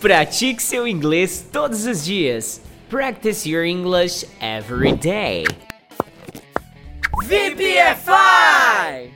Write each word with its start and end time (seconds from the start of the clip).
Pratique 0.00 0.62
seu 0.62 0.86
inglês 0.86 1.44
todos 1.50 1.84
os 1.84 2.04
dias. 2.04 2.60
Practice 2.88 3.48
your 3.48 3.64
English 3.64 4.24
every 4.40 4.92
day. 4.92 5.44
VPFI! 7.24 9.10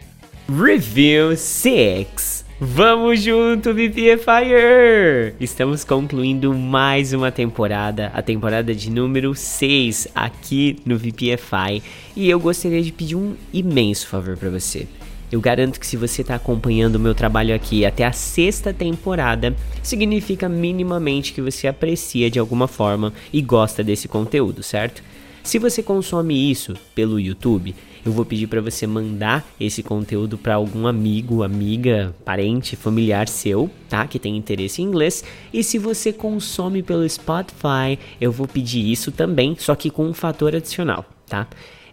Review 0.49 1.37
6. 1.37 2.45
Vamos 2.59 3.23
junto, 3.23 3.73
VPFire! 3.73 5.37
Estamos 5.39 5.85
concluindo 5.85 6.53
mais 6.53 7.13
uma 7.13 7.31
temporada, 7.31 8.11
a 8.13 8.21
temporada 8.21 8.75
de 8.75 8.91
número 8.91 9.37
6 9.37 10.09
aqui 10.13 10.81
no 10.85 10.99
VPFI. 10.99 11.81
E 12.17 12.29
eu 12.29 12.41
gostaria 12.41 12.83
de 12.83 12.91
pedir 12.91 13.15
um 13.15 13.37
imenso 13.53 14.09
favor 14.09 14.37
para 14.37 14.51
você. 14.51 14.89
Eu 15.33 15.41
garanto 15.41 15.81
que 15.81 15.87
se 15.87 15.97
você 15.97 16.21
está 16.21 16.35
acompanhando 16.35 16.97
o 16.97 17.01
meu 17.01 17.15
trabalho 17.15 17.55
aqui 17.55 17.87
até 17.87 18.05
a 18.05 18.13
sexta 18.13 18.71
temporada, 18.71 19.57
significa 19.83 20.47
minimamente 20.47 21.33
que 21.33 21.41
você 21.41 21.67
aprecia 21.67 22.31
de 22.31 22.39
alguma 22.39 22.69
forma 22.69 23.15
e 23.33 23.41
gosta 23.41 23.83
desse 23.83 24.07
conteúdo, 24.07 24.63
certo? 24.63 25.03
Se 25.43 25.59
você 25.59 25.83
consome 25.83 26.51
isso 26.51 26.75
pelo 26.95 27.19
YouTube, 27.19 27.75
eu 28.05 28.13
vou 28.13 28.27
pedir 28.27 28.47
para 28.47 28.61
você 28.61 28.87
mandar 28.87 29.43
esse 29.59 29.83
conteúdo 29.83 30.37
para 30.37 30.55
algum 30.55 30.87
amigo, 30.87 31.43
amiga, 31.43 32.15
parente, 32.27 32.77
familiar 32.77 33.27
seu, 33.27 33.71
tá? 33.89 34.07
Que 34.07 34.19
tem 34.19 34.37
interesse 34.37 34.83
em 34.83 34.85
inglês. 34.85 35.25
E 35.51 35.65
se 35.65 35.79
você 35.79 36.13
consome 36.13 36.83
pelo 36.83 37.09
Spotify, 37.09 37.99
eu 38.21 38.31
vou 38.31 38.47
pedir 38.47 38.91
isso 38.91 39.11
também, 39.11 39.57
só 39.59 39.75
que 39.75 39.89
com 39.89 40.05
um 40.05 40.13
fator 40.15 40.55
adicional, 40.55 41.07
tá? 41.27 41.49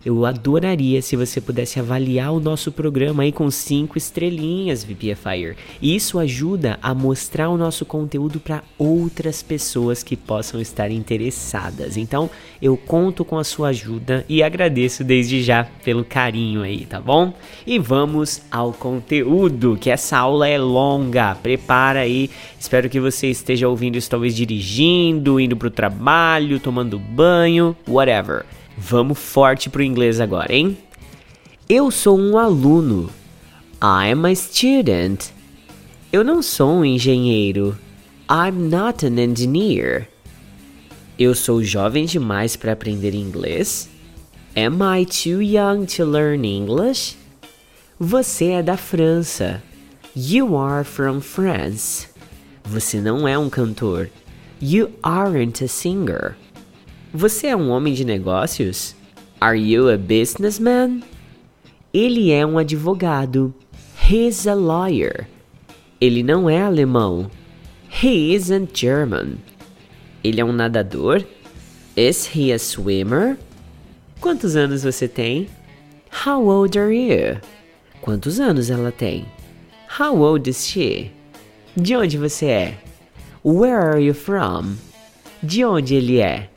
Eu 0.05 0.25
adoraria 0.25 1.01
se 1.01 1.17
você 1.17 1.41
pudesse 1.41 1.77
avaliar 1.77 2.31
o 2.31 2.39
nosso 2.39 2.71
programa 2.71 3.23
aí 3.23 3.33
com 3.33 3.51
cinco 3.51 3.97
estrelinhas, 3.97 4.81
VPFire. 4.81 5.57
Isso 5.81 6.17
ajuda 6.17 6.79
a 6.81 6.93
mostrar 6.93 7.49
o 7.49 7.57
nosso 7.57 7.85
conteúdo 7.85 8.39
para 8.39 8.63
outras 8.77 9.43
pessoas 9.43 10.01
que 10.01 10.15
possam 10.15 10.61
estar 10.61 10.89
interessadas. 10.89 11.97
Então, 11.97 12.29
eu 12.61 12.77
conto 12.77 13.25
com 13.25 13.37
a 13.37 13.43
sua 13.43 13.69
ajuda 13.69 14.25
e 14.29 14.41
agradeço 14.41 15.03
desde 15.03 15.43
já 15.43 15.65
pelo 15.83 16.05
carinho 16.05 16.61
aí, 16.61 16.85
tá 16.85 17.01
bom? 17.01 17.33
E 17.67 17.77
vamos 17.77 18.41
ao 18.49 18.71
conteúdo, 18.71 19.77
que 19.79 19.89
essa 19.89 20.17
aula 20.17 20.47
é 20.47 20.57
longa. 20.57 21.35
Prepara 21.35 21.99
aí. 21.99 22.29
Espero 22.57 22.89
que 22.89 23.01
você 23.01 23.27
esteja 23.27 23.67
ouvindo 23.67 23.97
isso 23.97 24.09
talvez 24.09 24.33
dirigindo, 24.33 25.41
indo 25.41 25.57
pro 25.57 25.69
trabalho, 25.69 26.57
tomando 26.57 26.97
banho, 26.97 27.75
whatever. 27.85 28.45
Vamos 28.81 29.19
forte 29.19 29.69
pro 29.69 29.83
inglês 29.83 30.21
agora, 30.21 30.55
hein? 30.55 30.77
Eu 31.67 31.91
sou 31.91 32.17
um 32.17 32.37
aluno. 32.37 33.11
I'm 33.83 34.25
a 34.25 34.33
student. 34.33 35.31
Eu 36.13 36.23
não 36.23 36.41
sou 36.41 36.77
um 36.77 36.85
engenheiro. 36.85 37.77
I'm 38.31 38.69
not 38.69 39.05
an 39.05 39.19
engineer. 39.19 40.07
Eu 41.19 41.35
sou 41.35 41.61
jovem 41.61 42.05
demais 42.05 42.55
para 42.55 42.71
aprender 42.71 43.13
inglês. 43.13 43.89
Am 44.55 44.79
I 44.81 45.05
too 45.05 45.41
young 45.41 45.85
to 45.85 46.05
learn 46.05 46.47
English? 46.47 47.17
Você 47.99 48.51
é 48.51 48.63
da 48.63 48.77
França. 48.77 49.61
You 50.15 50.57
are 50.57 50.85
from 50.85 51.19
France. 51.19 52.07
Você 52.63 53.01
não 53.01 53.27
é 53.27 53.37
um 53.37 53.49
cantor. 53.49 54.09
You 54.61 54.91
aren't 55.03 55.63
a 55.63 55.67
singer. 55.67 56.37
Você 57.13 57.47
é 57.47 57.55
um 57.55 57.71
homem 57.71 57.93
de 57.95 58.05
negócios? 58.05 58.95
Are 59.41 59.57
you 59.57 59.89
a 59.89 59.97
businessman? 59.97 61.01
Ele 61.91 62.31
é 62.31 62.45
um 62.45 62.59
advogado. 62.59 63.51
He's 64.07 64.45
a 64.45 64.53
lawyer. 64.53 65.27
Ele 65.99 66.21
não 66.21 66.47
é 66.47 66.61
alemão. 66.61 67.29
He 67.89 68.35
isn't 68.35 68.79
German. 68.79 69.37
Ele 70.23 70.39
é 70.39 70.45
um 70.45 70.51
nadador? 70.51 71.25
Is 71.97 72.29
he 72.35 72.53
a 72.53 72.59
swimmer? 72.59 73.39
Quantos 74.21 74.55
anos 74.55 74.83
você 74.83 75.07
tem? 75.07 75.49
How 76.25 76.45
old 76.45 76.77
are 76.77 76.93
you? 76.93 77.39
Quantos 78.01 78.39
anos 78.39 78.69
ela 78.69 78.91
tem? 78.91 79.25
How 79.99 80.15
old 80.15 80.47
is 80.47 80.67
she? 80.67 81.09
De 81.75 81.95
onde 81.95 82.19
você 82.19 82.45
é? 82.45 82.77
Where 83.43 83.81
are 83.81 83.99
you 83.99 84.13
from? 84.13 84.75
De 85.41 85.65
onde 85.65 85.95
ele 85.95 86.19
é? 86.19 86.49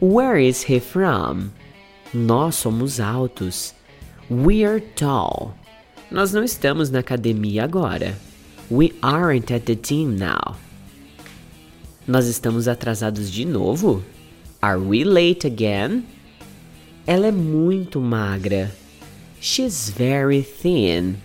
Where 0.00 0.38
is 0.38 0.62
he 0.62 0.78
from? 0.78 1.50
Nós 2.14 2.54
somos 2.54 3.00
altos. 3.00 3.74
We're 4.30 4.80
tall. 4.94 5.54
Nós 6.08 6.32
não 6.32 6.44
estamos 6.44 6.88
na 6.88 7.00
academia 7.00 7.64
agora. 7.64 8.14
We 8.70 8.94
aren't 9.02 9.52
at 9.52 9.64
the 9.64 9.74
team 9.74 10.16
now. 10.16 10.56
Nós 12.06 12.28
estamos 12.28 12.68
atrasados 12.68 13.28
de 13.28 13.44
novo? 13.44 14.04
Are 14.62 14.78
we 14.78 15.02
late 15.02 15.44
again? 15.44 16.04
Ela 17.04 17.26
é 17.26 17.32
muito 17.32 18.00
magra. 18.00 18.70
She's 19.40 19.90
very 19.90 20.42
thin. 20.42 21.16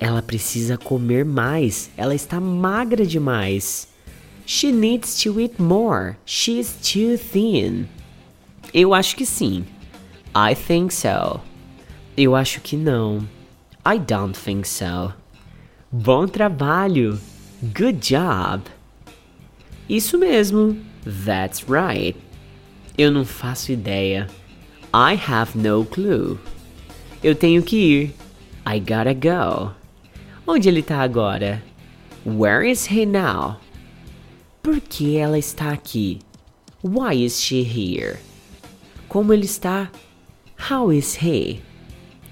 Ela 0.00 0.22
precisa 0.22 0.76
comer 0.76 1.24
mais. 1.24 1.88
Ela 1.96 2.16
está 2.16 2.40
magra 2.40 3.06
demais. 3.06 3.86
She 4.46 4.70
needs 4.70 5.20
to 5.24 5.40
eat 5.40 5.58
more. 5.58 6.16
She's 6.24 6.76
too 6.80 7.16
thin. 7.18 7.88
Eu 8.72 8.94
acho 8.94 9.16
que 9.16 9.26
sim. 9.26 9.66
I 10.34 10.54
think 10.54 10.92
so. 10.92 11.40
Eu 12.16 12.36
acho 12.36 12.60
que 12.60 12.76
não. 12.76 13.28
I 13.84 13.98
don't 13.98 14.38
think 14.38 14.66
so. 14.68 15.12
Bom 15.90 16.28
trabalho. 16.28 17.18
Good 17.60 17.98
job. 18.00 18.62
Isso 19.88 20.16
mesmo. 20.16 20.78
That's 21.24 21.64
right. 21.68 22.16
Eu 22.96 23.10
não 23.10 23.24
faço 23.24 23.72
ideia. 23.72 24.28
I 24.94 25.18
have 25.28 25.58
no 25.58 25.84
clue. 25.84 26.38
Eu 27.22 27.34
tenho 27.34 27.62
que 27.64 27.76
ir. 27.76 28.14
I 28.64 28.78
gotta 28.78 29.12
go. 29.12 29.72
Onde 30.46 30.68
ele 30.68 30.82
tá 30.82 31.00
agora? 31.00 31.62
Where 32.24 32.64
is 32.68 32.86
he 32.86 33.04
now? 33.04 33.58
Por 34.66 34.80
que 34.80 35.16
ela 35.16 35.38
está 35.38 35.70
aqui? 35.70 36.18
Why 36.82 37.24
is 37.24 37.40
she 37.40 37.62
here? 37.62 38.18
Como 39.08 39.32
ele 39.32 39.44
está? 39.44 39.92
How 40.58 40.92
is 40.92 41.22
he? 41.22 41.60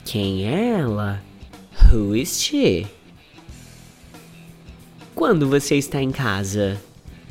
Quem 0.04 0.44
é 0.44 0.80
ela? 0.80 1.22
Who 1.92 2.16
is 2.16 2.42
she? 2.42 2.88
Quando 5.14 5.48
você 5.48 5.76
está 5.76 6.02
em 6.02 6.10
casa? 6.10 6.76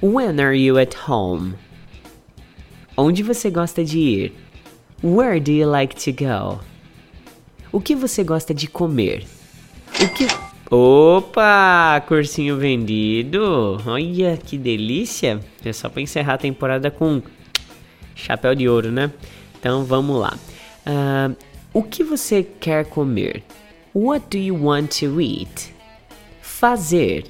When 0.01 0.39
are 0.39 0.57
you 0.57 0.77
at 0.79 0.95
home? 1.05 1.55
Onde 2.95 3.23
você 3.23 3.51
gosta 3.51 3.83
de 3.83 3.99
ir? 3.99 4.33
Where 5.03 5.37
do 5.41 5.51
you 5.51 5.69
like 5.69 5.97
to 6.05 6.13
go? 6.13 6.61
O 7.73 7.81
que 7.81 7.93
você 7.93 8.23
gosta 8.23 8.53
de 8.53 8.69
comer? 8.69 9.25
O 9.99 10.07
que 10.13 10.27
Opa, 10.69 12.03
cursinho 12.07 12.57
vendido. 12.57 13.81
Olha 13.85 14.37
que 14.37 14.57
delícia. 14.57 15.39
É 15.63 15.73
só 15.73 15.89
para 15.89 16.01
encerrar 16.01 16.35
a 16.35 16.37
temporada 16.37 16.89
com 16.89 17.21
chapéu 18.15 18.55
de 18.55 18.67
ouro, 18.67 18.91
né? 18.91 19.11
Então 19.59 19.85
vamos 19.85 20.19
lá. 20.19 20.37
Uh, 20.85 21.35
o 21.73 21.83
que 21.83 22.03
você 22.03 22.43
quer 22.43 22.85
comer? 22.85 23.43
What 23.93 24.25
do 24.29 24.37
you 24.37 24.55
want 24.55 24.99
to 24.99 25.21
eat? 25.21 25.73
Fazer. 26.41 27.25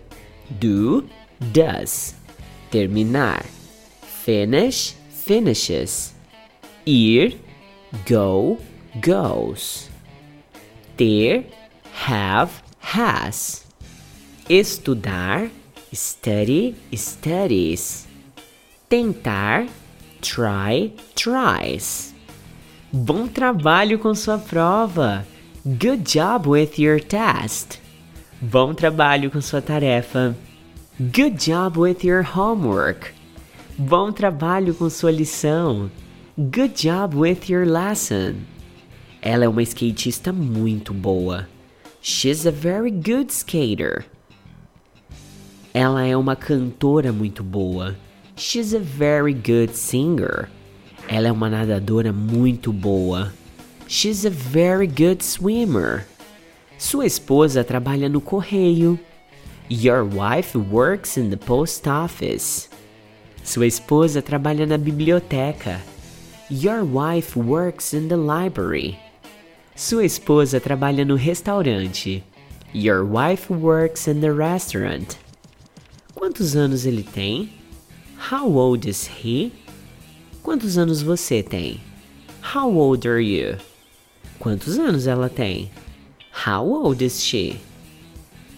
Do, 0.49 1.05
does. 1.39 2.15
Terminar. 2.71 3.45
Finish, 4.01 4.95
finishes. 5.09 6.15
Ir, 6.85 7.37
go, 8.07 8.57
goes. 9.01 9.89
Ter, 10.95 11.45
have, 12.07 12.62
has. 12.83 13.65
Estudar, 14.49 15.49
study, 15.93 16.75
studies. 16.93 18.07
Tentar, 18.89 19.67
try, 20.21 20.93
tries. 21.15 22.13
Bom 22.91 23.27
trabalho 23.27 23.97
com 23.97 24.13
sua 24.13 24.37
prova. 24.37 25.25
Good 25.65 26.03
job 26.03 26.49
with 26.49 26.77
your 26.77 26.99
test. 26.99 27.79
Bom 28.41 28.73
trabalho 28.73 29.31
com 29.31 29.41
sua 29.41 29.61
tarefa. 29.61 30.35
Good 30.99 31.37
job 31.37 31.79
with 31.79 32.03
your 32.03 32.21
homework. 32.21 33.13
Bom 33.77 34.11
trabalho 34.11 34.75
com 34.75 34.89
sua 34.89 35.09
lição. 35.09 35.89
Good 36.37 36.73
job 36.75 37.15
with 37.17 37.49
your 37.49 37.65
lesson. 37.65 38.35
Ela 39.21 39.45
é 39.45 39.47
uma 39.47 39.63
skatista 39.63 40.31
muito 40.31 40.93
boa. 40.93 41.47
She's 42.05 42.45
a 42.45 42.51
very 42.51 42.91
good 42.91 43.31
skater. 43.31 44.03
Ela 45.73 46.05
é 46.05 46.17
uma 46.17 46.35
cantora 46.35 47.13
muito 47.13 47.41
boa. 47.41 47.95
She's 48.35 48.73
a 48.73 48.79
very 48.79 49.33
good 49.33 49.73
singer. 49.73 50.49
Ela 51.07 51.29
é 51.29 51.31
uma 51.31 51.49
nadadora 51.49 52.11
muito 52.11 52.73
boa. 52.73 53.31
She's 53.87 54.25
a 54.25 54.29
very 54.29 54.85
good 54.85 55.23
swimmer. 55.23 56.05
Sua 56.77 57.05
esposa 57.05 57.63
trabalha 57.63 58.09
no 58.09 58.19
correio. 58.19 58.99
Your 59.69 60.03
wife 60.03 60.57
works 60.57 61.15
in 61.15 61.29
the 61.29 61.37
post 61.37 61.87
office. 61.87 62.67
Sua 63.45 63.65
esposa 63.65 64.21
trabalha 64.21 64.65
na 64.65 64.77
biblioteca. 64.77 65.79
Your 66.51 66.83
wife 66.83 67.39
works 67.39 67.93
in 67.93 68.09
the 68.09 68.17
library. 68.17 68.99
Sua 69.75 70.05
esposa 70.05 70.59
trabalha 70.59 71.03
no 71.03 71.15
restaurante. 71.15 72.23
Your 72.73 73.03
wife 73.03 73.51
works 73.51 74.07
in 74.07 74.21
the 74.21 74.31
restaurant. 74.31 75.17
Quantos 76.13 76.55
anos 76.55 76.85
ele 76.85 77.03
tem? 77.03 77.49
How 78.31 78.47
old 78.55 78.87
is 78.87 79.07
he? 79.07 79.51
Quantos 80.43 80.77
anos 80.77 81.01
você 81.01 81.41
tem? 81.41 81.81
How 82.53 82.71
old 82.71 83.07
are 83.07 83.19
you? 83.19 83.57
Quantos 84.39 84.77
anos 84.77 85.07
ela 85.07 85.27
tem? 85.27 85.71
How 86.45 86.65
old 86.65 87.03
is 87.03 87.23
she? 87.23 87.59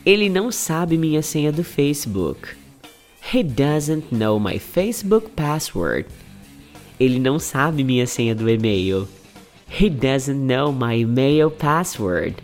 Ele 0.06 0.30
não 0.30 0.52
sabe 0.52 0.98
minha 0.98 1.22
senha 1.22 1.52
do 1.52 1.64
Facebook. 1.64 2.56
He 3.34 3.42
doesn't 3.42 4.14
know 4.14 4.40
my 4.40 4.60
Facebook 4.60 5.30
password. 5.30 6.08
Ele 7.00 7.20
não 7.20 7.40
sabe 7.40 7.84
minha 7.84 8.06
senha 8.06 8.36
do 8.36 8.50
e-mail. 8.50 9.08
He 9.78 9.90
doesn't 9.90 10.48
know 10.48 10.72
my 10.72 10.96
email 10.96 11.52
password. 11.52 12.36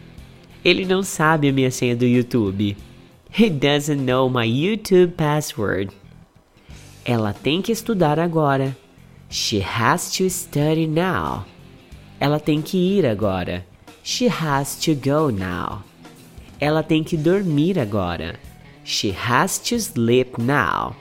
Ele 0.66 0.83
não 0.83 1.01
sabe 1.01 1.48
a 1.48 1.54
minha 1.54 1.72
senha 1.72 1.95
do 1.95 2.06
YouTube. 2.06 2.75
He 3.31 3.50
doesn't 3.50 4.01
know 4.04 4.28
my 4.28 4.45
YouTube 4.45 5.13
password. 5.16 5.94
Ela 7.06 7.31
tem 7.31 7.62
que 7.62 7.72
estudar 7.72 8.19
agora. 8.19 8.75
She 9.30 9.62
has 9.62 10.12
to 10.18 10.30
study 10.30 10.86
now. 10.86 11.45
Ela 12.19 12.38
tem 12.38 12.62
que 12.62 12.78
ir 12.78 13.06
agora. 13.06 13.66
She 14.04 14.28
has 14.28 14.75
to 14.81 14.94
go 14.94 15.30
now. 15.31 15.83
Ela 16.60 16.83
tem 16.83 17.01
que 17.01 17.16
dormir 17.16 17.80
agora. 17.80 18.36
She 18.83 19.12
has 19.12 19.57
to 19.69 19.80
sleep 19.80 20.38
now. 20.38 20.98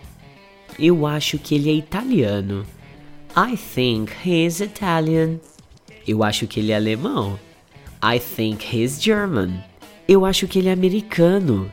Eu 0.79 1.05
acho 1.09 1.41
que 1.41 1.56
ele 1.56 1.71
é 1.71 1.75
italiano. 1.75 2.65
I 3.37 3.56
think 3.56 4.12
he 4.25 4.44
is 4.44 4.61
Italian. 4.61 5.41
Eu 6.06 6.23
acho 6.23 6.47
que 6.47 6.61
ele 6.61 6.73
é 6.73 6.76
alemão. 6.76 7.38
I 8.02 8.19
think 8.19 8.64
he's 8.64 9.02
German. 9.02 9.62
Eu 10.08 10.25
acho 10.25 10.49
que 10.49 10.58
ele 10.58 10.69
é 10.69 10.73
americano. 10.73 11.70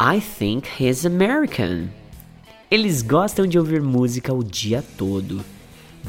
I 0.00 0.20
think 0.20 0.68
he's 0.78 1.04
American. 1.04 1.88
Eles 2.70 3.02
gostam 3.02 3.46
de 3.46 3.58
ouvir 3.58 3.82
música 3.82 4.32
o 4.32 4.42
dia 4.42 4.82
todo. 4.96 5.44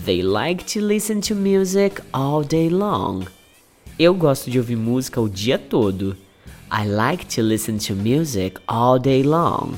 They 0.06 0.22
like 0.22 0.66
to 0.74 0.80
listen 0.80 1.20
to 1.22 1.36
music 1.36 2.02
all 2.12 2.44
day 2.44 2.70
long. 2.70 3.26
Eu 3.98 4.14
gosto 4.14 4.52
de 4.52 4.58
ouvir 4.58 4.76
música 4.76 5.22
o 5.22 5.30
dia 5.30 5.58
todo. 5.58 6.18
I 6.72 6.88
like 6.88 7.26
to 7.36 7.42
listen 7.42 7.78
to 7.78 7.96
music 7.96 8.60
all 8.68 9.00
day 9.00 9.24
long. 9.24 9.74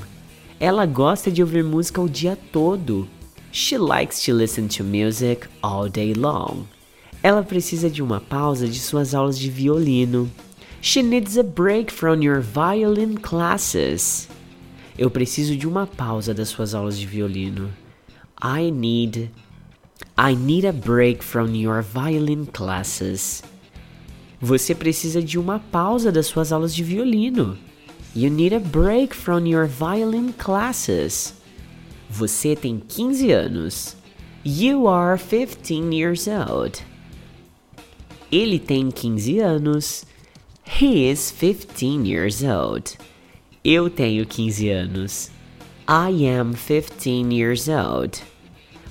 Ela 0.59 0.85
gosta 0.85 1.29
de 1.29 1.41
ouvir 1.43 1.63
música 1.63 2.01
o 2.01 2.09
dia 2.09 2.37
todo. 2.51 3.07
She 3.51 3.77
likes 3.77 4.25
to 4.25 4.33
listen 4.33 4.67
to 4.69 4.83
music 4.83 5.47
all 5.61 5.89
day 5.89 6.13
long. 6.13 6.65
Ela 7.27 7.43
precisa 7.43 7.89
de 7.89 8.01
uma 8.01 8.21
pausa 8.21 8.69
de 8.69 8.79
suas 8.79 9.13
aulas 9.13 9.37
de 9.37 9.49
violino. 9.49 10.31
She 10.81 11.03
needs 11.03 11.37
a 11.37 11.43
break 11.43 11.91
from 11.91 12.23
your 12.23 12.39
violin 12.39 13.15
classes. 13.15 14.29
Eu 14.97 15.11
preciso 15.11 15.53
de 15.57 15.67
uma 15.67 15.85
pausa 15.85 16.33
das 16.33 16.47
suas 16.47 16.73
aulas 16.73 16.97
de 16.97 17.05
violino. 17.05 17.69
I 18.41 18.71
need 18.71 19.29
I 20.17 20.37
need 20.37 20.65
a 20.65 20.71
break 20.71 21.21
from 21.21 21.53
your 21.53 21.83
violin 21.83 22.45
classes. 22.45 23.43
Você 24.39 24.73
precisa 24.73 25.21
de 25.21 25.37
uma 25.37 25.59
pausa 25.59 26.13
das 26.13 26.27
suas 26.27 26.53
aulas 26.53 26.73
de 26.73 26.81
violino. 26.81 27.57
You 28.15 28.29
need 28.29 28.55
a 28.55 28.59
break 28.61 29.13
from 29.13 29.45
your 29.45 29.67
violin 29.67 30.31
classes. 30.31 31.33
Você 32.09 32.55
tem 32.55 32.79
15 32.79 33.31
anos. 33.33 33.97
You 34.45 34.87
are 34.87 35.17
15 35.17 35.93
years 35.93 36.25
old. 36.29 36.81
Ele 38.31 38.59
tem 38.59 38.91
15 38.91 39.39
anos. 39.39 40.05
He 40.65 41.09
is 41.09 41.31
15 41.31 42.05
years 42.05 42.43
old. 42.43 42.97
Eu 43.63 43.89
tenho 43.89 44.25
15 44.25 44.69
anos. 44.69 45.31
I 45.87 46.27
am 46.27 46.53
15 46.53 47.33
years 47.33 47.69
old. 47.69 48.21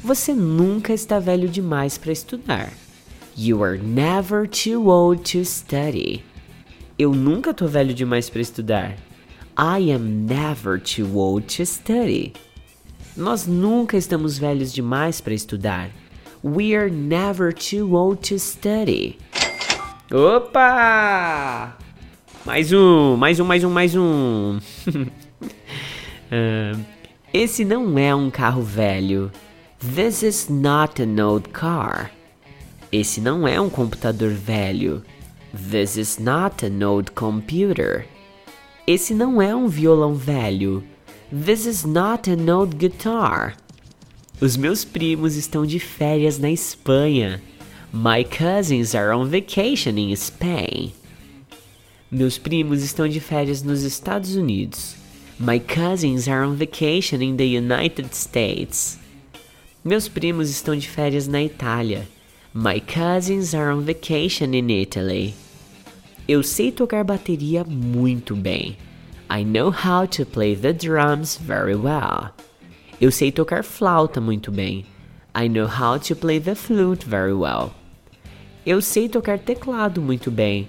Você 0.03 0.33
nunca 0.33 0.95
está 0.95 1.19
velho 1.19 1.49
demais 1.49 1.99
para 1.99 2.13
estudar. 2.13 2.73
You 3.37 3.63
are 3.63 3.77
never 3.77 4.49
too 4.49 4.89
old 4.89 5.31
to 5.33 5.45
study. 5.45 6.25
Eu 6.99 7.13
nunca 7.13 7.53
tô 7.53 7.67
velho 7.67 7.93
demais 7.93 8.31
para 8.31 8.41
estudar. 8.41 8.97
I 9.59 9.93
am 9.93 10.27
never 10.27 10.81
too 10.81 11.19
old 11.19 11.55
to 11.57 11.67
study. 11.67 12.33
Nós 13.15 13.47
nunca 13.47 13.99
estamos 13.99 14.39
velhos 14.39 14.73
demais 14.73 15.21
para 15.21 15.35
estudar. 15.35 15.91
We 16.47 16.77
are 16.77 16.89
never 16.89 17.51
too 17.51 17.97
old 17.97 18.23
to 18.29 18.39
study. 18.39 19.19
Opa! 20.13 21.73
Mais 22.45 22.73
um, 22.73 23.17
mais 23.17 23.41
um, 23.41 23.45
mais 23.45 23.65
um, 23.65 23.71
mais 23.71 23.97
um. 23.97 24.61
uh, 26.31 26.81
esse 27.35 27.65
não 27.65 27.99
é 27.99 28.15
um 28.15 28.31
carro 28.31 28.63
velho. 28.63 29.33
This 29.81 30.23
is 30.23 30.49
not 30.49 31.03
an 31.03 31.21
old 31.21 31.49
car. 31.49 32.13
Esse 32.93 33.21
não 33.21 33.49
é 33.49 33.61
um 33.61 33.69
computador 33.69 34.31
velho. 34.31 35.03
This 35.53 35.97
is 35.97 36.21
not 36.21 36.65
an 36.65 36.87
old 36.87 37.11
computer. 37.11 38.07
Esse 38.87 39.17
não 39.17 39.43
é 39.43 39.53
um 39.53 39.67
violão 39.67 40.15
velho. 40.15 40.85
This 41.29 41.67
is 41.67 41.85
not 41.85 42.31
an 42.31 42.49
old 42.49 42.77
guitar. 42.77 43.57
Os 44.39 44.55
meus 44.55 44.85
primos 44.85 45.35
estão 45.35 45.65
de 45.65 45.79
férias 45.79 46.39
na 46.39 46.51
Espanha. 46.51 47.41
My 47.91 48.23
cousins 48.23 48.95
are 48.95 49.17
on 49.17 49.31
vacation 49.31 49.97
in 49.97 50.13
Spain. 50.15 50.93
Meus 52.11 52.37
primos 52.37 52.83
estão 52.83 53.09
de 53.09 53.19
férias 53.19 53.63
nos 53.63 53.83
Estados 53.83 54.37
Unidos. 54.37 54.95
My 55.41 55.59
cousins 55.59 56.29
are 56.29 56.47
on 56.47 56.55
vacation 56.55 57.23
in 57.23 57.37
the 57.39 57.47
United 57.47 58.15
States. 58.15 58.99
Meus 59.83 60.07
primos 60.07 60.51
estão 60.51 60.77
de 60.77 60.87
férias 60.87 61.27
na 61.27 61.43
Itália. 61.43 62.07
My 62.53 62.79
cousins 62.79 63.55
are 63.55 63.75
on 63.75 63.81
vacation 63.81 64.53
in 64.53 64.69
Italy. 64.71 65.35
Eu 66.29 66.43
sei 66.43 66.71
tocar 66.71 67.05
bateria 67.05 67.65
muito 67.65 68.37
bem. 68.37 68.77
I 69.31 69.45
know 69.45 69.71
how 69.71 70.07
to 70.09 70.27
play 70.27 70.55
the 70.55 70.75
drums 70.75 71.39
very 71.39 71.75
well. 71.75 72.33
Eu 73.01 73.11
sei 73.11 73.31
tocar 73.31 73.63
flauta 73.63 74.21
muito 74.21 74.51
bem. 74.51 74.87
I 75.35 75.49
know 75.49 75.67
how 75.67 75.99
to 75.99 76.17
play 76.17 76.41
the 76.41 76.55
flute 76.55 77.07
very 77.07 77.35
well. 77.35 77.73
Eu 78.65 78.81
sei 78.81 79.09
tocar 79.09 79.39
teclado 79.39 80.01
muito 80.01 80.31
bem. 80.31 80.67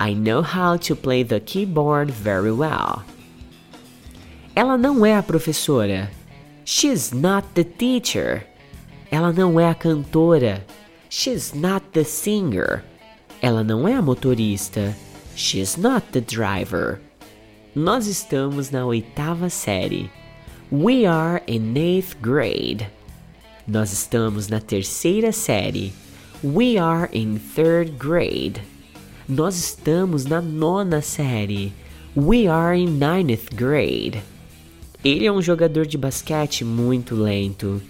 I 0.00 0.14
know 0.14 0.42
how 0.42 0.76
to 0.78 0.96
play 0.96 1.24
the 1.24 1.38
keyboard 1.38 2.10
very 2.10 2.50
well. 2.50 3.02
Ela 4.56 4.76
não 4.76 5.06
é 5.06 5.16
a 5.16 5.22
professora. 5.22 6.10
She's 6.64 7.12
not 7.12 7.46
the 7.54 7.62
teacher. 7.62 8.46
Ela 9.10 9.32
não 9.32 9.60
é 9.60 9.68
a 9.68 9.74
cantora. 9.74 10.66
She's 11.08 11.52
not 11.54 11.86
the 11.92 12.02
singer. 12.02 12.82
Ela 13.40 13.62
não 13.62 13.86
é 13.86 13.94
a 13.94 14.02
motorista. 14.02 14.94
She's 15.36 15.76
not 15.76 16.08
the 16.12 16.20
driver. 16.20 17.00
Nós 17.74 18.06
estamos 18.06 18.70
na 18.70 18.84
oitava 18.84 19.48
série. 19.48 20.10
We 20.72 21.04
are 21.04 21.42
in 21.48 21.76
eighth 21.76 22.20
grade. 22.22 22.86
Nós 23.66 23.92
estamos 23.92 24.46
na 24.46 24.60
terceira 24.60 25.32
série. 25.32 25.92
We 26.44 26.78
are 26.78 27.08
in 27.12 27.40
third 27.40 27.98
grade. 27.98 28.62
Nós 29.28 29.56
estamos 29.56 30.26
na 30.26 30.40
nona 30.40 31.02
série. 31.02 31.72
We 32.14 32.46
are 32.46 32.72
in 32.72 33.00
ninth 33.00 33.52
grade. 33.52 34.22
Ele 35.04 35.26
é 35.26 35.32
um 35.32 35.42
jogador 35.42 35.86
de 35.86 35.98
basquete 35.98 36.64
muito 36.64 37.16
lento. 37.16 37.82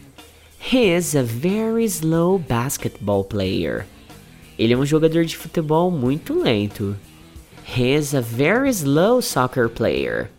He 0.58 0.96
is 0.96 1.14
a 1.14 1.22
very 1.22 1.84
slow 1.84 2.38
basketball 2.38 3.24
player. 3.24 3.84
Ele 4.58 4.72
é 4.72 4.78
um 4.78 4.86
jogador 4.86 5.26
de 5.26 5.36
futebol 5.36 5.90
muito 5.90 6.32
lento. 6.32 6.96
He 7.76 7.94
is 7.94 8.14
a 8.14 8.22
very 8.22 8.70
slow 8.70 9.20
soccer 9.20 9.68
player. 9.68 10.30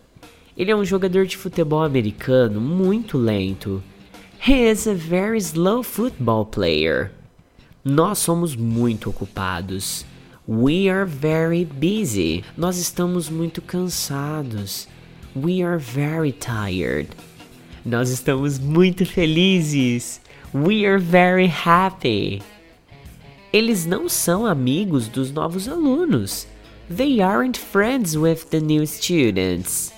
Ele 0.58 0.72
é 0.72 0.76
um 0.76 0.86
jogador 0.86 1.26
de 1.26 1.38
futebol 1.38 1.84
americano 1.84 2.60
muito 2.60 3.18
lento. 3.18 3.82
He 4.46 4.70
is 4.70 4.88
a 4.88 4.94
very 4.94 5.38
slow 5.38 5.84
football 5.84 6.46
player. 6.46 7.12
Nós 7.84 8.20
somos 8.20 8.56
muito 8.56 9.10
ocupados. 9.10 10.06
We 10.48 10.90
are 10.90 11.06
very 11.06 11.64
busy. 11.66 12.44
Nós 12.58 12.78
estamos 12.78 13.30
muito 13.30 13.62
cansados. 13.62 14.88
We 15.36 15.64
are 15.64 15.78
very 15.78 16.34
tired. 16.34 17.10
Nós 17.86 18.10
estamos 18.10 18.60
muito 18.60 19.06
felizes. 19.06 20.20
We 20.54 20.86
are 20.86 21.00
very 21.00 21.48
happy. 21.48 22.42
Eles 23.54 23.86
não 23.86 24.10
são 24.10 24.46
amigos 24.46 25.08
dos 25.08 25.32
novos 25.32 25.68
alunos. 25.68 26.48
They 26.90 27.22
aren't 27.22 27.58
friends 27.58 28.16
with 28.16 28.50
the 28.50 28.60
new 28.60 28.86
students. 28.86 29.94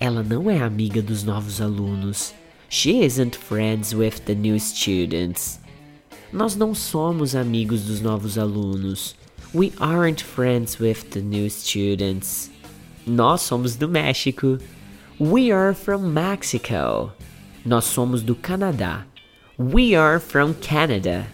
Ela 0.00 0.22
não 0.22 0.48
é 0.48 0.60
amiga 0.60 1.02
dos 1.02 1.24
novos 1.24 1.60
alunos. 1.60 2.32
She 2.68 3.04
isn't 3.04 3.36
friends 3.36 3.92
with 3.92 4.20
the 4.26 4.34
new 4.34 4.58
students. 4.60 5.58
Nós 6.32 6.54
não 6.54 6.74
somos 6.74 7.34
amigos 7.34 7.84
dos 7.84 8.00
novos 8.00 8.38
alunos. 8.38 9.16
We 9.54 9.72
aren't 9.80 10.22
friends 10.22 10.78
with 10.78 11.10
the 11.10 11.20
new 11.20 11.48
students. 11.50 12.50
Nós 13.06 13.40
somos 13.40 13.74
do 13.74 13.88
México. 13.88 14.58
We 15.18 15.50
are 15.50 15.74
from 15.74 16.12
Mexico. 16.12 17.12
Nós 17.64 17.86
somos 17.86 18.22
do 18.22 18.36
Canadá. 18.36 19.04
We 19.58 19.96
are 19.96 20.20
from 20.20 20.54
Canada. 20.54 21.26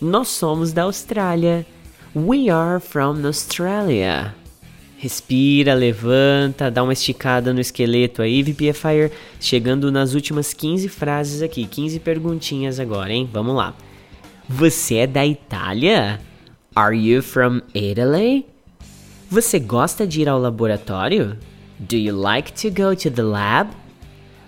Nós 0.00 0.28
somos 0.28 0.72
da 0.72 0.84
Austrália. 0.84 1.64
We 2.12 2.50
are 2.50 2.80
from 2.80 3.24
Australia. 3.24 4.34
Respira, 5.00 5.72
levanta, 5.72 6.70
dá 6.70 6.82
uma 6.82 6.92
esticada 6.92 7.54
no 7.54 7.60
esqueleto 7.60 8.20
aí, 8.20 8.42
VPFire. 8.42 9.10
Chegando 9.40 9.90
nas 9.90 10.12
últimas 10.12 10.52
15 10.52 10.90
frases 10.90 11.40
aqui, 11.40 11.64
15 11.64 12.00
perguntinhas 12.00 12.78
agora, 12.78 13.10
hein? 13.10 13.26
Vamos 13.32 13.56
lá. 13.56 13.74
Você 14.46 14.96
é 14.96 15.06
da 15.06 15.26
Itália? 15.26 16.20
Are 16.76 16.94
you 16.94 17.22
from 17.22 17.62
Italy? 17.74 18.44
Você 19.30 19.58
gosta 19.58 20.06
de 20.06 20.20
ir 20.20 20.28
ao 20.28 20.38
laboratório? 20.38 21.38
Do 21.78 21.96
you 21.96 22.14
like 22.14 22.52
to 22.52 22.68
go 22.68 22.94
to 22.94 23.10
the 23.10 23.22
lab? 23.22 23.70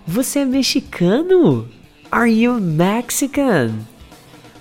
Você 0.05 0.39
é 0.39 0.45
mexicano? 0.45 1.67
Are 2.11 2.31
you 2.31 2.61
Mexican? 2.61 3.71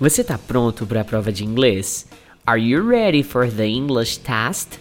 Você 0.01 0.25
tá 0.25 0.39
pronto 0.39 0.87
para 0.87 1.03
a 1.03 1.05
prova 1.05 1.31
de 1.31 1.45
inglês? 1.45 2.07
Are 2.47 2.59
you 2.59 2.89
ready 2.89 3.23
for 3.23 3.47
the 3.47 3.67
English 3.67 4.21
test? 4.21 4.81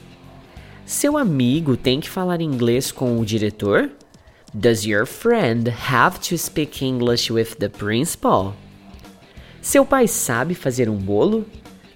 Seu 0.92 1.18
amigo 1.18 1.78
tem 1.78 2.02
que 2.02 2.10
falar 2.10 2.42
inglês 2.42 2.92
com 2.92 3.18
o 3.18 3.26
diretor? 3.26 3.90
Does 4.54 4.86
your 4.86 5.06
friend 5.06 5.74
have 5.90 6.20
to 6.20 6.38
speak 6.38 6.84
English 6.84 7.32
with 7.32 7.56
the 7.60 7.70
principal? 7.70 8.54
Seu 9.62 9.86
pai 9.86 10.06
sabe 10.06 10.54
fazer 10.54 10.90
um 10.90 10.98
bolo? 10.98 11.46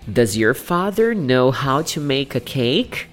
Does 0.07 0.37
your 0.37 0.55
father 0.55 1.13
know 1.13 1.51
how 1.51 1.83
to 1.83 1.99
make 1.99 2.37
a 2.37 2.39
cake? 2.39 3.07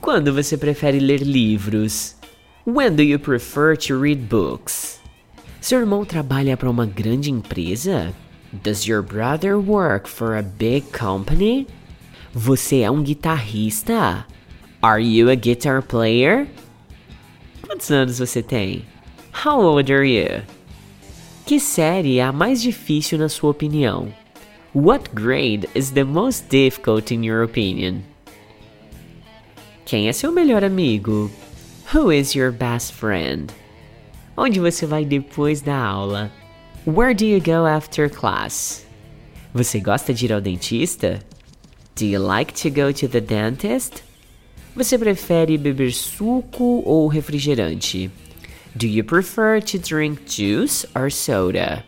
Quando 0.00 0.32
você 0.32 0.56
prefere 0.56 0.98
ler 0.98 1.20
livros? 1.20 2.16
When 2.66 2.96
do 2.96 3.02
you 3.02 3.18
prefer 3.18 3.76
to 3.76 4.00
read 4.00 4.22
books? 4.22 4.98
Seu 5.60 5.78
irmão 5.78 6.06
trabalha 6.06 6.56
para 6.56 6.70
uma 6.70 6.86
grande 6.86 7.30
empresa? 7.30 8.14
Does 8.50 8.88
your 8.88 9.02
brother 9.02 9.58
work 9.58 10.08
for 10.08 10.38
a 10.38 10.42
big 10.42 10.86
company? 10.90 11.66
Você 12.32 12.80
é 12.80 12.90
um 12.90 13.02
guitarrista? 13.02 14.24
Are 14.82 15.00
you 15.00 15.30
a 15.30 15.36
guitar 15.36 15.82
player? 15.82 16.46
Quantos 17.62 17.90
anos 17.90 18.18
você 18.18 18.42
tem? 18.42 18.84
How 19.32 19.60
old 19.60 19.90
are 19.90 20.04
you? 20.04 20.42
Que 21.46 21.58
série 21.58 22.18
é 22.18 22.24
a 22.24 22.32
mais 22.32 22.60
difícil 22.60 23.18
na 23.18 23.28
sua 23.28 23.50
opinião? 23.50 24.12
What 24.74 25.10
grade 25.14 25.68
is 25.74 25.92
the 25.92 26.04
most 26.04 26.48
difficult 26.50 27.12
in 27.12 27.24
your 27.24 27.42
opinion? 27.42 28.02
Quem 29.86 30.08
é 30.08 30.12
seu 30.12 30.30
melhor 30.30 30.62
amigo? 30.62 31.30
Who 31.94 32.12
is 32.12 32.34
your 32.34 32.52
best 32.52 32.92
friend? 32.92 33.46
Onde 34.36 34.60
você 34.60 34.84
vai 34.84 35.04
depois 35.04 35.62
da 35.62 35.76
aula? 35.76 36.30
Where 36.86 37.14
do 37.14 37.24
you 37.24 37.40
go 37.40 37.64
after 37.66 38.10
class? 38.10 38.84
Você 39.54 39.80
gosta 39.80 40.12
de 40.12 40.26
ir 40.26 40.32
ao 40.32 40.40
dentista? 40.40 41.20
Do 41.98 42.04
you 42.04 42.20
like 42.20 42.52
to 42.62 42.68
go 42.68 42.92
to 42.92 43.08
the 43.08 43.20
dentist? 43.20 44.02
Você 44.76 44.98
prefere 44.98 45.56
beber 45.56 45.90
suco 45.90 46.82
ou 46.84 47.08
refrigerante? 47.08 48.10
Do 48.74 48.86
you 48.86 49.02
prefer 49.02 49.62
to 49.62 49.78
drink 49.78 50.20
juice 50.26 50.86
or 50.94 51.10
soda? 51.10 51.82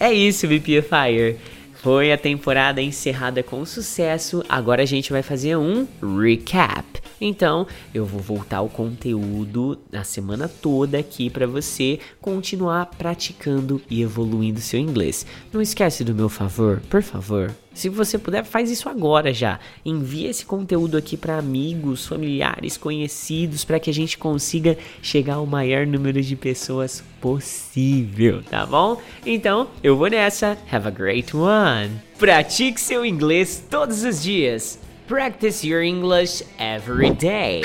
É 0.00 0.10
isso, 0.10 0.48
VPFire. 0.48 1.36
Foi 1.82 2.10
a 2.10 2.16
temporada 2.16 2.80
encerrada 2.80 3.42
com 3.42 3.62
sucesso. 3.66 4.42
Agora 4.48 4.84
a 4.84 4.86
gente 4.86 5.12
vai 5.12 5.22
fazer 5.22 5.58
um 5.58 5.86
recap. 6.00 7.03
Então, 7.20 7.66
eu 7.92 8.04
vou 8.04 8.20
voltar 8.20 8.60
o 8.62 8.68
conteúdo 8.68 9.78
a 9.92 10.04
semana 10.04 10.48
toda 10.48 10.98
aqui 10.98 11.30
para 11.30 11.46
você 11.46 11.98
continuar 12.20 12.86
praticando 12.86 13.80
e 13.88 14.02
evoluindo 14.02 14.60
seu 14.60 14.78
inglês. 14.80 15.26
Não 15.52 15.60
esquece 15.60 16.04
do 16.04 16.14
meu 16.14 16.28
favor, 16.28 16.80
por 16.90 17.02
favor. 17.02 17.54
Se 17.74 17.88
você 17.88 18.16
puder, 18.16 18.44
faz 18.44 18.70
isso 18.70 18.88
agora 18.88 19.34
já. 19.34 19.58
Envie 19.84 20.26
esse 20.26 20.46
conteúdo 20.46 20.96
aqui 20.96 21.16
para 21.16 21.38
amigos, 21.38 22.06
familiares, 22.06 22.76
conhecidos, 22.76 23.64
para 23.64 23.80
que 23.80 23.90
a 23.90 23.94
gente 23.94 24.16
consiga 24.16 24.78
chegar 25.02 25.34
ao 25.34 25.46
maior 25.46 25.84
número 25.84 26.22
de 26.22 26.36
pessoas 26.36 27.02
possível, 27.20 28.42
tá 28.44 28.64
bom? 28.64 29.02
Então, 29.26 29.68
eu 29.82 29.96
vou 29.96 30.08
nessa. 30.08 30.56
Have 30.70 30.86
a 30.86 30.90
great 30.90 31.36
one. 31.36 31.90
Pratique 32.16 32.80
seu 32.80 33.04
inglês 33.04 33.64
todos 33.68 34.04
os 34.04 34.22
dias. 34.22 34.78
Practice 35.06 35.62
your 35.62 35.82
English 35.82 36.42
every 36.58 37.10
day. 37.10 37.62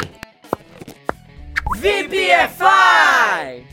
VPFI! 1.77 3.63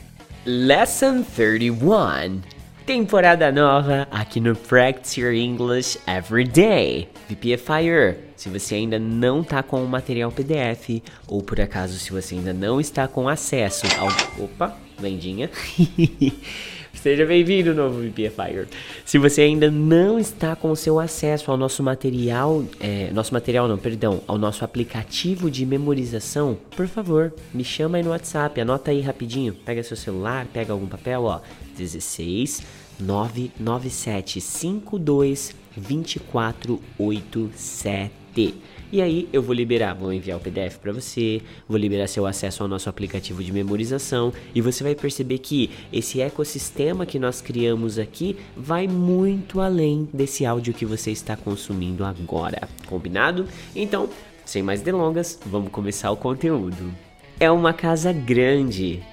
Lesson 0.45 1.25
31. 1.25 2.43
Temporada 2.85 3.51
nova 3.51 4.07
aqui 4.09 4.39
no 4.39 4.55
Practice 4.55 5.19
Your 5.19 5.33
English 5.33 5.97
Every 6.07 6.45
Day. 6.45 7.09
VPFire. 7.27 8.15
Se 8.37 8.47
você 8.47 8.75
ainda 8.75 8.97
não 8.97 9.43
tá 9.43 9.61
com 9.61 9.83
o 9.83 9.87
material 9.87 10.31
PDF 10.31 11.03
ou 11.27 11.43
por 11.43 11.59
acaso 11.59 11.99
se 11.99 12.13
você 12.13 12.35
ainda 12.35 12.53
não 12.53 12.79
está 12.79 13.05
com 13.05 13.27
acesso 13.27 13.85
ao 13.99 14.07
Opa, 14.41 14.77
vendinha. 14.97 15.49
Seja 17.01 17.25
bem-vindo, 17.25 17.73
novo 17.75 18.01
VPFire. 18.01 18.67
Se 19.05 19.17
você 19.19 19.43
ainda 19.43 19.69
não 19.69 20.17
está 20.17 20.55
com 20.55 20.71
o 20.71 20.75
seu 20.75 20.99
acesso 20.99 21.51
ao 21.51 21.57
nosso 21.57 21.83
material, 21.83 22.63
é, 22.79 23.11
nosso 23.13 23.31
material 23.33 23.67
não, 23.67 23.77
perdão, 23.77 24.21
ao 24.27 24.37
nosso 24.37 24.63
aplicativo 24.65 25.51
de 25.51 25.65
memorização, 25.65 26.57
por 26.75 26.87
favor, 26.87 27.33
me 27.53 27.63
chama 27.63 27.97
aí 27.97 28.03
no 28.03 28.09
WhatsApp, 28.09 28.59
anota 28.59 28.89
aí 28.89 29.01
rapidinho, 29.01 29.53
pega 29.53 29.83
seu 29.83 29.95
celular, 29.95 30.47
pega 30.51 30.73
algum 30.73 30.87
papel, 30.87 31.21
ó, 31.23 31.39
16 31.77 32.63
997 32.99 34.41
52 34.41 35.55
2487. 35.77 38.55
E 38.91 39.01
aí 39.01 39.27
eu 39.33 39.41
vou 39.41 39.53
liberar, 39.53 39.93
vou 39.93 40.13
enviar 40.13 40.37
o 40.37 40.41
PDF 40.41 40.77
para 40.77 40.93
você, 40.93 41.41
vou 41.67 41.77
liberar 41.77 42.07
seu 42.07 42.25
acesso 42.25 42.63
ao 42.63 42.69
nosso 42.69 42.89
aplicativo 42.89 43.43
de 43.43 43.51
memorização 43.51 44.31
e 44.55 44.61
você 44.61 44.83
vai 44.83 44.95
perceber 44.95 45.39
que 45.39 45.69
esse 45.91 46.21
ecossistema 46.21 47.05
que 47.05 47.19
nós 47.19 47.41
criamos 47.41 47.99
aqui 47.99 48.37
vai 48.55 48.87
muito 48.87 49.59
além 49.59 50.07
desse 50.13 50.45
áudio 50.45 50.73
que 50.73 50.85
você 50.85 51.11
está 51.11 51.35
consumindo 51.35 52.05
agora. 52.05 52.67
Combinado? 52.85 53.45
Então, 53.75 54.09
sem 54.45 54.63
mais 54.63 54.81
delongas, 54.81 55.37
vamos 55.45 55.69
começar 55.69 56.09
o 56.09 56.15
conteúdo. 56.15 56.93
É 57.39 57.51
uma 57.51 57.73
casa 57.73 58.13
grande. 58.13 59.03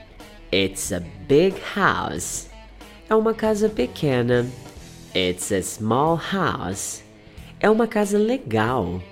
It's 0.53 0.93
a 0.93 1.03
big 1.27 1.57
house. 1.75 2.49
É 3.11 3.15
uma 3.15 3.35
casa 3.35 3.69
pequena. 3.69 4.47
It's 5.15 5.51
a 5.51 5.61
small 5.61 6.21
house. 6.33 7.03
É 7.59 7.69
uma 7.69 7.89
casa 7.89 8.17
legal. 8.17 9.03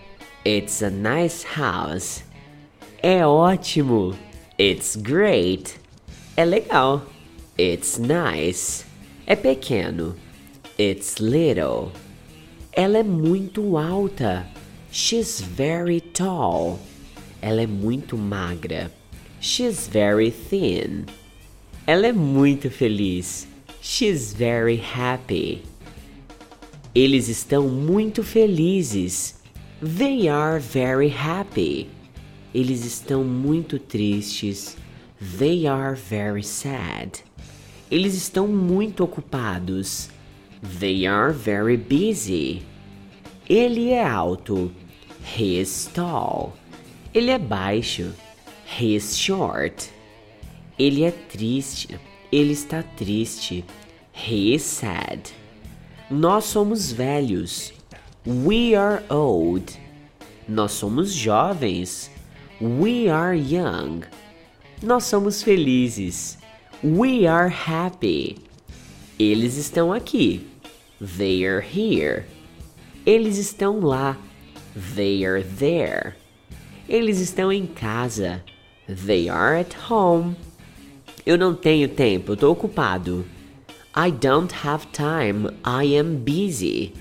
It's 0.45 0.83
a 0.83 0.91
nice 0.91 1.45
house. 1.45 2.25
É 3.01 3.25
ótimo. 3.25 4.19
It's 4.59 4.97
great. 4.97 5.79
É 6.37 6.45
legal. 6.45 7.07
It's 7.57 7.97
nice. 7.97 8.85
É 9.25 9.37
pequeno. 9.37 10.17
It's 10.77 11.21
little. 11.21 11.93
Ela 12.73 12.99
é 12.99 13.03
muito 13.05 13.77
alta. 13.77 14.45
She's 14.91 15.41
very 15.41 16.01
tall. 16.01 16.81
Ela 17.41 17.63
é 17.63 17.67
muito 17.69 18.19
magra. 18.19 18.91
She's 19.41 19.87
very 19.87 20.33
thin. 20.33 21.05
Ela 21.87 22.09
é 22.09 22.13
muito 22.13 22.69
feliz. 22.69 23.47
She's 23.81 24.33
very 24.33 24.81
happy. 24.81 25.63
Eles 26.93 27.29
estão 27.29 27.69
muito 27.69 28.25
felizes. 28.25 29.42
They 29.85 30.29
are 30.29 30.61
very 30.61 31.09
happy. 31.09 31.91
Eles 32.55 32.85
estão 32.85 33.25
muito 33.25 33.81
tristes. 33.81 34.77
They 35.39 35.67
are 35.67 35.97
very 35.97 36.45
sad. 36.45 37.25
Eles 37.91 38.15
estão 38.15 38.47
muito 38.47 39.03
ocupados. 39.03 40.09
They 40.79 41.05
are 41.05 41.33
very 41.33 41.77
busy. 41.77 42.63
Ele 43.49 43.91
é 43.91 44.05
alto. 44.05 44.71
He 45.37 45.59
is 45.59 45.91
tall. 45.93 46.53
Ele 47.13 47.33
é 47.33 47.39
baixo. 47.41 48.15
He 48.79 48.95
is 48.95 49.19
short. 49.19 49.91
Ele 50.79 51.03
é 51.03 51.11
triste. 51.11 51.99
Ele 52.31 52.53
está 52.53 52.85
triste. 52.85 53.65
He 54.15 54.55
is 54.55 54.63
sad. 54.63 55.33
Nós 56.09 56.45
somos 56.45 56.93
velhos. 56.93 57.73
We 58.25 58.77
are 58.77 59.03
old. 59.11 59.77
Nós 60.49 60.71
somos 60.73 61.13
jovens. 61.13 62.09
We 62.61 63.09
are 63.09 63.35
young. 63.35 64.05
Nós 64.81 65.05
somos 65.05 65.43
felizes. 65.43 66.39
We 66.85 67.27
are 67.27 67.49
happy. 67.49 68.39
Eles 69.19 69.57
estão 69.57 69.93
aqui. 69.93 70.47
They 71.01 71.45
are 71.45 71.61
here. 71.61 72.27
Eles 73.05 73.39
estão 73.39 73.81
lá. 73.81 74.17
They 74.95 75.25
are 75.25 75.43
there. 75.43 76.15
Eles 76.89 77.19
estão 77.19 77.53
em 77.53 77.67
casa. 77.67 78.41
They 78.87 79.29
are 79.29 79.59
at 79.59 79.75
home. 79.91 80.37
Eu 81.27 81.37
não 81.37 81.57
tenho 81.57 81.89
tempo, 81.89 82.35
estou 82.35 82.53
ocupado. 82.53 83.25
I 83.97 84.13
don't 84.13 84.55
have 84.65 84.87
time, 84.93 85.49
I 85.65 85.97
am 85.99 86.17
busy. 86.19 86.95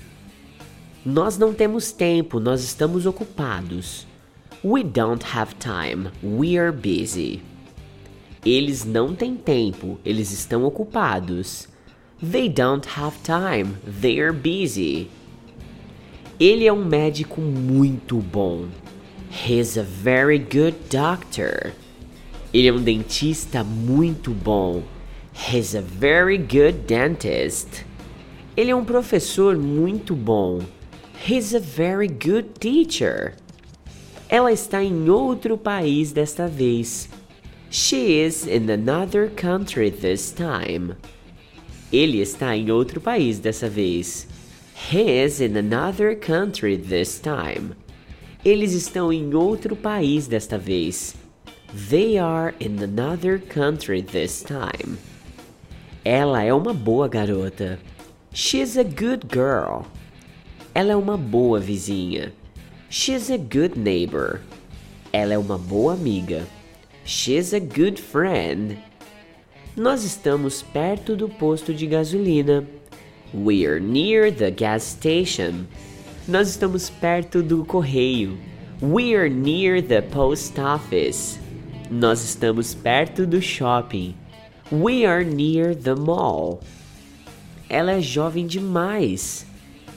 Nós 1.04 1.36
não 1.36 1.52
temos 1.52 1.90
tempo, 1.90 2.38
nós 2.38 2.62
estamos 2.62 3.06
ocupados. 3.06 4.06
We 4.64 4.84
don't 4.84 5.24
have 5.34 5.56
time, 5.56 6.12
we 6.22 6.56
are 6.56 6.70
busy. 6.70 7.42
Eles 8.46 8.84
não 8.84 9.12
têm 9.12 9.34
tempo, 9.34 9.98
eles 10.04 10.30
estão 10.30 10.62
ocupados. 10.62 11.66
They 12.20 12.48
don't 12.48 12.88
have 12.96 13.16
time, 13.24 13.74
they 14.00 14.20
are 14.20 14.32
busy. 14.32 15.10
Ele 16.38 16.68
é 16.68 16.72
um 16.72 16.84
médico 16.84 17.40
muito 17.40 18.18
bom. 18.18 18.68
He's 19.28 19.76
a 19.76 19.82
very 19.82 20.38
good 20.38 20.76
doctor. 20.88 21.72
Ele 22.54 22.68
é 22.68 22.72
um 22.72 22.80
dentista 22.80 23.64
muito 23.64 24.30
bom. 24.30 24.84
He's 25.34 25.74
a 25.74 25.80
very 25.80 26.38
good 26.38 26.78
dentist. 26.86 27.84
Ele 28.56 28.70
é 28.70 28.76
um 28.76 28.84
professor 28.84 29.58
muito 29.58 30.14
bom. 30.14 30.60
He's 31.24 31.54
a 31.54 31.60
very 31.60 32.08
good 32.08 32.58
teacher. 32.58 33.34
Ela 34.28 34.50
está 34.50 34.82
em 34.82 35.08
outro 35.08 35.56
país 35.56 36.10
desta 36.10 36.48
vez. 36.48 37.08
She 37.70 38.18
is 38.18 38.44
in 38.44 38.68
another 38.68 39.30
country 39.30 39.88
this 39.88 40.32
time. 40.32 40.96
Ele 41.92 42.20
está 42.20 42.56
em 42.56 42.72
outro 42.72 43.00
país 43.00 43.38
dessa 43.38 43.68
vez. 43.68 44.26
He 44.74 45.22
is 45.22 45.40
in 45.40 45.56
another 45.56 46.16
country 46.16 46.76
this 46.76 47.20
time. 47.20 47.76
Eles 48.44 48.72
estão 48.72 49.12
em 49.12 49.32
outro 49.32 49.76
país 49.76 50.26
desta 50.26 50.58
vez. 50.58 51.14
They 51.88 52.18
are 52.18 52.52
in 52.58 52.82
another 52.82 53.38
country 53.38 54.02
this 54.02 54.42
time. 54.42 54.98
Ela 56.04 56.42
é 56.42 56.52
uma 56.52 56.74
boa 56.74 57.06
garota. 57.06 57.78
She's 58.34 58.76
a 58.76 58.82
good 58.82 59.28
girl. 59.32 59.86
Ela 60.74 60.92
é 60.92 60.96
uma 60.96 61.18
boa 61.18 61.60
vizinha. 61.60 62.32
She's 62.88 63.30
a 63.30 63.36
good 63.36 63.78
neighbor. 63.78 64.40
Ela 65.12 65.34
é 65.34 65.38
uma 65.38 65.58
boa 65.58 65.92
amiga. 65.92 66.46
She's 67.04 67.52
a 67.52 67.60
good 67.60 68.00
friend. 68.00 68.78
Nós 69.76 70.02
estamos 70.02 70.62
perto 70.62 71.14
do 71.14 71.28
posto 71.28 71.74
de 71.74 71.86
gasolina. 71.86 72.66
We're 73.34 73.80
near 73.80 74.32
the 74.32 74.50
gas 74.50 74.82
station. 74.82 75.66
Nós 76.26 76.48
estamos 76.48 76.88
perto 76.88 77.42
do 77.42 77.66
correio. 77.66 78.38
We're 78.80 79.28
near 79.28 79.82
the 79.82 80.00
post 80.00 80.58
office. 80.58 81.38
Nós 81.90 82.24
estamos 82.24 82.74
perto 82.74 83.26
do 83.26 83.42
shopping. 83.42 84.14
We 84.70 85.04
are 85.04 85.22
near 85.22 85.74
the 85.74 85.94
mall. 85.94 86.60
Ela 87.68 87.92
é 87.92 88.00
jovem 88.00 88.46
demais. 88.46 89.46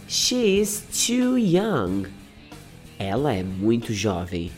She 0.08 0.60
is 0.60 0.84
too 0.92 1.36
young. 1.36 2.08
Ela 3.00 3.34
é 3.34 3.44
muito 3.44 3.92
jovem. 3.92 4.52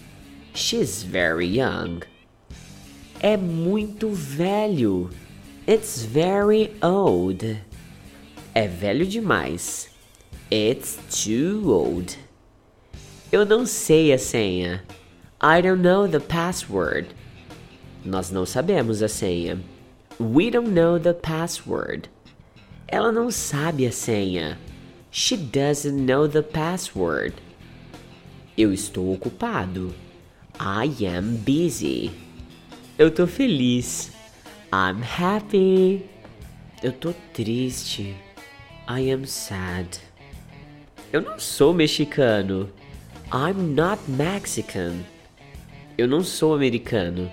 She's 0.54 1.04
very 1.04 1.48
young. 1.48 2.02
É 3.22 3.38
muito 3.38 4.10
velho. 4.10 5.10
It's 5.68 6.04
very 6.04 6.76
old. 6.82 7.60
É 8.54 8.68
velho 8.68 9.06
demais. 9.06 9.90
It's 10.52 10.98
too 11.10 11.70
old. 11.70 12.18
Eu 13.32 13.46
não 13.46 13.66
sei 13.66 14.12
a 14.12 14.18
senha. 14.18 14.84
I 15.42 15.62
don't 15.62 15.82
know 15.82 16.08
the 16.08 16.20
password. 16.20 17.08
Nós 18.04 18.32
não 18.32 18.46
sabemos 18.46 19.02
a 19.02 19.08
senha. 19.08 19.60
We 20.20 20.50
don't 20.50 20.72
know 20.72 21.00
the 21.00 21.14
password. 21.14 22.10
Ela 22.88 23.12
não 23.12 23.30
sabe 23.30 23.86
a 23.86 23.92
senha. 23.92 24.58
She 25.20 25.36
doesn't 25.36 26.06
know 26.06 26.28
the 26.28 26.44
password. 26.44 27.34
Eu 28.56 28.72
estou 28.72 29.12
ocupado. 29.12 29.92
I 30.60 30.86
am 31.08 31.38
busy. 31.38 32.12
Eu 33.00 33.10
tô 33.10 33.26
feliz. 33.26 34.12
I'm 34.72 35.02
happy. 35.02 36.06
Eu 36.84 36.92
tô 36.92 37.16
triste. 37.34 38.16
I 38.88 39.12
am 39.12 39.26
sad. 39.26 40.00
Eu 41.12 41.24
não 41.24 41.40
sou 41.40 41.74
mexicano. 41.74 42.70
I'm 43.34 43.74
not 43.74 44.00
Mexican. 44.08 45.00
Eu 45.98 46.08
não 46.08 46.24
sou 46.24 46.54
americano. 46.54 47.28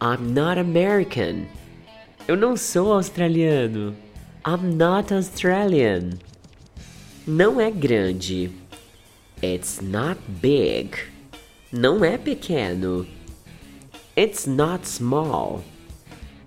I'm 0.00 0.32
not 0.32 0.60
American. 0.60 1.44
Eu 2.28 2.36
não 2.36 2.56
sou 2.56 2.92
australiano. 2.92 3.96
I'm 4.46 4.76
not 4.76 5.12
Australian. 5.12 6.10
Não 7.26 7.60
é 7.60 7.72
grande. 7.72 8.52
It's 9.42 9.80
not 9.80 10.20
big. 10.28 10.90
Não 11.72 12.04
é 12.04 12.16
pequeno. 12.16 13.04
It's 14.16 14.46
not 14.46 14.86
small. 14.88 15.64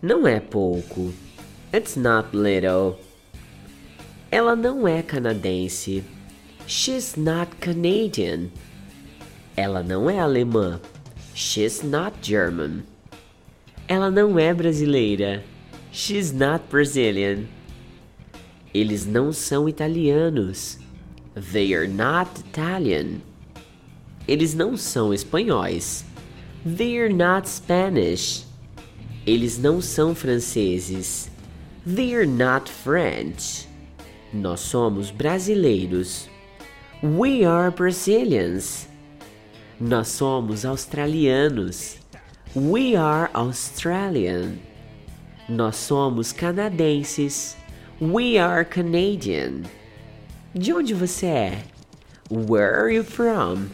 Não 0.01 0.25
é 0.25 0.39
pouco. 0.39 1.13
It's 1.73 1.97
not 1.97 2.29
little. 2.33 2.97
Ela 4.31 4.55
não 4.55 4.87
é 4.87 5.01
canadense. 5.01 6.01
She's 6.65 7.17
not 7.17 7.57
Canadian. 7.57 8.49
Ela 9.57 9.83
não 9.83 10.09
é 10.09 10.17
alemã. 10.17 10.79
She's 11.35 11.83
not 11.83 12.15
German. 12.21 12.83
Ela 13.85 14.09
não 14.09 14.39
é 14.39 14.53
brasileira. 14.53 15.43
She's 15.91 16.31
not 16.31 16.63
Brazilian. 16.71 17.47
Eles 18.73 19.05
não 19.05 19.33
são 19.33 19.67
italianos. 19.67 20.77
They 21.51 21.73
are 21.73 21.87
not 21.87 22.29
Italian. 22.39 23.21
Eles 24.27 24.53
não 24.53 24.77
são 24.77 25.13
espanhóis. 25.13 26.05
They 26.65 26.99
are 26.99 27.13
not 27.13 27.49
Spanish. 27.49 28.45
Eles 29.25 29.57
não 29.57 29.81
são 29.81 30.13
franceses. 30.13 31.29
They 31.85 32.13
are 32.13 32.27
not 32.27 32.69
French. 32.69 33.67
Nós 34.33 34.59
somos 34.59 35.09
brasileiros. 35.09 36.29
We 37.01 37.45
are 37.45 37.71
Brazilians. 37.71 38.87
Nós 39.79 40.09
somos 40.09 40.65
australianos. 40.65 41.97
We 42.55 42.95
are 42.95 43.29
Australian. 43.33 44.57
Nós 45.47 45.77
somos 45.77 46.33
canadenses. 46.33 47.58
We 47.99 48.37
are 48.37 48.63
Canadian. 48.63 49.65
De 50.55 50.71
onde 50.71 50.93
você 50.93 51.25
é? 51.25 51.63
Where 52.29 52.73
are 52.79 52.89
you 52.89 53.03
from? 53.03 53.71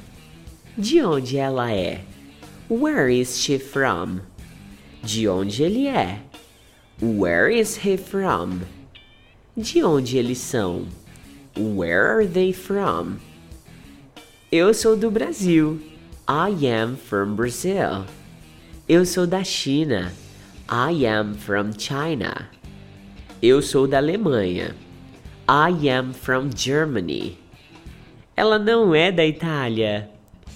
De 0.75 0.99
onde 0.99 1.37
ela 1.37 1.71
é? 1.71 2.01
Where 2.67 3.07
is 3.07 3.37
she 3.37 3.59
from? 3.59 4.21
De 5.03 5.27
onde 5.27 5.61
ele 5.61 5.85
é? 5.85 6.21
Where 6.99 7.51
is 7.51 7.85
he 7.85 7.97
from? 7.97 8.61
De 9.55 9.83
onde 9.83 10.17
eles 10.17 10.39
são? 10.39 10.87
Where 11.55 12.07
are 12.07 12.25
they 12.25 12.51
from? 12.51 13.19
Eu 14.51 14.73
sou 14.73 14.95
do 14.95 15.11
Brasil. 15.11 15.79
I 16.27 16.49
am 16.65 16.97
from 16.97 17.35
Brazil. 17.35 18.05
Eu 18.89 19.05
sou 19.05 19.27
da 19.27 19.43
China. 19.43 20.11
I 20.67 21.05
am 21.05 21.35
from 21.35 21.73
China. 21.77 22.49
Eu 23.41 23.61
sou 23.61 23.85
da 23.85 23.97
Alemanha. 23.97 24.75
I 25.47 25.89
am 25.89 26.13
from 26.13 26.49
Germany. 26.55 27.37
Ela 28.35 28.57
não 28.57 28.95
é 28.95 29.11
da 29.11 29.25
Itália. 29.25 30.09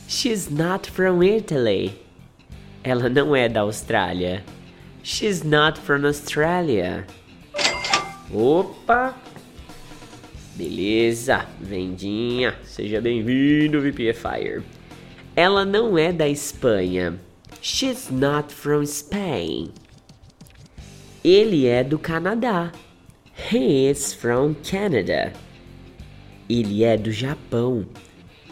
She's 0.07 0.49
not 0.49 0.89
from 0.89 1.21
Italy. 1.21 1.93
Ela 2.83 3.09
não 3.09 3.35
é 3.35 3.49
da 3.49 3.61
Austrália. 3.61 4.43
She's 5.03 5.43
not 5.43 5.79
from 5.79 6.05
Australia. 6.05 7.05
Opa! 8.33 9.15
Beleza, 10.55 11.45
vendinha, 11.59 12.55
seja 12.63 12.99
bem-vindo, 12.99 13.81
VPFire. 13.81 14.63
Ela 15.35 15.63
não 15.63 15.97
é 15.97 16.11
da 16.11 16.27
Espanha. 16.27 17.19
She's 17.61 18.09
not 18.09 18.53
from 18.53 18.85
Spain. 18.85 19.71
Ele 21.23 21.67
é 21.67 21.83
do 21.83 21.99
Canadá. 21.99 22.71
He 23.51 23.89
is 23.89 24.13
from 24.13 24.55
Canada. 24.63 25.33
Ele 26.49 26.83
é 26.83 26.95
do 26.95 27.11
Japão. 27.11 27.85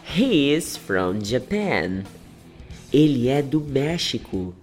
He 0.04 0.52
is 0.54 0.76
from 0.76 1.24
Japan. 1.24 2.04
Ele 2.92 3.28
é 3.28 3.40
do 3.40 3.60
México. 3.60 4.54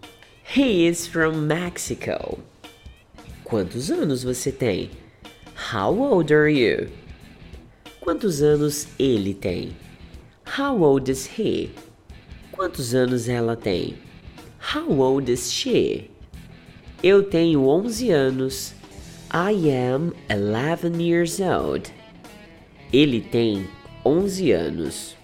He 0.55 0.87
is 0.87 1.07
from 1.07 1.47
Mexico. 1.47 2.39
Quantos 3.43 3.89
anos 3.89 4.23
você 4.23 4.51
tem? 4.51 4.91
How 5.73 5.99
old 5.99 6.31
are 6.31 6.49
you? 6.49 6.89
Quantos 8.01 8.41
anos 8.43 8.87
ele 8.99 9.33
tem? 9.33 9.75
How 10.59 10.79
old 10.79 11.09
is 11.09 11.25
he? 11.39 11.71
Quantos 12.51 12.93
anos 12.93 13.27
ela 13.27 13.55
tem? 13.55 13.95
How 14.59 14.87
old 14.99 15.31
is 15.31 15.51
she? 15.51 16.11
Eu 17.07 17.21
tenho 17.21 17.67
11 17.67 18.09
anos. 18.09 18.73
I 19.31 19.69
am 19.69 20.11
11 20.27 20.99
years 20.99 21.39
old. 21.39 21.93
Ele 22.91 23.21
tem 23.21 23.67
11 24.03 24.51
anos. 24.51 25.15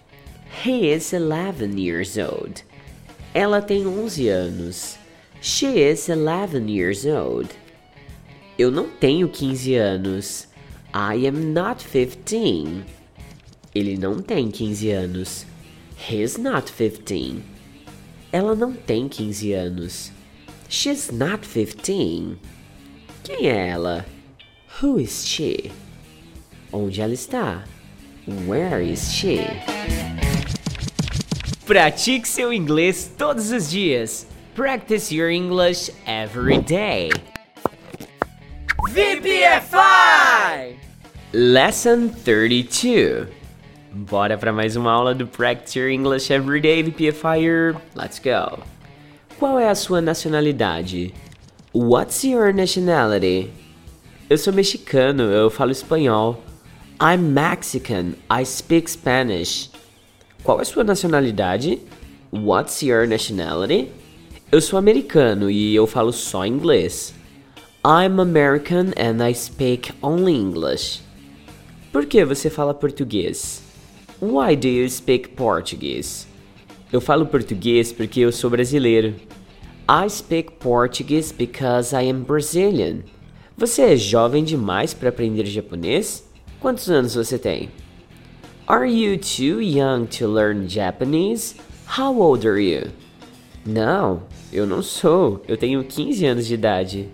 He 0.63 0.93
is 0.93 1.11
11 1.11 1.81
years 1.81 2.19
old. 2.19 2.63
Ela 3.33 3.63
tem 3.63 3.87
11 3.87 4.29
anos. 4.29 4.95
She 5.41 5.79
is 5.79 6.07
11 6.07 6.69
years 6.69 7.03
old. 7.03 7.49
Eu 8.59 8.69
não 8.69 8.87
tenho 8.87 9.27
15 9.27 9.73
anos. 9.73 10.47
I 10.93 11.25
am 11.25 11.51
not 11.51 11.83
15. 11.83 12.85
Ele 13.73 13.97
não 13.97 14.21
tem 14.21 14.51
15 14.51 14.91
anos. 14.91 15.47
He's 15.97 16.37
not 16.37 16.71
15. 16.71 17.41
Ela 18.31 18.53
não 18.53 18.71
tem 18.71 19.09
15 19.09 19.53
anos. 19.53 20.20
She's 20.71 21.11
not 21.11 21.45
15. 21.45 22.39
Quem 23.25 23.45
é 23.45 23.67
ela? 23.71 24.05
Who 24.79 24.97
is 24.97 25.27
she? 25.27 25.69
Onde 26.71 27.01
ela 27.01 27.13
está? 27.13 27.65
Where 28.47 28.81
is 28.81 29.11
she? 29.11 29.41
Pratique 31.65 32.25
seu 32.25 32.53
inglês 32.53 33.11
todos 33.17 33.51
os 33.51 33.69
dias. 33.69 34.25
Practice 34.55 35.13
your 35.13 35.29
English 35.29 35.91
every 36.07 36.61
day. 36.61 37.11
VPFI! 38.91 40.77
Lesson 41.33 42.07
32. 42.23 43.27
Bora 43.91 44.37
para 44.37 44.53
mais 44.53 44.77
uma 44.77 44.93
aula 44.93 45.13
do 45.13 45.27
Practice 45.27 45.77
Your 45.77 45.89
English 45.89 46.31
Every 46.31 46.61
Day 46.61 46.81
VPFire. 46.81 47.75
Let's 47.93 48.19
go. 48.19 48.63
Qual 49.41 49.57
é 49.57 49.69
a 49.69 49.73
sua 49.73 50.01
nacionalidade? 50.01 51.15
What's 51.73 52.23
your 52.23 52.53
nationality? 52.53 53.49
Eu 54.29 54.37
sou 54.37 54.53
mexicano, 54.53 55.23
eu 55.23 55.49
falo 55.49 55.71
espanhol. 55.71 56.43
I'm 57.01 57.23
Mexican, 57.23 58.13
I 58.31 58.45
speak 58.45 58.91
Spanish. 58.91 59.71
Qual 60.43 60.59
é 60.59 60.61
a 60.61 60.65
sua 60.65 60.83
nacionalidade? 60.83 61.79
What's 62.31 62.83
your 62.83 63.07
nationality? 63.07 63.89
Eu 64.51 64.61
sou 64.61 64.77
americano 64.77 65.49
e 65.49 65.73
eu 65.73 65.87
falo 65.87 66.13
só 66.13 66.45
inglês. 66.45 67.11
I'm 67.83 68.21
American 68.21 68.91
and 68.95 69.27
I 69.27 69.33
speak 69.33 69.91
only 70.03 70.35
English. 70.35 71.01
Por 71.91 72.05
que 72.05 72.23
você 72.23 72.47
fala 72.47 72.75
português? 72.75 73.63
Why 74.21 74.55
do 74.55 74.67
you 74.67 74.87
speak 74.87 75.29
Portuguese? 75.29 76.27
Eu 76.93 77.01
falo 77.01 77.25
português 77.25 77.91
porque 77.91 78.19
eu 78.19 78.31
sou 78.31 78.47
brasileiro. 78.47 79.15
I 79.87 80.07
speak 80.07 80.59
Portuguese 80.59 81.31
because 81.31 81.93
I 81.93 82.03
am 82.03 82.23
Brazilian. 82.23 83.03
Você 83.57 83.93
é 83.93 83.95
jovem 83.97 84.43
demais 84.43 84.93
para 84.93 85.09
aprender 85.09 85.45
japonês? 85.45 86.23
Quantos 86.59 86.89
anos 86.89 87.15
você 87.15 87.37
tem? 87.37 87.69
Are 88.67 88.85
you 88.85 89.17
too 89.17 89.61
young 89.61 90.05
to 90.17 90.27
learn 90.27 90.67
Japanese? 90.67 91.55
How 91.97 92.17
old 92.17 92.47
are 92.47 92.59
you? 92.59 92.91
Não, 93.65 94.23
eu 94.51 94.65
não 94.65 94.81
sou. 94.81 95.43
Eu 95.47 95.57
tenho 95.57 95.83
15 95.83 96.25
anos 96.25 96.47
de 96.47 96.53
idade. 96.53 97.09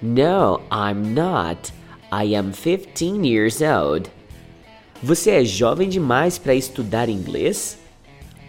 No, 0.00 0.60
I'm 0.70 1.14
not. 1.14 1.72
I 2.10 2.34
am 2.34 2.52
15 2.52 3.26
years 3.26 3.60
old. 3.60 4.10
Você 5.02 5.30
é 5.32 5.44
jovem 5.44 5.88
demais 5.88 6.38
para 6.38 6.54
estudar 6.54 7.08
inglês? 7.08 7.78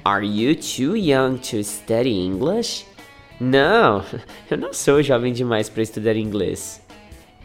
Are 0.06 0.26
you 0.26 0.56
too 0.56 0.96
young 0.96 1.38
to 1.38 1.64
study 1.64 2.12
English? 2.12 2.86
Não, 3.40 4.04
eu 4.52 4.58
não 4.58 4.74
sou 4.74 5.02
jovem 5.02 5.32
demais 5.32 5.70
para 5.70 5.82
estudar 5.82 6.18
inglês. 6.18 6.82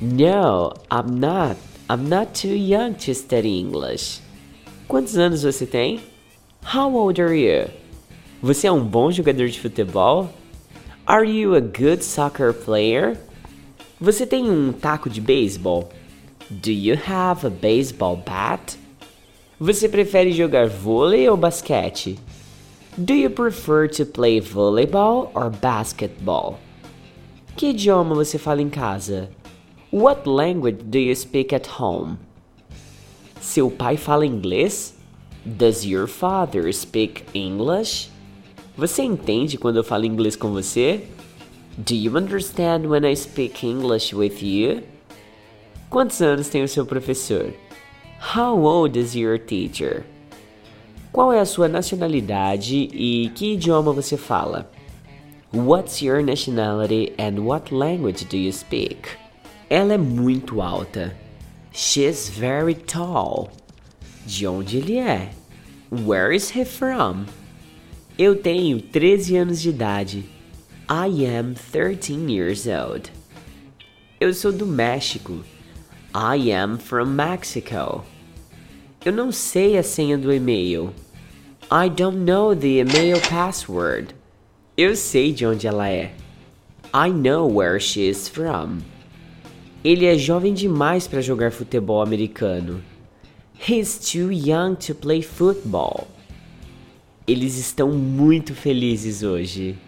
No, 0.00 0.72
I'm 0.90 1.20
not. 1.20 1.56
I'm 1.88 2.08
not 2.08 2.32
too 2.32 2.56
young 2.56 2.94
to 2.94 3.14
study 3.14 3.60
English. 3.60 4.20
Quantos 4.88 5.16
anos 5.16 5.44
você 5.44 5.64
tem? 5.64 6.00
How 6.74 6.92
old 6.92 7.22
are 7.22 7.38
you? 7.38 7.70
Você 8.42 8.66
é 8.66 8.72
um 8.72 8.84
bom 8.84 9.12
jogador 9.12 9.46
de 9.48 9.60
futebol? 9.60 10.28
Are 11.06 11.24
you 11.24 11.54
a 11.54 11.60
good 11.60 12.04
soccer 12.04 12.52
player? 12.52 13.16
Você 14.00 14.26
tem 14.26 14.50
um 14.50 14.72
taco 14.72 15.08
de 15.08 15.20
beisebol? 15.20 15.88
Do 16.50 16.72
you 16.72 16.98
have 17.06 17.46
a 17.46 17.50
baseball 17.50 18.16
bat? 18.16 18.76
Você 19.60 19.88
prefere 19.88 20.32
jogar 20.32 20.68
vôlei 20.68 21.28
ou 21.28 21.36
basquete? 21.36 22.18
Do 22.96 23.12
you 23.12 23.28
prefer 23.28 23.88
to 23.88 24.06
play 24.06 24.38
volleyball 24.38 25.32
or 25.34 25.50
basketball? 25.50 26.60
Que 27.56 27.70
idioma 27.70 28.14
você 28.14 28.38
fala 28.38 28.62
em 28.62 28.70
casa? 28.70 29.30
What 29.90 30.28
language 30.28 30.84
do 30.84 31.00
you 31.00 31.16
speak 31.16 31.52
at 31.52 31.66
home? 31.80 32.18
Seu 33.40 33.68
pai 33.68 33.96
fala 33.96 34.24
inglês? 34.24 34.94
Does 35.44 35.84
your 35.84 36.06
father 36.06 36.72
speak 36.72 37.24
English? 37.34 38.10
Você 38.76 39.02
entende 39.02 39.58
quando 39.58 39.78
eu 39.78 39.84
falo 39.84 40.04
inglês 40.04 40.36
com 40.36 40.52
você? 40.52 41.04
Do 41.76 41.96
you 41.96 42.16
understand 42.16 42.86
when 42.86 43.04
I 43.04 43.16
speak 43.16 43.66
English 43.66 44.14
with 44.14 44.40
you? 44.40 44.84
Quantos 45.90 46.22
anos 46.22 46.48
tem 46.48 46.62
o 46.62 46.68
seu 46.68 46.86
professor? 46.86 47.52
How 48.36 48.56
old 48.56 48.96
is 48.96 49.16
your 49.16 49.36
teacher? 49.36 50.04
Qual 51.14 51.32
é 51.32 51.38
a 51.38 51.44
sua 51.44 51.68
nacionalidade 51.68 52.88
e 52.92 53.30
que 53.36 53.52
idioma 53.52 53.92
você 53.92 54.16
fala? 54.16 54.68
What's 55.54 56.02
your 56.02 56.20
nationality 56.24 57.12
and 57.16 57.38
what 57.38 57.72
language 57.72 58.24
do 58.24 58.36
you 58.36 58.52
speak? 58.52 59.10
Ela 59.70 59.94
é 59.94 59.96
muito 59.96 60.60
alta. 60.60 61.16
She's 61.72 62.28
very 62.28 62.74
tall. 62.74 63.48
De 64.26 64.44
onde 64.44 64.78
ele 64.78 64.98
é? 64.98 65.30
Where 65.88 66.34
is 66.34 66.50
he 66.50 66.64
from? 66.64 67.26
Eu 68.18 68.34
tenho 68.34 68.80
13 68.82 69.36
anos 69.36 69.62
de 69.62 69.68
idade. 69.68 70.24
I 70.90 71.24
am 71.26 71.54
13 71.54 72.28
years 72.28 72.66
old. 72.66 73.12
Eu 74.20 74.34
sou 74.34 74.50
do 74.50 74.66
México. 74.66 75.44
I 76.12 76.50
am 76.50 76.76
from 76.76 77.06
Mexico. 77.06 78.04
Eu 79.04 79.12
não 79.12 79.30
sei 79.30 79.78
a 79.78 79.82
senha 79.84 80.18
do 80.18 80.32
e-mail. 80.32 80.92
I 81.70 81.88
don't 81.88 82.24
know 82.24 82.54
the 82.54 82.80
email 82.80 83.20
password. 83.20 84.14
Eu 84.76 84.94
sei 84.94 85.32
de 85.32 85.46
onde 85.46 85.66
ela 85.66 85.88
é. 85.88 86.12
I 86.92 87.08
know 87.08 87.46
where 87.46 87.80
she 87.80 88.08
is 88.08 88.28
from. 88.28 88.80
Ele 89.82 90.04
é 90.04 90.16
jovem 90.16 90.52
demais 90.52 91.08
para 91.08 91.20
jogar 91.22 91.52
futebol 91.52 92.02
americano. 92.02 92.82
He's 93.56 93.98
too 93.98 94.30
young 94.30 94.76
to 94.86 94.94
play 94.94 95.22
football. 95.22 96.06
Eles 97.26 97.56
estão 97.56 97.92
muito 97.92 98.54
felizes 98.54 99.22
hoje. 99.22 99.78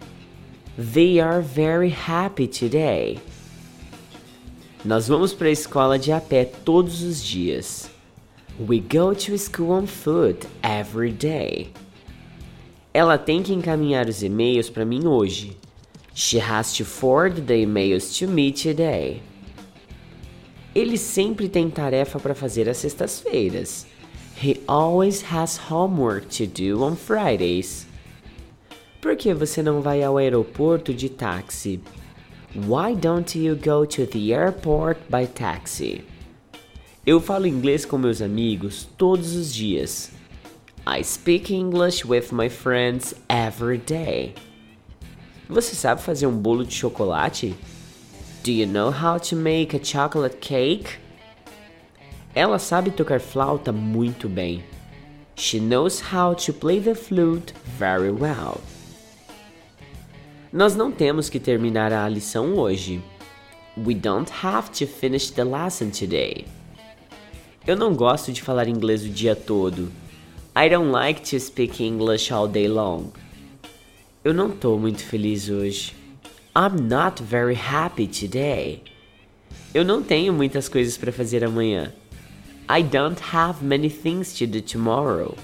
They 0.75 1.19
are 1.19 1.41
very 1.41 1.91
happy 1.91 2.47
today. 2.47 3.19
Nós 4.83 5.07
vamos 5.07 5.33
para 5.33 5.47
a 5.47 5.51
escola 5.51 5.99
de 5.99 6.11
a 6.11 6.19
pé 6.19 6.45
todos 6.45 7.03
os 7.03 7.23
dias. 7.23 7.86
We 8.59 8.79
go 8.79 9.13
to 9.13 9.37
school 9.37 9.71
on 9.71 9.85
foot 9.85 10.47
every 10.63 11.11
day. 11.11 11.69
Ela 12.91 13.15
tem 13.19 13.43
que 13.43 13.53
encaminhar 13.53 14.09
os 14.09 14.23
e-mails 14.23 14.67
para 14.67 14.83
mim 14.83 15.05
hoje. 15.05 15.55
She 16.15 16.39
has 16.39 16.73
to 16.77 16.83
forward 16.83 17.45
the 17.45 17.61
emails 17.61 18.17
to 18.17 18.27
me 18.27 18.51
today. 18.51 19.21
Ele 20.73 20.97
sempre 20.97 21.47
tem 21.47 21.69
tarefa 21.69 22.19
para 22.19 22.33
fazer 22.33 22.67
às 22.67 22.77
sextas-feiras. 22.77 23.85
He 24.41 24.59
always 24.67 25.21
has 25.31 25.59
homework 25.69 26.25
to 26.37 26.47
do 26.47 26.83
on 26.83 26.95
Fridays. 26.95 27.85
Por 28.99 29.15
que 29.15 29.35
você 29.35 29.61
não 29.61 29.81
vai 29.81 30.01
ao 30.01 30.17
aeroporto 30.17 30.95
de 30.95 31.09
táxi? 31.09 31.79
Why 32.55 32.95
don't 32.95 33.37
you 33.37 33.55
go 33.55 33.85
to 33.85 34.07
the 34.07 34.33
airport 34.33 34.97
by 35.11 35.27
taxi? 35.27 36.03
Eu 37.07 37.21
falo 37.21 37.47
inglês 37.47 37.85
com 37.85 37.97
meus 37.97 38.21
amigos 38.21 38.85
todos 38.97 39.33
os 39.33 39.53
dias. 39.53 40.11
I 40.85 41.01
speak 41.01 41.53
English 41.53 42.05
with 42.05 42.33
my 42.33 42.49
friends 42.49 43.15
every 43.29 43.77
day. 43.77 44.35
Você 45.47 45.73
sabe 45.73 46.01
fazer 46.01 46.27
um 46.27 46.37
bolo 46.37 46.65
de 46.65 46.73
chocolate? 46.75 47.55
Do 48.43 48.51
you 48.51 48.67
know 48.67 48.89
how 48.91 49.17
to 49.21 49.37
make 49.37 49.73
a 49.73 49.81
chocolate 49.81 50.35
cake? 50.41 50.97
Ela 52.35 52.59
sabe 52.59 52.91
tocar 52.91 53.21
flauta 53.21 53.71
muito 53.71 54.27
bem. 54.27 54.61
She 55.37 55.61
knows 55.61 56.01
how 56.11 56.35
to 56.35 56.51
play 56.51 56.81
the 56.81 56.93
flute 56.93 57.53
very 57.79 58.11
well. 58.11 58.59
Nós 60.51 60.75
não 60.75 60.91
temos 60.91 61.29
que 61.29 61.39
terminar 61.39 61.93
a 61.93 62.09
lição 62.09 62.55
hoje. 62.55 63.01
We 63.77 63.93
don't 63.93 64.29
have 64.43 64.71
to 64.71 64.85
finish 64.85 65.29
the 65.29 65.45
lesson 65.45 65.89
today. 65.89 66.56
Eu 67.67 67.75
não 67.75 67.93
gosto 67.93 68.31
de 68.31 68.41
falar 68.41 68.69
inglês 68.69 69.03
o 69.03 69.09
dia 69.09 69.35
todo. 69.35 69.91
I 70.55 70.69
don't 70.69 70.89
like 70.89 71.19
to 71.29 71.37
speak 71.37 71.83
English 71.83 72.33
all 72.33 72.47
day 72.47 72.65
long. 72.65 73.11
Eu 74.23 74.33
não 74.33 74.49
tô 74.49 74.77
muito 74.77 75.03
feliz 75.03 75.49
hoje. 75.49 75.93
I'm 76.55 76.81
not 76.81 77.21
very 77.21 77.55
happy 77.55 78.07
today. 78.07 78.81
Eu 79.73 79.83
não 79.83 80.01
tenho 80.01 80.31
muitas 80.31 80.69
coisas 80.69 80.95
para 80.95 81.11
fazer 81.11 81.43
amanhã. 81.43 81.91
I 82.69 82.81
don't 82.81 83.21
have 83.33 83.61
many 83.61 83.89
things 83.89 84.33
to 84.39 84.47
do 84.47 84.61
tomorrow. 84.61 85.35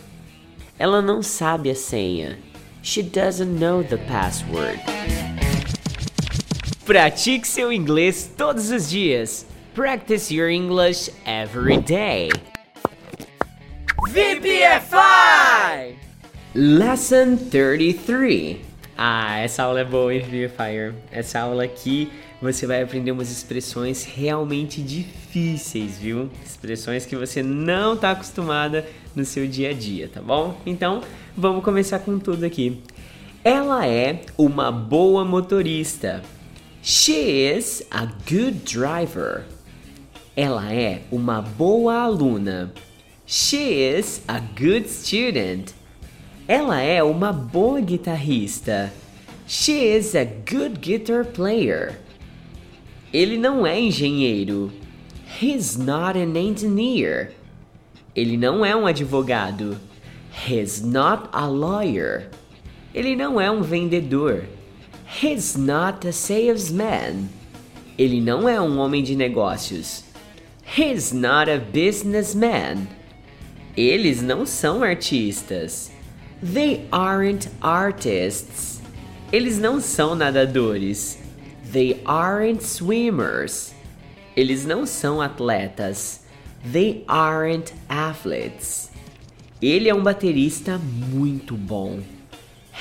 Ela 0.80 1.02
não 1.02 1.22
sabe 1.22 1.70
a 1.70 1.76
senha. 1.76 2.40
She 2.82 3.04
doesn't 3.04 3.60
know 3.60 3.84
the 3.84 3.98
password. 3.98 4.80
Pratique 6.86 7.46
seu 7.46 7.74
inglês 7.74 8.32
todos 8.38 8.72
os 8.72 8.90
dias. 8.90 9.46
Practice 9.74 10.32
your 10.32 10.50
English 10.50 11.10
every 11.26 11.78
day. 11.78 12.30
VPFI! 14.12 15.96
Lesson 16.54 17.38
33. 17.50 18.62
Ah, 18.96 19.40
essa 19.40 19.64
aula 19.64 19.80
é 19.80 19.84
boa, 19.84 20.14
hein, 20.14 20.22
VPFire? 20.22 20.94
Essa 21.12 21.40
aula 21.40 21.64
aqui 21.64 22.12
você 22.40 22.68
vai 22.68 22.84
aprender 22.84 23.10
umas 23.10 23.32
expressões 23.32 24.04
realmente 24.04 24.80
difíceis, 24.80 25.98
viu? 25.98 26.30
Expressões 26.46 27.08
que 27.08 27.16
você 27.16 27.42
não 27.42 27.96
está 27.96 28.12
acostumada 28.12 28.86
no 29.16 29.26
seu 29.26 29.48
dia 29.48 29.72
a 29.72 29.74
dia, 29.74 30.08
tá 30.08 30.22
bom? 30.22 30.56
Então, 30.68 31.02
vamos 31.36 31.64
começar 31.64 31.98
com 31.98 32.20
tudo 32.20 32.46
aqui. 32.46 32.80
Ela 33.44 33.88
é 33.88 34.22
uma 34.38 34.72
boa 34.72 35.26
motorista. 35.26 36.22
She 36.84 37.52
is 37.58 37.84
a 37.90 38.06
good 38.30 38.60
driver. 38.72 39.46
Ela 40.36 40.74
é 40.74 41.04
uma 41.12 41.44
boa 41.44 41.94
aluna. 41.94 42.74
She 43.28 43.58
is 43.98 44.24
a 44.28 44.40
good 44.40 44.90
student. 44.90 45.74
Ela 46.48 46.82
é 46.82 47.04
uma 47.04 47.32
boa 47.32 47.80
guitarrista. 47.80 48.92
She 49.48 49.96
is 49.96 50.16
a 50.16 50.26
good 50.26 50.80
guitar 50.80 51.24
player. 51.24 52.00
Ele 53.14 53.38
não 53.38 53.64
é 53.64 53.80
engenheiro. 53.80 54.72
He's 55.40 55.78
not 55.78 56.18
an 56.18 56.36
engineer. 56.36 57.32
Ele 58.16 58.36
não 58.36 58.66
é 58.66 58.76
um 58.76 58.88
advogado. 58.88 59.80
He's 60.48 60.82
not 60.82 61.30
a 61.32 61.46
lawyer. 61.46 62.32
Ele 62.92 63.16
não 63.16 63.40
é 63.40 63.52
um 63.52 63.62
vendedor. 63.62 64.46
He's 65.22 65.56
not 65.56 66.08
a 66.08 66.12
salesman. 66.12 67.30
Ele 68.00 68.20
não 68.20 68.50
é 68.50 68.60
um 68.60 68.80
homem 68.80 69.04
de 69.04 69.16
negócios. 69.16 70.12
He's 70.66 71.14
not 71.14 71.50
a 71.50 71.60
businessman. 71.60 72.88
Eles 73.76 74.22
não 74.22 74.46
são 74.46 74.84
artistas. 74.84 75.92
They 76.42 76.88
aren't 76.92 77.50
artists. 77.62 78.82
Eles 79.32 79.58
não 79.60 79.80
são 79.80 80.16
nadadores. 80.16 81.18
They 81.72 82.02
aren't 82.06 82.64
swimmers. 82.64 83.74
Eles 84.36 84.66
não 84.66 84.86
são 84.86 85.22
atletas. 85.22 86.22
They 86.72 87.04
aren't 87.08 87.74
athletes. 87.90 88.92
Ele 89.62 89.90
é 89.90 89.96
um 89.96 90.04
baterista 90.04 90.78
muito 90.78 91.56
bom. 91.56 92.00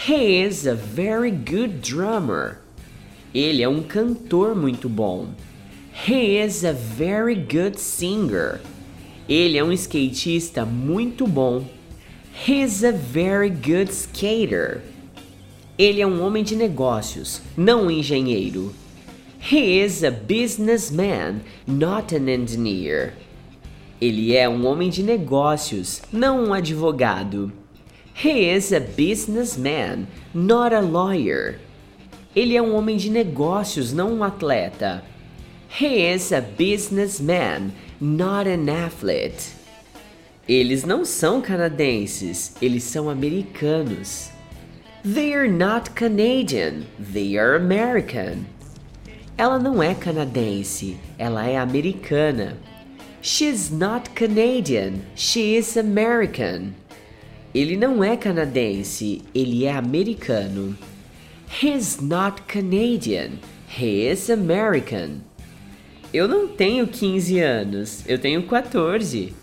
He 0.09 0.43
is 0.43 0.67
a 0.67 0.75
very 0.75 1.31
good 1.31 1.81
drummer. 1.81 2.59
Ele 3.35 3.63
é 3.63 3.69
um 3.69 3.83
cantor 3.83 4.55
muito 4.55 4.89
bom. 4.89 5.29
He 5.95 6.39
is 6.39 6.65
a 6.65 6.73
very 6.73 7.35
good 7.35 7.79
singer. 7.79 8.61
Ele 9.29 9.59
é 9.59 9.63
um 9.63 9.73
skatista 9.73 10.65
muito 10.65 11.27
bom. 11.27 11.65
He's 12.47 12.83
a 12.83 12.93
very 12.93 13.51
good 13.51 13.93
skater. 13.93 14.83
Ele 15.79 16.01
é 16.01 16.07
um 16.07 16.23
homem 16.23 16.43
de 16.43 16.57
negócios, 16.57 17.41
não 17.57 17.87
um 17.87 17.91
engenheiro. 17.91 18.75
He 19.39 19.81
is 19.81 20.03
a 20.03 20.11
businessman, 20.11 21.43
not 21.67 22.15
an 22.15 22.29
engineer. 22.29 23.15
Ele 24.01 24.35
é 24.35 24.49
um 24.49 24.67
homem 24.67 24.89
de 24.89 25.03
negócios, 25.03 26.03
não 26.13 26.47
um 26.47 26.55
advogado. 26.55 27.53
He 28.15 28.51
is 28.51 28.73
a 28.73 28.81
businessman, 28.81 30.07
not 30.35 30.75
a 30.75 30.81
lawyer. 30.81 31.61
Ele 32.35 32.57
é 32.57 32.63
um 32.63 32.75
homem 32.75 32.97
de 32.97 33.11
negócios, 33.11 33.93
não 33.93 34.15
um 34.15 34.25
atleta. 34.25 35.05
He 35.79 36.07
is 36.07 36.33
a 36.33 36.43
businessman, 36.43 37.73
not 37.99 38.47
an 38.47 38.69
athlete. 38.69 39.55
Eles 40.47 40.85
não 40.85 41.03
são 41.03 41.41
canadenses, 41.41 42.55
eles 42.61 42.85
são 42.85 43.09
americanos. 43.09 44.31
They 45.03 45.33
are 45.33 45.49
not 45.49 45.95
Canadian, 45.95 46.85
they 46.99 47.39
are 47.39 47.57
American. 47.57 48.45
Ela 49.39 49.59
não 49.59 49.83
é 49.83 49.95
canadense, 49.95 50.99
ela 51.19 51.47
é 51.47 51.57
americana. 51.57 52.59
She's 53.23 53.71
not 53.71 54.11
Canadian, 54.11 55.01
she 55.17 55.57
is 55.57 55.79
American. 55.79 56.75
Ele 57.55 57.79
não 57.79 58.05
é 58.05 58.15
canadense, 58.15 59.23
ele 59.35 59.65
é 59.65 59.73
americano. 59.73 60.77
He's 61.63 61.99
not 61.99 62.43
Canadian, 62.47 63.39
he 63.67 64.07
is 64.07 64.29
American. 64.29 65.32
Eu 66.13 66.29
não 66.29 66.47
tenho 66.47 66.87
15 66.87 67.41
anos, 67.41 68.05
eu 68.07 68.19
tenho 68.19 68.43
14. 68.43 69.35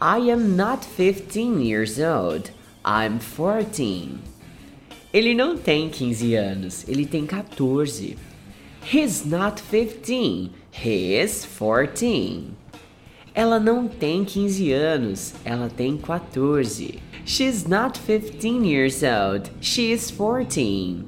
I 0.00 0.30
am 0.32 0.48
not 0.56 0.84
15 0.96 1.62
years 1.62 2.00
old. 2.00 2.52
I'm 2.84 3.20
14. 3.20 4.18
Ele 5.12 5.32
não 5.32 5.56
tem 5.56 5.88
15 5.88 6.34
anos, 6.34 6.84
ele 6.88 7.06
tem 7.06 7.24
14. 7.24 8.18
He's 8.92 9.24
not 9.24 9.62
15. 9.62 10.50
He 10.72 11.22
is 11.22 11.46
14. 11.46 12.48
Ela 13.32 13.60
não 13.60 13.86
tem 13.86 14.24
15 14.24 14.72
anos, 14.72 15.34
ela 15.44 15.68
tem 15.68 15.96
14. 15.96 16.98
She's 17.24 17.64
not 17.64 18.00
15 18.00 18.66
years 18.66 19.02
old. 19.04 19.52
She 19.60 19.92
is 19.92 20.10
14. 20.10 21.04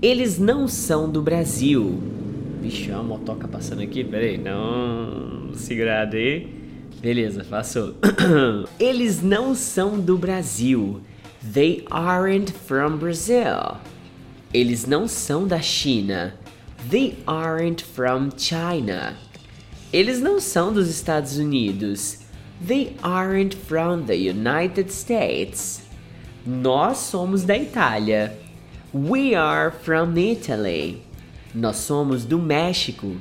Eles 0.00 0.38
não 0.38 0.68
são 0.68 1.10
do 1.10 1.20
Brasil. 1.20 2.19
Vixe, 2.60 2.90
uma 2.90 3.02
motoca 3.02 3.48
passando 3.48 3.80
aqui, 3.80 4.04
peraí, 4.04 4.36
não. 4.36 5.54
Segurado 5.54 6.16
aí. 6.16 6.46
Beleza, 7.00 7.42
passou. 7.48 7.94
Eles 8.78 9.22
não 9.22 9.54
são 9.54 9.98
do 9.98 10.18
Brasil. 10.18 11.00
They 11.54 11.86
aren't 11.90 12.52
from 12.52 12.98
Brazil. 12.98 13.78
Eles 14.52 14.84
não 14.84 15.08
são 15.08 15.46
da 15.46 15.62
China. 15.62 16.34
They 16.90 17.16
aren't 17.26 17.82
from 17.82 18.28
China. 18.36 19.16
Eles 19.90 20.20
não 20.20 20.38
são 20.38 20.70
dos 20.70 20.90
Estados 20.90 21.38
Unidos. 21.38 22.18
They 22.66 22.94
aren't 23.02 23.56
from 23.56 24.02
the 24.02 24.16
United 24.16 24.92
States. 24.92 25.80
Nós 26.46 26.98
somos 26.98 27.44
da 27.44 27.56
Itália. 27.56 28.36
We 28.92 29.34
are 29.34 29.70
from 29.70 30.18
Italy. 30.18 31.09
Nós 31.54 31.76
somos 31.76 32.24
do 32.24 32.38
México. 32.38 33.16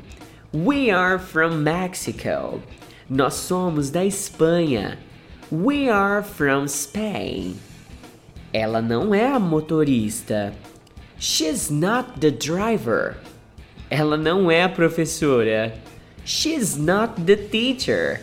We 0.53 0.91
are 0.91 1.17
from 1.17 1.57
Mexico. 1.57 2.61
Nós 3.09 3.33
somos 3.33 3.89
da 3.89 4.05
Espanha. 4.05 4.99
We 5.51 5.89
are 5.89 6.23
from 6.23 6.67
Spain. 6.67 7.55
Ela 8.53 8.81
não 8.81 9.13
é 9.15 9.27
a 9.27 9.39
motorista. 9.39 10.53
She's 11.19 11.71
not 11.71 12.19
the 12.19 12.29
driver. 12.29 13.17
Ela 13.89 14.15
não 14.15 14.51
é 14.51 14.63
a 14.63 14.69
professora. 14.69 15.73
She's 16.23 16.77
not 16.77 17.21
the 17.21 17.35
teacher. 17.35 18.21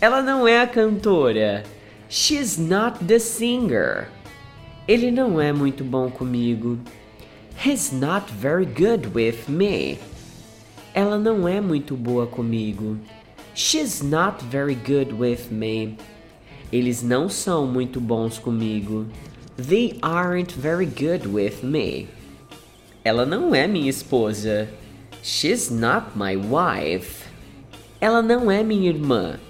Ela 0.00 0.22
não 0.22 0.46
é 0.46 0.60
a 0.60 0.66
cantora. 0.68 1.64
She's 2.08 2.56
not 2.56 3.04
the 3.04 3.18
singer. 3.18 4.08
Ele 4.86 5.10
não 5.10 5.40
é 5.40 5.52
muito 5.52 5.82
bom 5.82 6.08
comigo. 6.08 6.78
He's 7.60 7.92
not 7.92 8.30
very 8.30 8.64
good 8.64 9.14
with 9.14 9.48
me. 9.48 9.98
Ela 10.94 11.18
não 11.18 11.48
é 11.48 11.60
muito 11.60 11.96
boa 11.96 12.24
comigo. 12.24 12.96
She's 13.52 14.00
not 14.00 14.40
very 14.44 14.76
good 14.76 15.12
with 15.12 15.50
me. 15.50 15.98
Eles 16.70 17.02
não 17.02 17.28
são 17.28 17.66
muito 17.66 18.00
bons 18.00 18.38
comigo. 18.38 19.08
They 19.56 19.98
aren't 20.02 20.52
very 20.52 20.86
good 20.86 21.26
with 21.26 21.64
me. 21.64 22.08
Ela 23.04 23.26
não 23.26 23.52
é 23.52 23.66
minha 23.66 23.90
esposa. 23.90 24.68
She's 25.20 25.68
not 25.68 26.16
my 26.16 26.36
wife. 26.36 27.24
Ela 28.00 28.22
não 28.22 28.48
é 28.48 28.62
minha 28.62 28.88
irmã. 28.88 29.40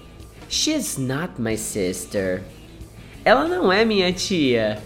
She's 0.49 0.97
not 0.97 1.39
my 1.39 1.55
sister. 1.55 2.41
Ela 3.23 3.47
não 3.47 3.71
é 3.71 3.85
minha 3.85 4.11
tia. 4.11 4.81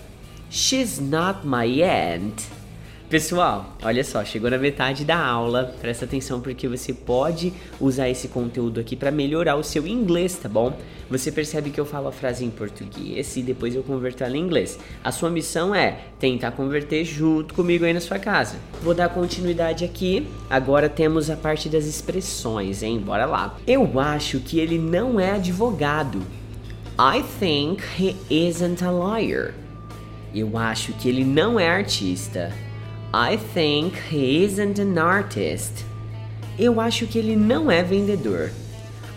She's 0.49 0.99
not 0.99 1.47
my 1.47 1.81
aunt. 1.81 2.52
Pessoal, 3.13 3.77
olha 3.83 4.03
só, 4.03 4.25
chegou 4.25 4.49
na 4.49 4.57
metade 4.57 5.05
da 5.05 5.23
aula. 5.23 5.71
Presta 5.79 6.03
atenção 6.03 6.41
porque 6.41 6.67
você 6.67 6.91
pode 6.91 7.53
usar 7.79 8.09
esse 8.09 8.27
conteúdo 8.27 8.79
aqui 8.79 8.95
para 8.95 9.11
melhorar 9.11 9.55
o 9.55 9.63
seu 9.63 9.85
inglês, 9.85 10.35
tá 10.35 10.49
bom? 10.49 10.75
Você 11.11 11.31
percebe 11.31 11.69
que 11.69 11.79
eu 11.79 11.85
falo 11.85 12.07
a 12.07 12.11
frase 12.11 12.43
em 12.43 12.49
português 12.49 13.37
e 13.37 13.43
depois 13.43 13.75
eu 13.75 13.83
converto 13.83 14.23
ela 14.23 14.35
em 14.35 14.39
inglês. 14.39 14.79
A 15.03 15.11
sua 15.11 15.29
missão 15.29 15.75
é 15.75 16.05
tentar 16.19 16.53
converter 16.53 17.05
junto 17.05 17.53
comigo 17.53 17.85
aí 17.85 17.93
na 17.93 18.01
sua 18.01 18.17
casa. 18.17 18.55
Vou 18.81 18.95
dar 18.95 19.09
continuidade 19.09 19.85
aqui. 19.85 20.27
Agora 20.49 20.89
temos 20.89 21.29
a 21.29 21.35
parte 21.35 21.69
das 21.69 21.85
expressões, 21.85 22.81
hein? 22.81 22.97
Bora 22.97 23.27
lá. 23.27 23.59
Eu 23.67 23.99
acho 23.99 24.39
que 24.39 24.57
ele 24.57 24.79
não 24.79 25.19
é 25.19 25.33
advogado. 25.33 26.19
I 26.99 27.21
think 27.39 27.83
he 27.95 28.15
isn't 28.27 28.83
a 28.83 28.89
lawyer. 28.89 29.53
Eu 30.33 30.57
acho 30.57 30.93
que 30.93 31.07
ele 31.07 31.23
não 31.23 31.59
é 31.59 31.69
artista. 31.69 32.51
I 33.15 33.37
think 33.37 33.95
he 34.09 34.43
isn't 34.43 34.79
an 34.79 34.97
artist. 34.97 35.85
Eu 36.57 36.81
acho 36.81 37.05
que 37.05 37.19
ele 37.19 37.35
não 37.35 37.69
é 37.69 37.83
vendedor. 37.83 38.49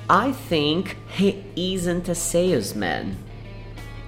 I 0.07 0.35
think 0.51 0.97
he 1.19 1.43
isn't 1.57 2.11
a 2.11 2.15
salesman. 2.15 3.17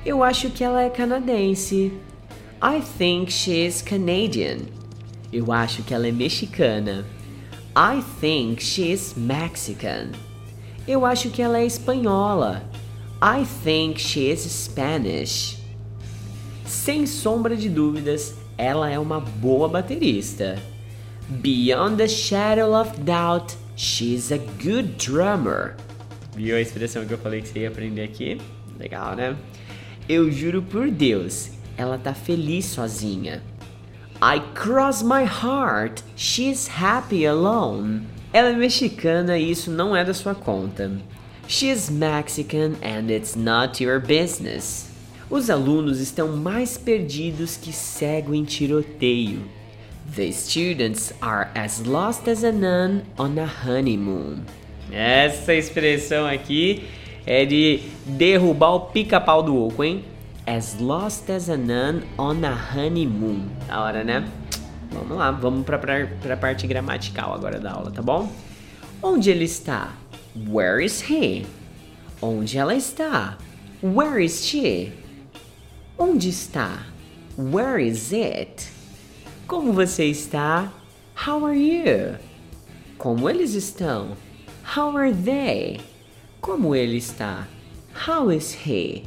Eu 0.05 0.23
acho 0.23 0.51
que 0.51 0.63
ela 0.63 0.83
é 0.83 0.91
canadense. 0.91 1.91
I 2.61 2.83
think 2.99 3.33
she 3.33 3.65
is 3.65 3.81
Canadian. 3.81 4.67
Eu 5.33 5.51
acho 5.51 5.83
que 5.83 5.95
ela 5.95 6.07
é 6.07 6.13
mexicana. 6.13 7.07
I 7.75 8.03
think 8.21 8.63
she 8.63 8.93
is 8.93 9.15
Mexican. 9.17 10.13
Eu 10.87 11.07
acho 11.07 11.31
que 11.31 11.41
ela 11.41 11.61
é 11.61 11.65
espanhola. 11.65 12.63
I 13.23 13.47
think 13.65 13.99
she 13.99 14.31
is 14.31 14.41
Spanish. 14.41 15.57
Sem 16.67 17.07
sombra 17.07 17.57
de 17.57 17.71
dúvidas, 17.71 18.35
ela 18.59 18.91
é 18.91 18.99
uma 18.99 19.21
boa 19.21 19.69
baterista. 19.69 20.61
Beyond 21.29 22.03
a 22.03 22.09
shadow 22.09 22.75
of 22.75 23.01
doubt, 23.01 23.55
she's 23.77 24.33
a 24.33 24.39
good 24.63 24.97
drummer. 24.99 25.77
Viu 26.35 26.57
a 26.57 26.61
expressão 26.61 27.07
que 27.07 27.15
eu 27.15 27.19
falei 27.19 27.41
que 27.41 27.49
você 27.49 27.61
ia 27.61 27.69
aprender 27.69 28.03
aqui? 28.03 28.41
Legal, 28.79 29.15
né? 29.15 29.37
Eu 30.09 30.31
juro 30.31 30.63
por 30.63 30.91
Deus, 30.91 31.51
ela 31.77 31.99
tá 31.99 32.13
feliz 32.13 32.65
sozinha. 32.65 33.43
I 34.21 34.41
cross 34.55 35.03
my 35.03 35.25
heart, 35.25 36.03
she's 36.17 36.69
happy 36.69 37.25
alone. 37.25 38.03
Ela 38.33 38.49
é 38.49 38.57
mexicana 38.57 39.39
e 39.39 39.51
isso 39.51 39.71
não 39.71 39.95
é 39.95 40.05
da 40.05 40.13
sua 40.13 40.35
conta. 40.35 40.91
She's 41.47 41.89
Mexican 41.89 42.75
and 42.83 43.11
it's 43.11 43.37
not 43.37 43.83
your 43.83 44.01
business. 44.01 44.91
Os 45.31 45.51
alunos 45.51 46.01
estão 46.01 46.29
mais 46.29 46.79
perdidos 46.79 47.59
que 47.59 47.71
cego 47.71 48.35
em 48.35 48.45
tiroteio. 48.45 49.43
The 50.17 50.33
students 50.33 51.13
are 51.21 51.51
as 51.55 51.85
lost 51.85 52.27
as 52.29 52.43
a 52.43 52.51
nun 52.51 53.03
on 53.19 53.35
a 53.39 53.47
honeymoon. 53.67 54.39
Essa 54.91 55.53
expressão 55.53 56.27
aqui 56.27 56.85
é 57.27 57.45
de 57.45 57.81
derrubar 58.07 58.75
o 58.75 58.81
pica-pau 58.87 59.43
do 59.43 59.55
oco, 59.55 59.85
hein? 59.85 60.03
As 60.47 60.79
lost 60.81 61.29
as 61.29 61.51
a 61.51 61.59
nun 61.59 62.01
on 62.17 62.43
a 62.43 62.57
honeymoon. 62.75 63.49
Da 63.67 63.83
hora, 63.83 64.03
né? 64.03 64.27
Vamos 64.91 65.19
lá, 65.19 65.31
vamos 65.31 65.67
para 65.67 65.77
a 66.33 66.37
parte 66.39 66.67
gramatical 66.67 67.35
agora 67.35 67.61
da 67.61 67.73
aula, 67.73 67.91
tá 67.91 68.01
bom? 68.01 68.33
Onde 69.03 69.31
ele 69.31 69.45
está? 69.45 69.93
Where 70.35 70.83
is 70.83 71.03
he? 71.03 71.45
Onde 72.23 72.57
ela 72.57 72.75
está? 72.75 73.37
Where 73.83 74.25
is 74.25 74.47
she? 74.47 74.91
Onde 75.99 76.29
está? 76.29 76.87
Where 77.37 77.81
is 77.81 78.13
it? 78.13 78.69
Como 79.49 79.73
você 79.73 80.11
está? 80.11 80.73
How 81.27 81.45
are 81.45 81.59
you? 81.59 82.17
Como 82.99 83.29
eles 83.29 83.55
estão? 83.55 84.17
How 84.77 84.97
are 84.97 85.13
they? 85.13 85.81
Como 86.41 86.77
ele 86.77 86.99
está? 86.99 87.49
How 88.07 88.31
is 88.31 88.53
he? 88.65 89.07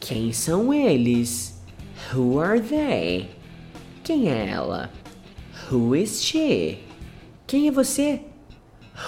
Quem 0.00 0.32
são 0.32 0.70
eles? 0.74 1.54
Who 2.12 2.38
are 2.38 2.60
they? 2.60 3.30
Quem 4.04 4.28
é 4.28 4.50
ela? 4.50 4.90
Who 5.70 5.94
is 5.94 6.22
she? 6.22 6.80
Quem 7.46 7.68
é 7.68 7.70
você? 7.70 8.20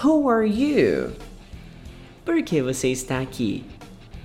Who 0.03 0.27
are 0.27 0.43
you? 0.43 1.13
Por 2.25 2.41
que 2.41 2.63
você 2.63 2.91
está 2.91 3.19
aqui? 3.21 3.63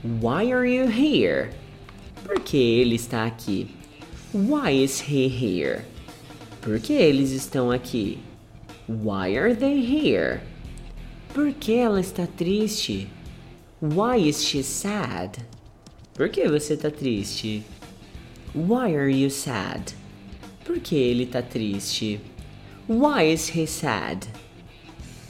Why 0.02 0.50
are 0.50 0.64
you 0.64 0.88
here? 0.88 1.50
Por 2.30 2.38
que 2.44 2.56
ele 2.56 2.94
está 2.94 3.26
aqui? 3.26 3.66
Why 4.32 4.70
is 4.70 5.00
he 5.00 5.26
here? 5.26 5.84
Por 6.60 6.78
que 6.78 6.92
eles 6.92 7.32
estão 7.32 7.72
aqui? 7.72 8.20
Why 8.86 9.36
are 9.36 9.52
they 9.52 9.80
here? 9.80 10.40
Por 11.34 11.52
que 11.52 11.74
ela 11.74 11.98
está 11.98 12.28
triste? 12.28 13.08
Why 13.80 14.28
is 14.28 14.44
she 14.44 14.62
sad? 14.62 15.38
Por 16.14 16.28
que 16.28 16.48
você 16.48 16.74
está 16.74 16.88
triste? 16.88 17.64
Why 18.54 18.94
are 18.94 19.10
you 19.10 19.28
sad? 19.28 19.92
Por 20.64 20.78
que 20.78 20.94
ele 20.94 21.24
está 21.24 21.42
triste? 21.42 22.20
Why 22.86 23.32
is 23.32 23.48
he 23.48 23.66
sad? 23.66 24.28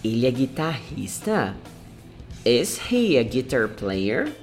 Ele 0.05 0.27
é 0.27 0.31
guitarrista? 0.31 1.57
Is 2.45 2.79
he 2.91 3.17
a 3.17 3.23
guitar 3.23 3.69
player? 3.69 4.35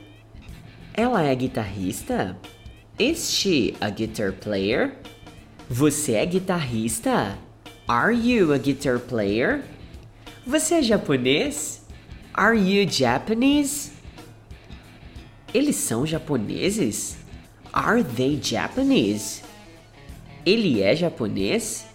Ela 0.99 1.21
é 1.21 1.35
guitarrista? 1.35 2.35
Is 2.97 3.31
she 3.31 3.75
a 3.79 3.91
guitar 3.91 4.33
player? 4.33 4.97
Você 5.69 6.13
é 6.13 6.25
guitarrista? 6.25 7.37
Are 7.87 8.11
you 8.11 8.51
a 8.51 8.57
guitar 8.57 8.97
player? 8.97 9.63
Você 10.43 10.73
é 10.73 10.81
japonês? 10.81 11.85
Are 12.33 12.57
you 12.57 12.89
Japanese? 12.89 13.91
Eles 15.53 15.75
são 15.75 16.03
japoneses? 16.03 17.17
Are 17.71 18.03
they 18.03 18.39
Japanese? 18.41 19.43
Ele 20.43 20.81
é 20.81 20.95
japonês? 20.95 21.85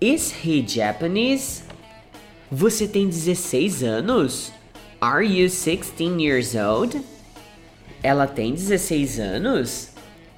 Is 0.00 0.32
he 0.44 0.64
Japanese? 0.64 1.64
Você 2.48 2.86
tem 2.86 3.08
16 3.08 3.82
anos? 3.82 4.52
Are 5.00 5.26
you 5.26 5.48
16 5.48 6.22
years 6.22 6.54
old? 6.54 7.15
Ela 8.06 8.28
tem 8.28 8.54
16 8.54 9.18
anos? 9.18 9.88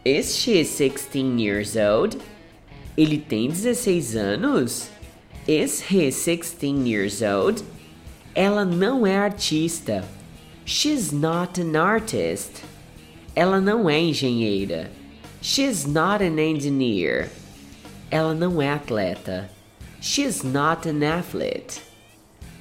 Is 0.03 0.39
she 0.39 0.65
16 0.65 1.39
years 1.39 1.77
old? 1.77 2.17
Ele 2.97 3.19
tem 3.19 3.51
16 3.51 4.17
anos? 4.17 4.89
Is 5.47 5.83
he 5.91 6.11
16 6.11 6.87
years 6.87 7.21
old? 7.21 7.63
Ela 8.35 8.65
não 8.65 9.07
é 9.07 9.19
artista. 9.19 10.03
She's 10.65 11.13
not 11.13 11.61
an 11.61 11.77
artist. 11.79 12.65
Ela 13.37 13.61
não 13.61 13.91
é 13.91 14.01
engenheira. 14.01 14.91
She's 15.43 15.85
not 15.85 16.25
an 16.25 16.39
engineer. 16.41 17.29
Ela 18.11 18.33
não 18.33 18.63
é 18.63 18.73
atleta. 18.73 19.51
She's 20.01 20.43
not 20.43 20.89
an 20.89 21.05
athlete. 21.05 21.83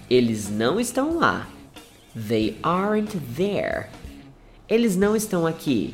Eles 0.10 0.50
não 0.50 0.78
estão 0.78 1.18
lá. 1.18 1.48
They 2.14 2.58
aren't 2.62 3.18
there. 3.38 3.88
Eles 4.70 4.98
não 4.98 5.16
estão 5.16 5.48
aqui. 5.48 5.94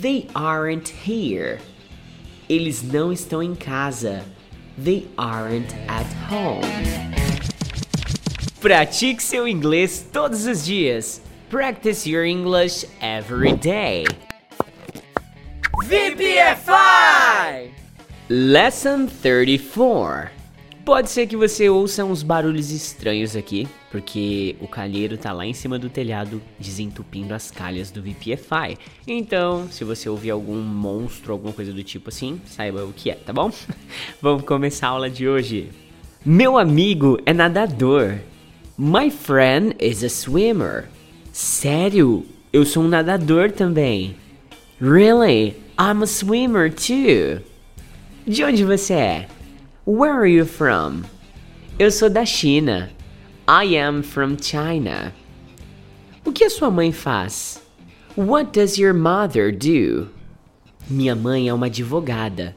They 0.00 0.28
aren't 0.32 0.92
here. 1.04 1.58
Eles 2.48 2.80
não 2.82 3.12
estão 3.12 3.42
em 3.42 3.56
casa. 3.56 4.24
They 4.82 5.08
aren't 5.16 5.74
at 5.88 6.06
home. 6.30 6.62
Pratique 8.60 9.20
seu 9.20 9.48
inglês 9.48 10.06
todos 10.12 10.46
os 10.46 10.64
dias. 10.64 11.20
Practice 11.50 12.08
your 12.08 12.24
English 12.24 12.86
every 13.00 13.54
day. 13.54 14.04
VPFI! 15.84 17.72
Lesson 18.28 19.08
34 19.08 20.37
Pode 20.88 21.10
ser 21.10 21.26
que 21.26 21.36
você 21.36 21.68
ouça 21.68 22.02
uns 22.02 22.22
barulhos 22.22 22.70
estranhos 22.70 23.36
aqui, 23.36 23.68
porque 23.90 24.56
o 24.58 24.66
calheiro 24.66 25.18
tá 25.18 25.34
lá 25.34 25.44
em 25.44 25.52
cima 25.52 25.78
do 25.78 25.90
telhado 25.90 26.40
desentupindo 26.58 27.34
as 27.34 27.50
calhas 27.50 27.90
do 27.90 28.00
VPFI. 28.00 28.78
Então, 29.06 29.68
se 29.70 29.84
você 29.84 30.08
ouvir 30.08 30.30
algum 30.30 30.56
monstro, 30.56 31.34
alguma 31.34 31.52
coisa 31.52 31.74
do 31.74 31.84
tipo 31.84 32.08
assim, 32.08 32.40
saiba 32.46 32.86
o 32.86 32.92
que 32.94 33.10
é, 33.10 33.16
tá 33.16 33.34
bom? 33.34 33.52
Vamos 34.22 34.44
começar 34.44 34.86
a 34.86 34.90
aula 34.92 35.10
de 35.10 35.28
hoje. 35.28 35.68
Meu 36.24 36.56
amigo 36.56 37.18
é 37.26 37.34
nadador. 37.34 38.20
My 38.78 39.10
friend 39.10 39.76
is 39.78 40.02
a 40.02 40.08
swimmer. 40.08 40.88
Sério? 41.30 42.24
Eu 42.50 42.64
sou 42.64 42.82
um 42.82 42.88
nadador 42.88 43.52
também. 43.52 44.16
Really? 44.80 45.54
I'm 45.78 46.02
a 46.02 46.06
swimmer 46.06 46.72
too. 46.72 47.44
De 48.26 48.42
onde 48.42 48.64
você 48.64 48.94
é? 48.94 49.28
Where 49.88 50.12
are 50.12 50.26
you 50.26 50.44
from? 50.44 51.04
Eu 51.78 51.90
sou 51.90 52.10
da 52.10 52.26
China. 52.26 52.90
I 53.48 53.74
am 53.76 54.02
from 54.02 54.36
China. 54.36 55.14
O 56.26 56.30
que 56.30 56.44
a 56.44 56.50
sua 56.50 56.70
mãe 56.70 56.92
faz? 56.92 57.62
What 58.14 58.52
does 58.52 58.78
your 58.78 58.92
mother 58.92 59.50
do? 59.50 60.10
Minha 60.90 61.16
mãe 61.16 61.48
é 61.48 61.54
uma 61.54 61.68
advogada. 61.68 62.54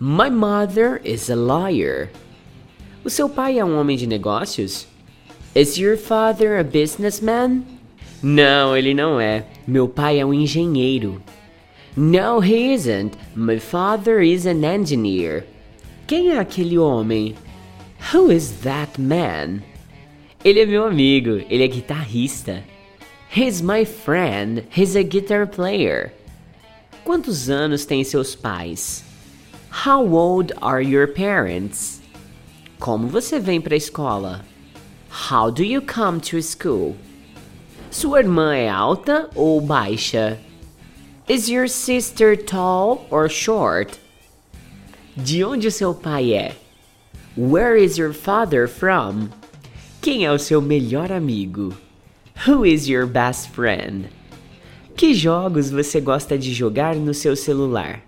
My 0.00 0.30
mother 0.30 1.02
is 1.04 1.28
a 1.28 1.36
lawyer. 1.36 2.08
O 3.04 3.10
seu 3.10 3.28
pai 3.28 3.58
é 3.58 3.64
um 3.64 3.78
homem 3.78 3.98
de 3.98 4.06
negócios? 4.06 4.86
Is 5.54 5.76
your 5.76 5.98
father 5.98 6.58
a 6.58 6.64
businessman? 6.64 7.62
Não, 8.22 8.74
ele 8.74 8.94
não 8.94 9.20
é. 9.20 9.44
Meu 9.66 9.86
pai 9.86 10.18
é 10.18 10.24
um 10.24 10.32
engenheiro. 10.32 11.20
No, 11.94 12.42
he 12.42 12.72
isn't. 12.72 13.18
My 13.36 13.58
father 13.58 14.22
is 14.22 14.46
an 14.46 14.64
engineer. 14.64 15.44
Quem 16.06 16.32
é 16.32 16.38
aquele 16.38 16.76
homem? 16.76 17.34
Who 18.12 18.30
is 18.30 18.50
that 18.62 19.00
man? 19.00 19.62
Ele 20.44 20.60
é 20.60 20.66
meu 20.66 20.84
amigo, 20.84 21.42
ele 21.48 21.64
é 21.64 21.66
guitarrista. 21.66 22.62
He's 23.34 23.62
my 23.62 23.86
friend, 23.86 24.64
he's 24.70 24.96
a 24.96 25.02
guitar 25.02 25.46
player. 25.46 26.12
Quantos 27.04 27.48
anos 27.48 27.86
têm 27.86 28.04
seus 28.04 28.34
pais? 28.34 29.02
How 29.86 30.06
old 30.06 30.52
are 30.60 30.82
your 30.82 31.08
parents? 31.08 32.02
Como 32.78 33.08
você 33.08 33.40
vem 33.40 33.58
para 33.58 33.74
a 33.74 33.78
escola? 33.78 34.44
How 35.30 35.50
do 35.50 35.64
you 35.64 35.80
come 35.80 36.20
to 36.20 36.42
school? 36.42 36.96
Sua 37.90 38.18
irmã 38.18 38.54
é 38.54 38.68
alta 38.68 39.30
ou 39.34 39.58
baixa? 39.58 40.38
Is 41.26 41.48
your 41.48 41.66
sister 41.66 42.36
tall 42.36 43.06
or 43.10 43.30
short? 43.30 44.03
De 45.16 45.44
onde 45.44 45.70
seu 45.70 45.94
pai 45.94 46.32
é? 46.32 46.56
Where 47.36 47.76
is 47.76 47.96
your 47.96 48.12
father 48.12 48.66
from? 48.66 49.28
Quem 50.02 50.24
é 50.24 50.32
o 50.32 50.38
seu 50.40 50.60
melhor 50.60 51.12
amigo? 51.12 51.72
Who 52.48 52.66
is 52.66 52.88
your 52.88 53.06
best 53.06 53.50
friend? 53.50 54.06
Que 54.96 55.14
jogos 55.14 55.70
você 55.70 56.00
gosta 56.00 56.36
de 56.36 56.52
jogar 56.52 56.96
no 56.96 57.14
seu 57.14 57.36
celular? 57.36 58.02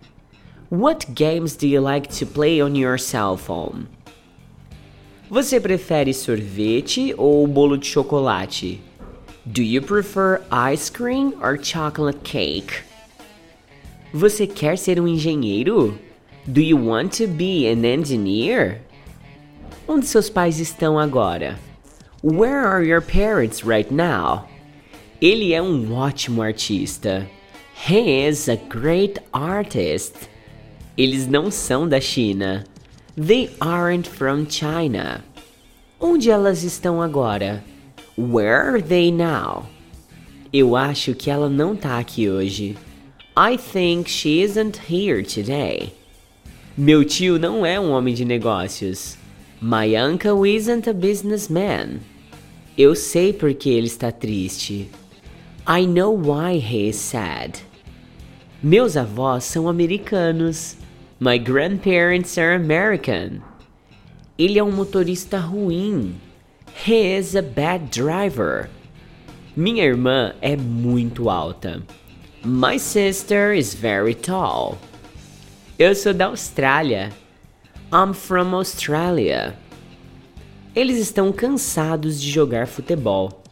What 0.69 1.07
games 1.13 1.55
do 1.55 1.69
you 1.69 1.81
like 1.81 2.09
to 2.19 2.27
play 2.27 2.61
on 2.61 2.75
your 2.75 2.99
cell 2.99 3.37
phone? 3.37 3.87
Você 5.31 5.61
prefere 5.61 6.13
sorvete 6.13 7.15
ou 7.17 7.47
bolo 7.47 7.79
de 7.79 7.87
chocolate? 7.87 8.81
Do 9.45 9.63
you 9.63 9.81
prefer 9.81 10.43
ice 10.51 10.91
cream 10.91 11.35
or 11.41 11.57
chocolate 11.57 12.19
cake? 12.25 12.83
Você 14.13 14.45
quer 14.45 14.77
ser 14.77 15.01
um 15.01 15.07
engenheiro? 15.07 15.97
Do 16.49 16.63
you 16.63 16.77
want 16.77 17.13
to 17.15 17.27
be 17.27 17.67
an 17.67 17.85
engineer? 17.85 18.81
Onde 19.89 20.07
seus 20.07 20.31
pais 20.31 20.61
estão 20.61 20.97
agora? 20.97 21.59
Where 22.23 22.65
are 22.65 22.85
your 22.85 23.01
parents 23.01 23.65
right 23.65 23.91
now? 23.91 24.49
Ele 25.21 25.55
é 25.55 25.61
um 25.61 25.93
ótimo 25.93 26.43
artista. 26.43 27.29
He 27.75 28.29
is 28.29 28.49
a 28.49 28.55
great 28.55 29.19
artist. 29.33 30.29
Eles 30.97 31.27
não 31.27 31.51
são 31.51 31.89
da 31.89 32.01
China. 32.01 32.65
They 33.17 33.51
aren't 33.61 34.09
from 34.09 34.47
China. 34.49 35.25
Onde 36.01 36.31
elas 36.31 36.63
estão 36.63 37.03
agora? 37.03 37.65
Where 38.17 38.71
are 38.71 38.81
they 38.81 39.11
now? 39.11 39.67
Eu 40.53 40.77
acho 40.77 41.13
que 41.13 41.29
ela 41.29 41.49
não 41.49 41.75
tá 41.75 41.99
aqui 41.99 42.31
hoje. 42.31 42.77
I 43.37 43.57
think 43.57 44.09
she 44.09 44.43
isn't 44.43 44.79
here 44.89 45.25
today. 45.25 45.93
Meu 46.79 47.07
tio 47.07 47.39
não 47.39 47.65
é 47.65 47.81
um 47.81 47.91
homem 47.91 48.13
de 48.13 48.23
negócios. 48.23 49.17
My 49.63 49.97
uncle 49.97 50.47
isn't 50.47 50.87
a 50.87 50.93
businessman. 50.93 52.01
Eu 52.77 52.95
sei 52.95 53.33
porque 53.33 53.71
ele 53.71 53.87
está 53.87 54.13
triste. 54.13 54.91
I 55.67 55.87
know 55.87 56.13
why 56.15 56.59
he 56.59 56.91
is 56.91 56.97
sad. 56.97 57.61
Meus 58.63 58.95
avós 58.95 59.45
são 59.45 59.71
americanos. 59.71 60.77
My 61.19 61.39
grandparents 61.39 62.37
are 62.37 62.55
American. 62.55 63.41
Ele 64.39 64.59
é 64.59 64.63
um 64.63 64.71
motorista 64.71 65.39
ruim. 65.39 66.17
He 66.87 67.17
is 67.17 67.35
a 67.35 67.41
bad 67.41 67.87
driver. 67.91 68.69
Minha 69.57 69.83
irmã 69.83 70.35
é 70.43 70.55
muito 70.59 71.31
alta. 71.31 71.83
My 72.45 72.79
sister 72.79 73.55
is 73.55 73.73
very 73.75 74.15
tall. 74.15 74.77
Eu 75.79 75.95
sou 75.95 76.15
da 76.15 76.29
Austrália. 76.29 77.13
I'm 77.93 78.15
from 78.15 78.55
Australia. 78.55 79.55
Eles 80.75 80.97
estão 80.97 81.31
cansados 81.31 82.19
de 82.19 82.31
jogar 82.31 82.67
futebol. 82.67 83.43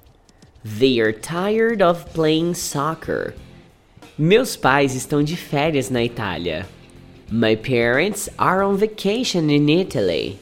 They 0.65 1.03
are 1.03 1.13
tired 1.13 1.83
of 1.83 2.07
playing 2.15 2.55
soccer. 2.55 3.35
Meus 4.17 4.57
pais 4.57 4.95
estão 4.95 5.23
de 5.23 5.37
férias 5.37 5.91
na 5.91 6.03
Itália. 6.03 6.67
My 7.31 7.57
parents 7.57 8.31
are 8.39 8.65
on 8.65 8.77
vacation 8.77 9.51
in 9.51 9.69
Italy. 9.69 10.39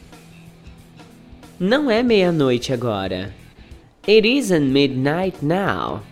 Não 1.58 1.90
é 1.90 2.00
meia-noite 2.00 2.72
agora. 2.72 3.34
It 4.06 4.24
isn't 4.24 4.70
midnight 4.70 5.44
now. 5.44 6.04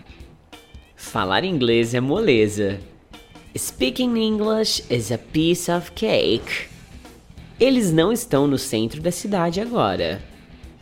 Falar 0.97 1.45
inglês 1.45 1.95
é 1.95 2.01
moleza. 2.01 2.81
Speaking 3.57 4.17
English 4.17 4.81
is 4.89 5.11
a 5.11 5.19
piece 5.19 5.69
of 5.69 5.91
cake. 5.97 6.69
Eles 7.59 7.93
não 7.93 8.13
estão 8.13 8.47
no 8.47 8.57
centro 8.57 9.03
da 9.03 9.11
cidade 9.11 9.61
agora. 9.61 10.23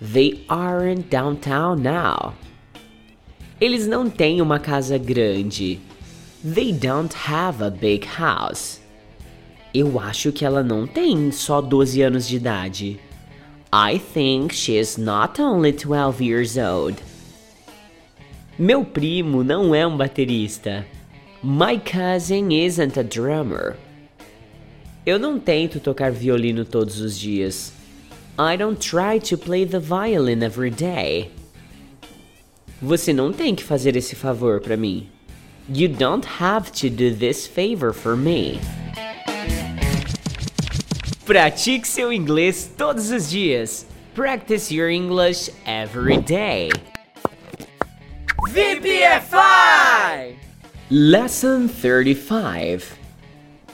They 0.01 0.45
aren't 0.51 1.09
downtown 1.09 1.77
now. 1.77 2.35
Eles 3.59 3.87
não 3.87 4.11
têm 4.11 4.43
uma 4.43 4.59
casa 4.59 4.99
grande. 4.99 5.81
They 6.45 6.71
don't 6.73 7.15
have 7.27 7.65
a 7.65 7.71
big 7.71 8.07
house. 8.07 8.81
Eu 9.73 9.99
acho 9.99 10.31
que 10.31 10.45
ela 10.45 10.63
não 10.63 10.87
tem 10.87 11.33
só 11.33 11.63
12 11.63 12.03
anos 12.03 12.29
de 12.29 12.37
idade. 12.37 13.01
I 13.73 13.99
think 13.99 14.55
she's 14.55 14.99
not 14.99 15.41
only 15.41 15.73
12 15.73 16.23
years 16.23 16.59
old. 16.59 17.03
Meu 18.59 18.85
primo 18.85 19.43
não 19.43 19.75
é 19.75 19.87
um 19.87 19.97
baterista. 19.97 20.87
My 21.43 21.79
cousin 21.79 22.51
isn't 22.51 22.99
a 22.99 23.05
drummer. 23.05 23.77
Eu 25.07 25.21
não 25.21 25.39
tento 25.39 25.79
tocar 25.79 26.11
violino 26.11 26.65
todos 26.65 27.01
os 27.01 27.17
dias. 27.17 27.73
I 28.37 28.57
don't 28.57 28.81
try 28.81 29.21
to 29.21 29.39
play 29.39 29.65
the 29.65 29.79
violin 29.79 30.43
every 30.43 30.71
day. 30.71 31.31
Você 32.83 33.13
não 33.13 33.33
tem 33.33 33.55
que 33.55 33.63
fazer 33.63 33.97
esse 33.97 34.17
favor 34.17 34.61
para 34.61 34.77
mim. 34.77 35.09
You 35.69 35.89
don't 35.89 36.27
have 36.41 36.73
to 36.81 36.91
do 36.91 37.15
this 37.15 37.47
favor 37.47 37.93
for 37.93 38.17
me. 38.17 38.59
Pratique 41.25 41.87
seu 41.87 42.13
inglês 42.13 42.69
todos 42.77 43.13
os 43.13 43.31
dias. 43.31 43.87
Practice 44.15 44.75
your 44.75 44.91
English 44.91 45.51
every 45.67 46.19
day. 46.19 46.71
VPFI! 48.53 50.48
Lesson 50.91 51.69
35. 51.69 52.97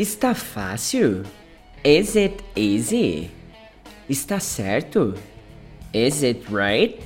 Está 0.00 0.34
fácil? 0.34 1.22
Is 1.84 2.16
it 2.16 2.42
easy? 2.56 3.30
Está 4.10 4.40
certo? 4.40 5.14
Is 5.92 6.24
it 6.24 6.44
right? 6.50 7.00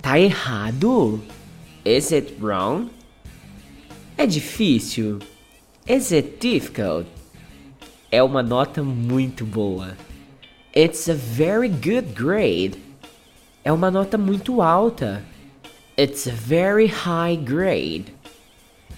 Tá 0.00 0.18
errado? 0.18 1.20
Is 1.84 2.12
it 2.12 2.38
wrong? 2.40 2.88
É 4.16 4.24
difícil? 4.26 5.18
Is 5.86 6.12
it 6.12 6.38
difficult? 6.40 7.06
É 8.10 8.22
uma 8.22 8.42
nota 8.42 8.82
muito 8.82 9.44
boa. 9.44 9.98
It's 10.74 11.10
a 11.10 11.14
very 11.14 11.68
good 11.68 12.14
grade. 12.14 12.78
É 13.62 13.70
uma 13.70 13.90
nota 13.90 14.16
muito 14.16 14.62
alta. 14.62 15.22
It's 15.98 16.26
a 16.26 16.32
very 16.32 16.86
high 16.86 17.36
grade. 17.36 18.15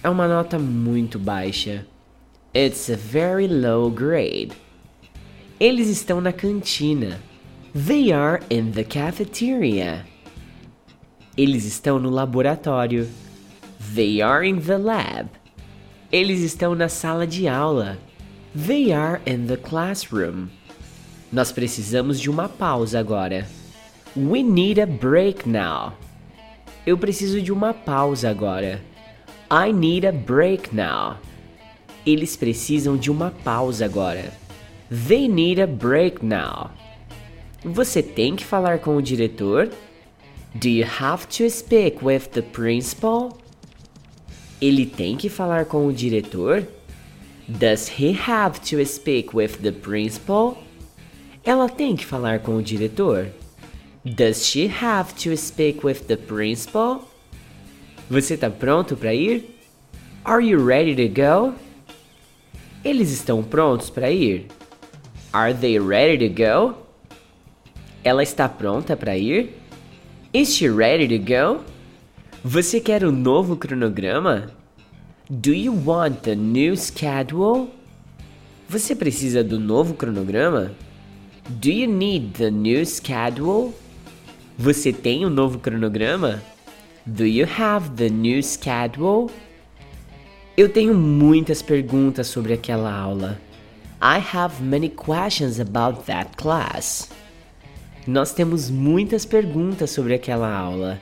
É 0.01 0.09
uma 0.09 0.29
nota 0.29 0.57
muito 0.57 1.19
baixa. 1.19 1.85
It's 2.55 2.89
a 2.89 2.95
very 2.95 3.47
low 3.47 3.91
grade. 3.91 4.51
Eles 5.59 5.89
estão 5.89 6.21
na 6.21 6.31
cantina. 6.31 7.19
They 7.73 8.13
are 8.13 8.41
in 8.49 8.71
the 8.71 8.85
cafeteria. 8.85 10.05
Eles 11.37 11.65
estão 11.65 11.99
no 11.99 12.09
laboratório. 12.09 13.09
They 13.93 14.21
are 14.21 14.47
in 14.47 14.61
the 14.61 14.77
lab. 14.77 15.29
Eles 16.09 16.39
estão 16.39 16.73
na 16.75 16.87
sala 16.87 17.27
de 17.27 17.47
aula. 17.49 17.97
They 18.55 18.93
are 18.93 19.21
in 19.25 19.47
the 19.47 19.57
classroom. 19.57 20.47
Nós 21.29 21.51
precisamos 21.51 22.21
de 22.21 22.29
uma 22.29 22.47
pausa 22.47 22.99
agora. 22.99 23.45
We 24.15 24.43
need 24.43 24.79
a 24.79 24.85
break 24.85 25.47
now. 25.47 25.93
Eu 26.85 26.97
preciso 26.97 27.41
de 27.41 27.51
uma 27.51 27.73
pausa 27.73 28.29
agora. 28.29 28.81
I 29.51 29.71
need 29.71 30.05
a 30.05 30.11
break 30.11 30.75
now. 30.75 31.17
Eles 32.05 32.35
precisam 32.35 32.95
de 32.95 33.09
uma 33.09 33.31
pausa 33.43 33.85
agora. 33.85 34.31
They 34.91 35.27
need 35.27 35.59
a 35.59 35.65
break 35.65 36.23
now. 36.23 36.69
Você 37.65 38.03
tem 38.03 38.35
que 38.35 38.45
falar 38.45 38.77
com 38.77 38.95
o 38.95 39.01
diretor? 39.01 39.71
Do 40.53 40.69
you 40.69 40.85
have 40.85 41.27
to 41.29 41.49
speak 41.49 42.05
with 42.05 42.29
the 42.31 42.43
principal? 42.43 43.39
Ele 44.61 44.85
tem 44.85 45.17
que 45.17 45.29
falar 45.29 45.65
com 45.65 45.87
o 45.87 45.91
diretor? 45.91 46.67
Does 47.47 47.89
he 47.99 48.15
have 48.27 48.59
to 48.61 48.85
speak 48.85 49.35
with 49.35 49.63
the 49.63 49.71
principal? 49.71 50.63
Ela 51.43 51.67
tem 51.67 51.95
que 51.95 52.05
falar 52.05 52.39
com 52.41 52.57
o 52.57 52.61
diretor. 52.61 53.29
Does 54.05 54.45
she 54.45 54.67
have 54.67 55.15
to 55.15 55.35
speak 55.35 55.83
with 55.83 56.05
the 56.05 56.17
principal? 56.17 57.08
Você 58.09 58.35
tá 58.35 58.49
pronto 58.49 58.97
para 58.97 59.13
ir? 59.13 59.55
Are 60.25 60.43
you 60.43 60.65
ready 60.65 60.95
to 60.95 61.13
go? 61.13 61.53
Eles 62.83 63.11
estão 63.11 63.43
prontos 63.43 63.91
para 63.91 64.09
ir? 64.09 64.47
Are 65.31 65.53
they 65.53 65.77
ready 65.77 66.27
to 66.27 66.33
go? 66.33 66.75
Ela 68.03 68.23
está 68.23 68.49
pronta 68.49 68.97
para 68.97 69.15
ir? 69.15 69.53
Is 70.33 70.55
she 70.55 70.67
ready 70.67 71.19
to 71.19 71.23
go? 71.23 71.63
Você 72.43 72.79
quer 72.79 73.03
o 73.03 73.09
um 73.09 73.11
novo 73.11 73.55
cronograma? 73.55 74.51
Do 75.29 75.53
you 75.53 75.79
want 75.85 76.21
the 76.23 76.35
new 76.35 76.75
schedule? 76.75 77.69
Você 78.67 78.95
precisa 78.95 79.43
do 79.43 79.59
novo 79.59 79.93
cronograma? 79.93 80.71
Do 81.47 81.69
you 81.69 81.87
need 81.87 82.33
the 82.39 82.49
new 82.49 82.83
schedule? 82.87 83.71
Você 84.57 84.91
tem 84.91 85.27
um 85.27 85.29
novo 85.29 85.59
cronograma? 85.59 86.41
Do 87.05 87.25
you 87.25 87.45
have 87.45 87.95
the 87.95 88.09
new 88.09 88.43
schedule? 88.43 89.31
Eu 90.57 90.67
tenho 90.67 90.93
muitas 90.93 91.61
perguntas 91.61 92.27
sobre 92.27 92.53
aquela 92.53 92.93
aula. 92.93 93.39
I 94.01 94.19
have 94.33 94.61
many 94.61 94.89
questions 94.89 95.59
about 95.59 96.03
that 96.05 96.35
class. 96.37 97.09
Nós 98.05 98.33
temos 98.33 98.69
muitas 98.69 99.25
perguntas 99.25 99.91
sobre 99.91 100.13
aquela 100.13 100.53
aula. 100.53 100.99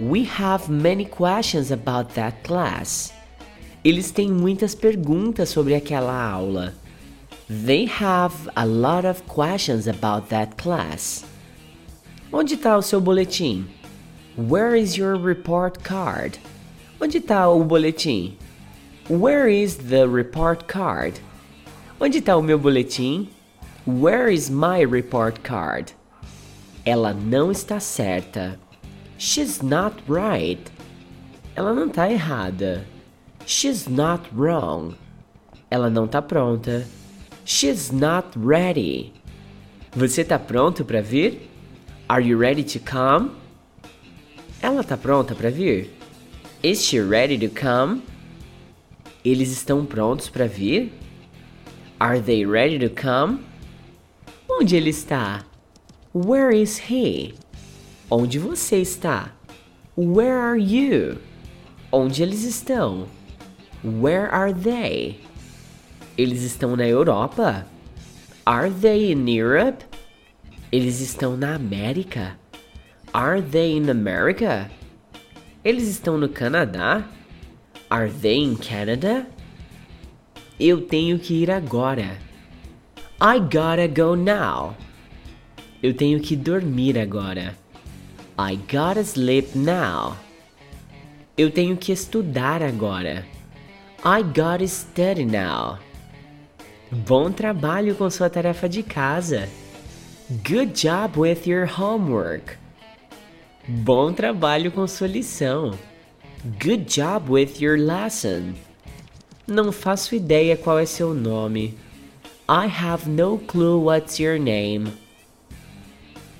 We 0.00 0.28
have 0.38 0.70
many 0.70 1.06
questions 1.06 1.70
about 1.70 2.14
that 2.14 2.38
class. 2.42 3.12
Eles 3.84 4.10
têm 4.10 4.30
muitas 4.30 4.74
perguntas 4.74 5.48
sobre 5.48 5.74
aquela 5.76 6.12
aula. 6.12 6.74
They 7.48 7.88
have 8.00 8.34
a 8.56 8.64
lot 8.64 9.06
of 9.06 9.22
questions 9.22 9.86
about 9.86 10.28
that 10.30 10.56
class. 10.56 11.24
Onde 12.32 12.54
está 12.54 12.76
o 12.76 12.82
seu 12.82 13.00
boletim? 13.00 13.66
Where 14.36 14.74
is 14.74 14.98
your 14.98 15.16
report 15.16 15.82
card? 15.82 16.36
Onde 17.00 17.20
está 17.20 17.48
o 17.48 17.64
boletim? 17.64 18.36
Where 19.08 19.48
is 19.48 19.78
the 19.78 20.06
report 20.06 20.68
card? 20.68 21.20
Onde 21.98 22.20
está 22.20 22.36
o 22.36 22.42
meu 22.42 22.58
boletim? 22.58 23.30
Where 23.86 24.28
is 24.28 24.50
my 24.50 24.82
report 24.82 25.42
card? 25.42 25.94
Ela 26.84 27.14
não 27.14 27.50
está 27.50 27.80
certa. 27.80 28.58
She's 29.16 29.62
not 29.62 30.02
right. 30.06 30.70
Ela 31.56 31.72
não 31.72 31.86
está 31.86 32.10
errada. 32.10 32.84
She's 33.46 33.88
not 33.88 34.28
wrong. 34.34 34.96
Ela 35.70 35.88
não 35.88 36.04
está 36.04 36.20
pronta. 36.20 36.84
She's 37.46 37.90
not 37.90 38.36
ready. 38.36 39.14
Você 39.92 40.20
está 40.20 40.38
pronto 40.38 40.84
para 40.84 41.00
vir? 41.00 41.48
Are 42.06 42.20
you 42.20 42.36
ready 42.36 42.62
to 42.64 42.78
come? 42.78 43.30
Ela 44.62 44.80
está 44.80 44.96
pronta 44.96 45.34
para 45.34 45.50
vir? 45.50 45.90
Is 46.62 46.82
she 46.82 47.00
ready 47.00 47.38
to 47.38 47.48
come? 47.48 48.02
Eles 49.24 49.50
estão 49.50 49.84
prontos 49.84 50.28
para 50.28 50.46
vir? 50.46 50.92
Are 52.00 52.20
they 52.20 52.44
ready 52.44 52.78
to 52.78 52.90
come? 52.90 53.44
Onde 54.48 54.76
ele 54.76 54.90
está? 54.90 55.44
Where 56.14 56.50
is 56.50 56.90
he? 56.90 57.34
Onde 58.10 58.38
você 58.38 58.80
está? 58.80 59.32
Where 59.96 60.38
are 60.38 60.58
you? 60.58 61.18
Onde 61.92 62.22
eles 62.22 62.44
estão? 62.44 63.06
Where 63.84 64.28
are 64.30 64.52
they? 64.52 65.20
Eles 66.16 66.42
estão 66.42 66.76
na 66.76 66.86
Europa? 66.86 67.66
Are 68.46 68.70
they 68.70 69.12
in 69.12 69.28
Europe? 69.28 69.84
Eles 70.72 71.00
estão 71.00 71.36
na 71.36 71.54
América? 71.54 72.38
Are 73.16 73.40
they 73.40 73.74
in 73.74 73.88
America? 73.88 74.70
Eles 75.64 75.88
estão 75.88 76.18
no 76.18 76.28
Canadá? 76.28 77.08
Are 77.88 78.10
they 78.10 78.36
in 78.36 78.56
Canada? 78.56 79.26
Eu 80.60 80.82
tenho 80.82 81.18
que 81.18 81.42
ir 81.42 81.50
agora. 81.50 82.18
I 83.18 83.38
gotta 83.38 83.88
go 83.88 84.14
now. 84.14 84.76
Eu 85.82 85.94
tenho 85.94 86.20
que 86.20 86.36
dormir 86.36 86.98
agora. 86.98 87.56
I 88.38 88.56
gotta 88.70 89.00
sleep 89.02 89.56
now. 89.56 90.14
Eu 91.38 91.50
tenho 91.50 91.74
que 91.74 91.92
estudar 91.92 92.62
agora. 92.62 93.24
I 94.04 94.22
gotta 94.22 94.68
study 94.68 95.24
now. 95.24 95.78
Bom 96.92 97.32
trabalho 97.32 97.94
com 97.94 98.10
sua 98.10 98.28
tarefa 98.28 98.68
de 98.68 98.82
casa. 98.82 99.48
Good 100.46 100.74
job 100.74 101.18
with 101.18 101.46
your 101.46 101.66
homework. 101.66 102.58
Bom 103.68 104.12
trabalho 104.12 104.70
com 104.70 104.86
sua 104.86 105.08
lição. 105.08 105.76
Good 106.62 106.84
job 106.84 107.32
with 107.32 107.60
your 107.60 107.76
lesson. 107.76 108.54
Não 109.44 109.72
faço 109.72 110.14
ideia 110.14 110.56
qual 110.56 110.78
é 110.78 110.86
seu 110.86 111.12
nome. 111.12 111.74
I 112.48 112.68
have 112.68 113.10
no 113.10 113.38
clue 113.38 113.82
what's 113.82 114.20
your 114.20 114.38
name. 114.38 114.92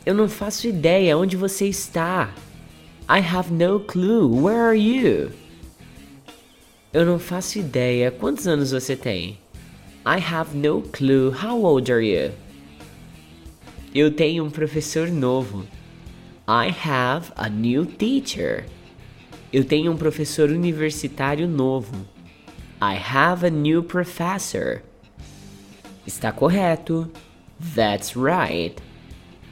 Eu 0.04 0.14
não 0.14 0.28
faço 0.28 0.68
ideia 0.68 1.18
onde 1.18 1.36
você 1.36 1.66
está. 1.66 2.32
I 3.08 3.18
have 3.18 3.52
no 3.52 3.80
clue. 3.80 4.28
Where 4.40 4.60
are 4.60 4.78
you? 4.78 5.32
Eu 6.92 7.04
não 7.04 7.18
faço 7.18 7.58
ideia 7.58 8.12
quantos 8.12 8.46
anos 8.46 8.70
você 8.70 8.94
tem. 8.94 9.36
I 10.06 10.22
have 10.32 10.56
no 10.56 10.80
clue. 10.80 11.34
How 11.34 11.60
old 11.60 11.92
are 11.92 12.06
you? 12.06 12.30
Eu 13.92 14.12
tenho 14.12 14.44
um 14.44 14.50
professor 14.50 15.08
novo. 15.08 15.66
I 16.48 16.70
have 16.70 17.32
a 17.36 17.48
new 17.48 17.84
teacher. 17.84 18.64
Eu 19.52 19.64
tenho 19.64 19.92
um 19.92 19.96
professor 19.96 20.50
universitário 20.50 21.48
novo. 21.48 22.06
I 22.80 22.94
have 22.96 23.44
a 23.46 23.50
new 23.50 23.82
professor. 23.82 24.82
Está 26.06 26.32
correto. 26.32 27.10
That's 27.74 28.14
right 28.14 28.76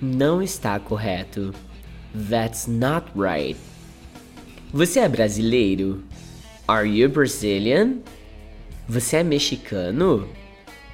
não 0.05 0.43
está 0.43 0.79
correto. 0.79 1.53
That's 2.29 2.67
not 2.67 3.07
right. 3.17 3.59
Você 4.73 5.01
é 5.01 5.09
brasileiro? 5.09 6.05
Are 6.69 6.87
you 6.89 7.09
Brazilian? 7.09 7.99
Você 8.89 9.17
é 9.17 9.23
mexicano? 9.23 10.29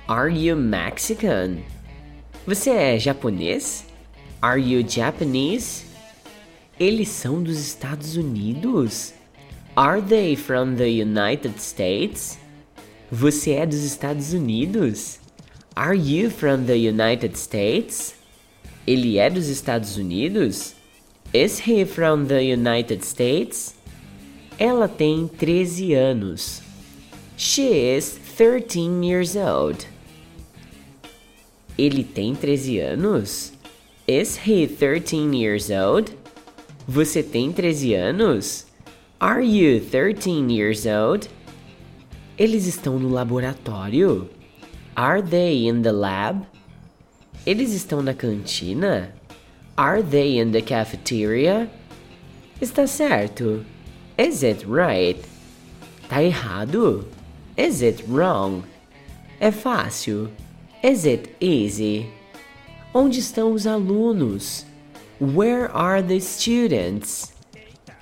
Are 0.07 0.32
you 0.32 0.57
Mexican? 0.57 1.59
Você 2.46 2.70
é 2.70 2.98
japonês? 2.98 3.86
Are 4.40 4.61
you 4.61 4.88
Japanese? 4.88 5.84
Eles 6.81 7.09
são 7.09 7.43
dos 7.43 7.59
Estados 7.59 8.16
Unidos? 8.16 9.12
Are 9.76 10.01
they 10.01 10.35
from 10.35 10.76
the 10.76 10.89
United 10.89 11.61
States? 11.61 12.39
Você 13.12 13.51
é 13.51 13.66
dos 13.66 13.85
Estados 13.85 14.33
Unidos? 14.33 15.20
Are 15.76 15.95
you 15.95 16.31
from 16.31 16.64
the 16.64 16.76
United 16.76 17.39
States? 17.39 18.14
Ele 18.87 19.18
é 19.18 19.28
dos 19.28 19.49
Estados 19.49 19.99
Unidos? 19.99 20.74
Is 21.35 21.61
he 21.68 21.85
from 21.85 22.24
the 22.24 22.41
United 22.41 23.05
States? 23.05 23.74
Ela 24.59 24.89
tem 24.89 25.28
13 25.28 25.93
anos. 25.93 26.62
She 27.37 27.95
is 27.95 28.18
13 28.39 29.05
years 29.05 29.37
old. 29.37 29.87
Ele 31.76 32.03
tem 32.05 32.35
13 32.35 32.78
anos? 32.78 33.53
Is 34.09 34.39
he 34.47 34.66
13 34.66 35.35
years 35.35 35.68
old? 35.70 36.20
Você 36.93 37.22
tem 37.22 37.53
13 37.53 37.95
anos? 37.95 38.66
Are 39.20 39.47
you 39.47 39.80
13 39.80 40.53
years 40.53 40.86
old? 40.86 41.30
Eles 42.36 42.66
estão 42.66 42.99
no 42.99 43.09
laboratório? 43.09 44.28
Are 44.97 45.22
they 45.22 45.68
in 45.68 45.82
the 45.82 45.93
lab? 45.93 46.45
Eles 47.47 47.74
estão 47.74 48.03
na 48.03 48.12
cantina? 48.12 49.14
Are 49.76 50.03
they 50.03 50.41
in 50.41 50.51
the 50.51 50.61
cafeteria? 50.61 51.70
Está 52.61 52.88
certo. 52.88 53.64
Is 54.18 54.43
it 54.43 54.66
right? 54.66 55.24
Tá 56.09 56.24
errado? 56.24 57.07
Is 57.57 57.82
it 57.82 58.05
wrong? 58.09 58.64
É 59.38 59.53
fácil. 59.53 60.28
Is 60.82 61.05
it 61.07 61.36
easy? 61.41 62.11
Onde 62.93 63.20
estão 63.20 63.53
os 63.53 63.64
alunos? 63.64 64.66
Where 65.21 65.71
are 65.71 66.01
the 66.01 66.18
students? 66.18 67.31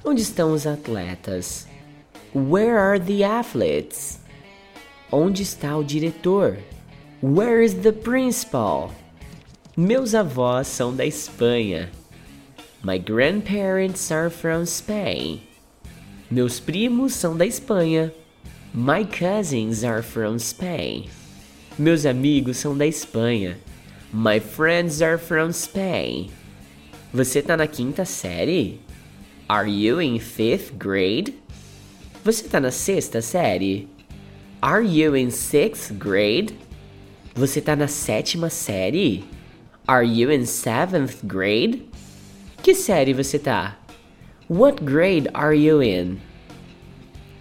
Onde 0.05 0.23
estão 0.23 0.53
os 0.53 0.67
atletas? 0.69 1.67
Where 2.33 2.79
are 2.79 2.97
the 2.97 3.25
athletes? 3.25 4.21
Onde 5.11 5.43
está 5.43 5.77
o 5.77 5.83
diretor? 5.83 6.59
Where 7.21 7.61
is 7.61 7.75
the 7.75 7.91
principal? 7.91 8.95
Meus 9.77 10.15
avós 10.15 10.69
são 10.69 10.95
da 10.95 11.05
Espanha. 11.05 11.91
My 12.85 12.99
grandparents 12.99 14.13
are 14.13 14.31
from 14.31 14.65
Spain. 14.65 15.43
Meus 16.31 16.61
primos 16.61 17.15
são 17.15 17.37
da 17.37 17.47
Espanha. 17.47 18.15
My 18.73 19.05
cousins 19.05 19.83
are 19.83 20.05
from 20.05 20.39
Spain. 20.39 21.11
Meus 21.77 22.07
amigos 22.07 22.59
são 22.59 22.79
da 22.79 22.87
Espanha. 22.87 23.59
My 24.13 24.39
friends 24.39 25.03
are 25.03 25.19
from 25.19 25.53
Spain. 25.53 26.31
Você 27.13 27.41
tá 27.41 27.57
na 27.57 27.67
quinta 27.67 28.05
série? 28.05 28.81
Are 29.49 29.71
you 29.71 29.99
in 29.99 30.19
fifth 30.19 30.75
grade? 30.77 31.35
Você 32.23 32.47
tá 32.47 32.61
na 32.61 32.71
sexta 32.71 33.23
série? 33.23 33.89
Are 34.61 34.85
you 34.85 35.17
in 35.17 35.31
sixth 35.31 35.95
grade? 35.95 36.55
Você 37.35 37.63
tá 37.63 37.75
na 37.75 37.89
sétima 37.89 38.51
série? 38.51 39.25
Are 39.87 40.07
you 40.07 40.31
in 40.31 40.45
seventh 40.45 41.25
grade? 41.25 41.89
Que 42.63 42.75
série 42.75 43.15
você 43.15 43.39
tá? 43.39 43.79
What 44.51 44.85
grade 44.85 45.31
are 45.33 45.57
you 45.57 45.83
in? 45.83 46.19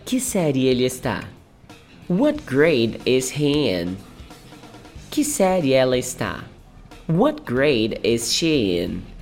Que 0.06 0.22
série 0.22 0.66
ele 0.68 0.86
está? 0.86 1.26
What 2.08 2.42
grade 2.44 3.02
is 3.06 3.32
he 3.32 3.70
in? 3.70 3.98
Que 5.12 5.26
série 5.26 5.74
ela 5.74 5.98
está? 5.98 6.46
What 7.10 7.42
grade 7.42 8.00
is 8.02 8.32
she 8.32 8.80
in? 8.80 9.17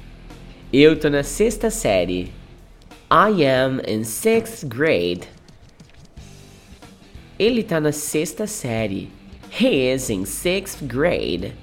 Eu 0.78 0.99
tô 0.99 1.09
na 1.09 1.23
sexta 1.23 1.69
série. 1.69 2.34
I 3.09 3.45
am 3.45 3.80
in 3.88 4.03
sixth 4.03 4.67
grade. 4.67 5.21
Ele 7.39 7.63
tá 7.63 7.80
na 7.80 7.93
sexta 7.93 8.45
série. 8.45 9.09
He 9.49 9.89
is 9.89 10.09
in 10.09 10.26
sixth 10.26 10.84
grade. 10.84 11.53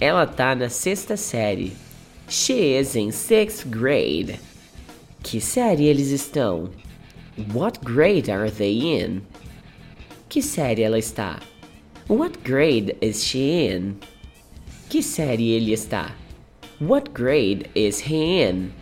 Ela 0.00 0.24
tá 0.24 0.54
na 0.54 0.68
sexta 0.68 1.16
série. 1.16 1.72
She 2.28 2.78
is 2.78 2.94
in 2.94 3.10
sixth 3.10 3.66
grade. 3.66 4.38
Que 5.24 5.40
série 5.40 5.86
eles 5.86 6.12
estão? 6.12 6.70
What 7.52 7.80
grade 7.80 8.30
are 8.30 8.52
they 8.52 9.02
in? 9.02 9.22
Que 10.28 10.40
série 10.40 10.82
ela 10.82 11.00
está? 11.00 11.40
What 12.08 12.38
grade 12.44 12.96
is 13.00 13.20
she 13.24 13.66
in? 13.66 13.96
Que 14.88 15.02
série 15.02 15.50
ele 15.50 15.72
está? 15.72 16.14
What 16.80 17.12
grade 17.12 17.68
is 17.74 17.98
he 17.98 18.40
in? 18.40 18.72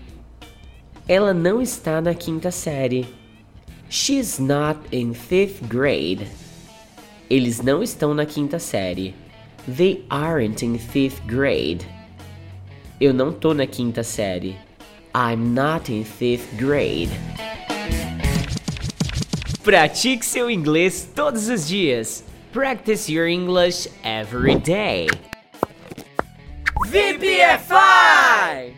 Ela 1.09 1.33
não 1.33 1.63
está 1.63 1.99
na 1.99 2.13
quinta 2.13 2.51
série. 2.51 3.07
She's 3.89 4.39
not 4.39 4.79
in 4.93 5.15
fifth 5.15 5.67
grade. 5.67 6.27
Eles 7.31 7.63
não 7.63 7.83
estão 7.83 8.13
na 8.13 8.27
quinta 8.27 8.59
série. 8.59 9.15
They 9.67 10.05
aren't 10.11 10.63
in 10.63 10.77
fifth 10.77 11.23
grade. 11.27 11.87
Eu 13.01 13.15
não 13.15 13.33
tô 13.33 13.55
na 13.55 13.67
quinta 13.67 14.03
série. 14.03 14.57
I'm 15.15 15.55
not 15.55 15.91
in 15.91 16.05
fifth 16.05 16.55
grade. 16.59 17.09
Pratique 19.65 20.27
seu 20.27 20.51
inglês 20.51 21.09
todos 21.15 21.49
os 21.49 21.67
dias. 21.67 22.23
Practice 22.53 23.11
your 23.11 23.27
English 23.27 23.89
every 24.05 24.57
day. 24.57 25.09
VPFI! 26.97 28.73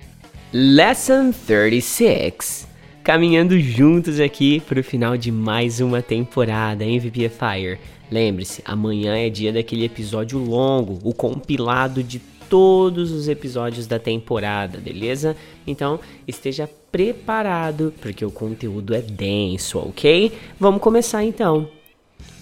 Lesson 0.53 1.31
36. 1.31 2.66
Caminhando 3.05 3.57
juntos 3.61 4.19
aqui 4.19 4.59
para 4.59 4.81
o 4.81 4.83
final 4.83 5.16
de 5.16 5.31
mais 5.31 5.79
uma 5.79 6.03
temporada 6.03 6.85
em 6.85 6.99
VPFire. 6.99 7.79
Lembre-se, 8.11 8.61
amanhã 8.64 9.16
é 9.16 9.31
dia 9.31 9.53
daquele 9.53 9.85
episódio 9.85 10.37
longo, 10.37 10.99
o 11.09 11.14
compilado 11.14 12.03
de 12.03 12.19
todos 12.51 13.12
os 13.12 13.29
episódios 13.29 13.87
da 13.87 14.01
temporada, 14.01 14.79
beleza? 14.79 15.37
Então 15.64 16.01
esteja 16.27 16.69
preparado, 16.91 17.95
porque 18.01 18.25
o 18.25 18.33
conteúdo 18.33 18.97
é 18.97 19.01
denso, 19.01 19.79
ok? 19.79 20.33
Vamos 20.59 20.83
começar 20.83 21.23
então. 21.23 21.69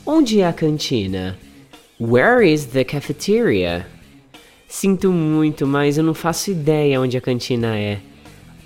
Onde 0.07 0.41
é 0.41 0.47
a 0.47 0.55
cantina? 0.55 1.37
Where 2.01 2.51
is 2.51 2.64
the 2.64 2.83
cafeteria? 2.83 3.87
Sinto 4.69 5.12
muito, 5.12 5.67
mas 5.67 5.97
eu 5.97 6.05
não 6.05 6.14
faço 6.14 6.51
ideia 6.51 7.01
onde 7.01 7.17
a 7.17 7.21
cantina 7.21 7.77
é. 7.77 8.01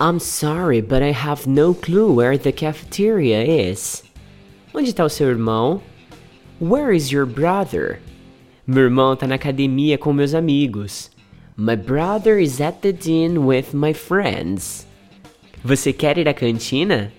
I'm 0.00 0.18
sorry, 0.18 0.80
but 0.80 1.02
I 1.02 1.12
have 1.12 1.46
no 1.46 1.74
clue 1.74 2.14
where 2.14 2.38
the 2.38 2.52
cafeteria 2.52 3.44
is. 3.44 4.02
Onde 4.72 4.90
está 4.90 5.04
o 5.04 5.10
seu 5.10 5.28
irmão? 5.28 5.82
Where 6.58 6.96
is 6.96 7.10
your 7.10 7.26
brother? 7.26 8.00
Meu 8.66 8.84
irmão 8.84 9.12
está 9.12 9.26
na 9.26 9.34
academia 9.34 9.98
com 9.98 10.12
meus 10.12 10.32
amigos. 10.32 11.10
My 11.56 11.76
brother 11.76 12.38
is 12.38 12.60
at 12.60 12.80
the 12.80 12.92
gym 12.92 13.46
with 13.46 13.74
my 13.74 13.92
friends. 13.92 14.86
Você 15.62 15.92
quer 15.92 16.16
ir 16.16 16.28
à 16.28 16.32
cantina? 16.32 17.12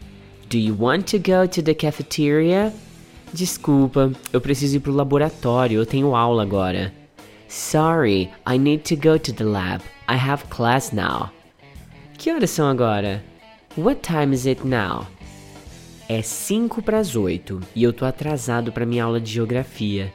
Do 0.50 0.58
you 0.58 0.76
want 0.78 1.04
to 1.12 1.20
go 1.20 1.48
to 1.48 1.62
the 1.62 1.76
cafeteria? 1.76 2.74
Desculpa, 3.32 4.12
eu 4.34 4.42
preciso 4.42 4.78
ir 4.78 4.80
pro 4.80 4.92
laboratório, 4.92 5.80
eu 5.80 5.86
tenho 5.86 6.16
aula 6.16 6.42
agora. 6.42 6.92
Sorry, 7.52 8.32
I 8.47 8.58
need 8.58 8.86
to 8.86 8.95
go 8.95 9.18
to 9.18 9.34
the 9.34 9.43
lab. 9.43 9.82
I 10.08 10.16
have 10.16 10.49
class 10.49 10.93
now. 10.93 11.34
Que 12.18 12.32
horas 12.32 12.49
são 12.49 12.70
agora? 12.70 13.22
What 13.76 14.02
time 14.02 14.34
is 14.34 14.45
it 14.45 14.66
now? 14.66 15.06
É 16.08 16.22
5 16.22 16.82
para 16.82 16.99
as 16.99 17.14
8 17.14 17.60
e 17.76 17.84
eu 17.84 17.91
tô 17.91 18.06
atrasado 18.06 18.72
para 18.72 18.86
minha 18.86 19.04
aula 19.04 19.20
de 19.20 19.34
geografia. 19.34 20.14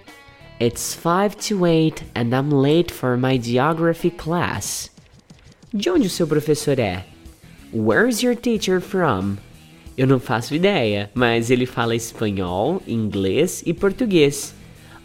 It's 0.58 0.94
5 0.94 1.36
to 1.48 1.66
8 1.66 2.04
and 2.14 2.34
I'm 2.34 2.48
late 2.54 2.90
for 2.90 3.18
my 3.18 3.38
geography 3.38 4.10
class. 4.10 4.90
De 5.74 5.90
onde 5.90 6.06
o 6.06 6.10
seu 6.10 6.26
professor 6.26 6.78
é? 6.78 7.04
Where's 7.70 8.22
your 8.22 8.34
teacher 8.34 8.80
from? 8.80 9.36
Eu 9.94 10.06
não 10.06 10.18
faço 10.18 10.54
ideia, 10.54 11.10
mas 11.12 11.50
ele 11.50 11.66
fala 11.66 11.94
espanhol, 11.94 12.82
inglês 12.86 13.62
e 13.66 13.74
português. 13.74 14.55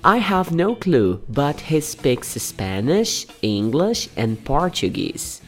I 0.03 0.17
have 0.17 0.51
no 0.51 0.73
clue, 0.73 1.21
but 1.29 1.59
he 1.59 1.79
speaks 1.79 2.29
Spanish, 2.29 3.27
English 3.43 4.09
and 4.17 4.35
Portuguese. 4.43 5.43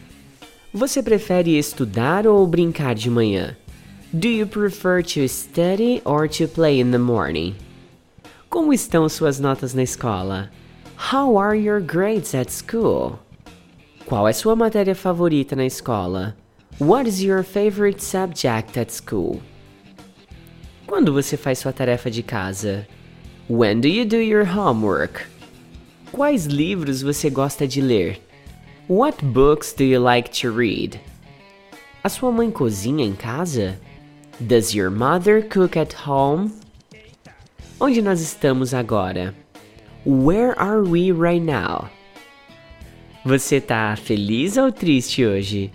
Você 0.71 1.01
prefere 1.01 1.57
estudar 1.57 2.27
ou 2.27 2.45
brincar 2.45 2.93
de 2.93 3.09
manhã? 3.09 3.57
Do 4.13 4.27
you 4.27 4.45
prefer 4.45 5.01
to 5.01 5.27
study 5.27 6.03
or 6.05 6.27
to 6.27 6.47
play 6.47 6.79
in 6.79 6.91
the 6.91 6.99
morning? 6.99 7.55
Como 8.47 8.71
estão 8.71 9.09
suas 9.09 9.39
notas 9.39 9.73
na 9.73 9.81
escola? 9.81 10.51
How 11.11 11.35
are 11.35 11.55
your 11.55 11.81
grades 11.81 12.35
at 12.35 12.51
school? 12.51 13.17
Qual 14.05 14.27
é 14.27 14.33
sua 14.33 14.55
matéria 14.55 14.93
favorita 14.93 15.55
na 15.55 15.65
escola? 15.65 16.35
What 16.79 17.09
is 17.09 17.23
your 17.23 17.43
favorite 17.43 18.03
subject 18.03 18.79
at 18.79 18.91
school? 18.91 19.41
Quando 20.85 21.11
você 21.11 21.35
faz 21.35 21.57
sua 21.57 21.73
tarefa 21.73 22.11
de 22.11 22.21
casa? 22.21 22.87
When 23.53 23.81
do 23.81 23.87
you 23.87 24.03
do 24.03 24.17
your 24.17 24.45
homework? 24.45 25.27
Quais 26.11 26.47
livros 26.47 27.03
você 27.03 27.29
gosta 27.29 27.67
de 27.67 27.83
ler? 27.83 28.17
What 28.87 29.23
books 29.23 29.73
do 29.73 29.83
you 29.83 29.99
like 29.99 30.31
to 30.41 30.51
read? 30.51 30.99
A 32.03 32.09
sua 32.09 32.31
mãe 32.31 32.49
cozinha 32.49 33.05
em 33.05 33.13
casa? 33.13 33.79
Does 34.39 34.73
your 34.73 34.89
mother 34.89 35.43
cook 35.43 35.77
at 35.77 35.93
home? 35.93 36.51
Onde 37.79 38.01
nós 38.01 38.21
estamos 38.21 38.73
agora? 38.73 39.35
Where 40.03 40.59
are 40.59 40.81
we 40.81 41.11
right 41.11 41.39
now? 41.39 41.91
Você 43.23 43.61
tá 43.61 43.95
feliz 43.95 44.57
ou 44.57 44.71
triste 44.71 45.23
hoje? 45.23 45.71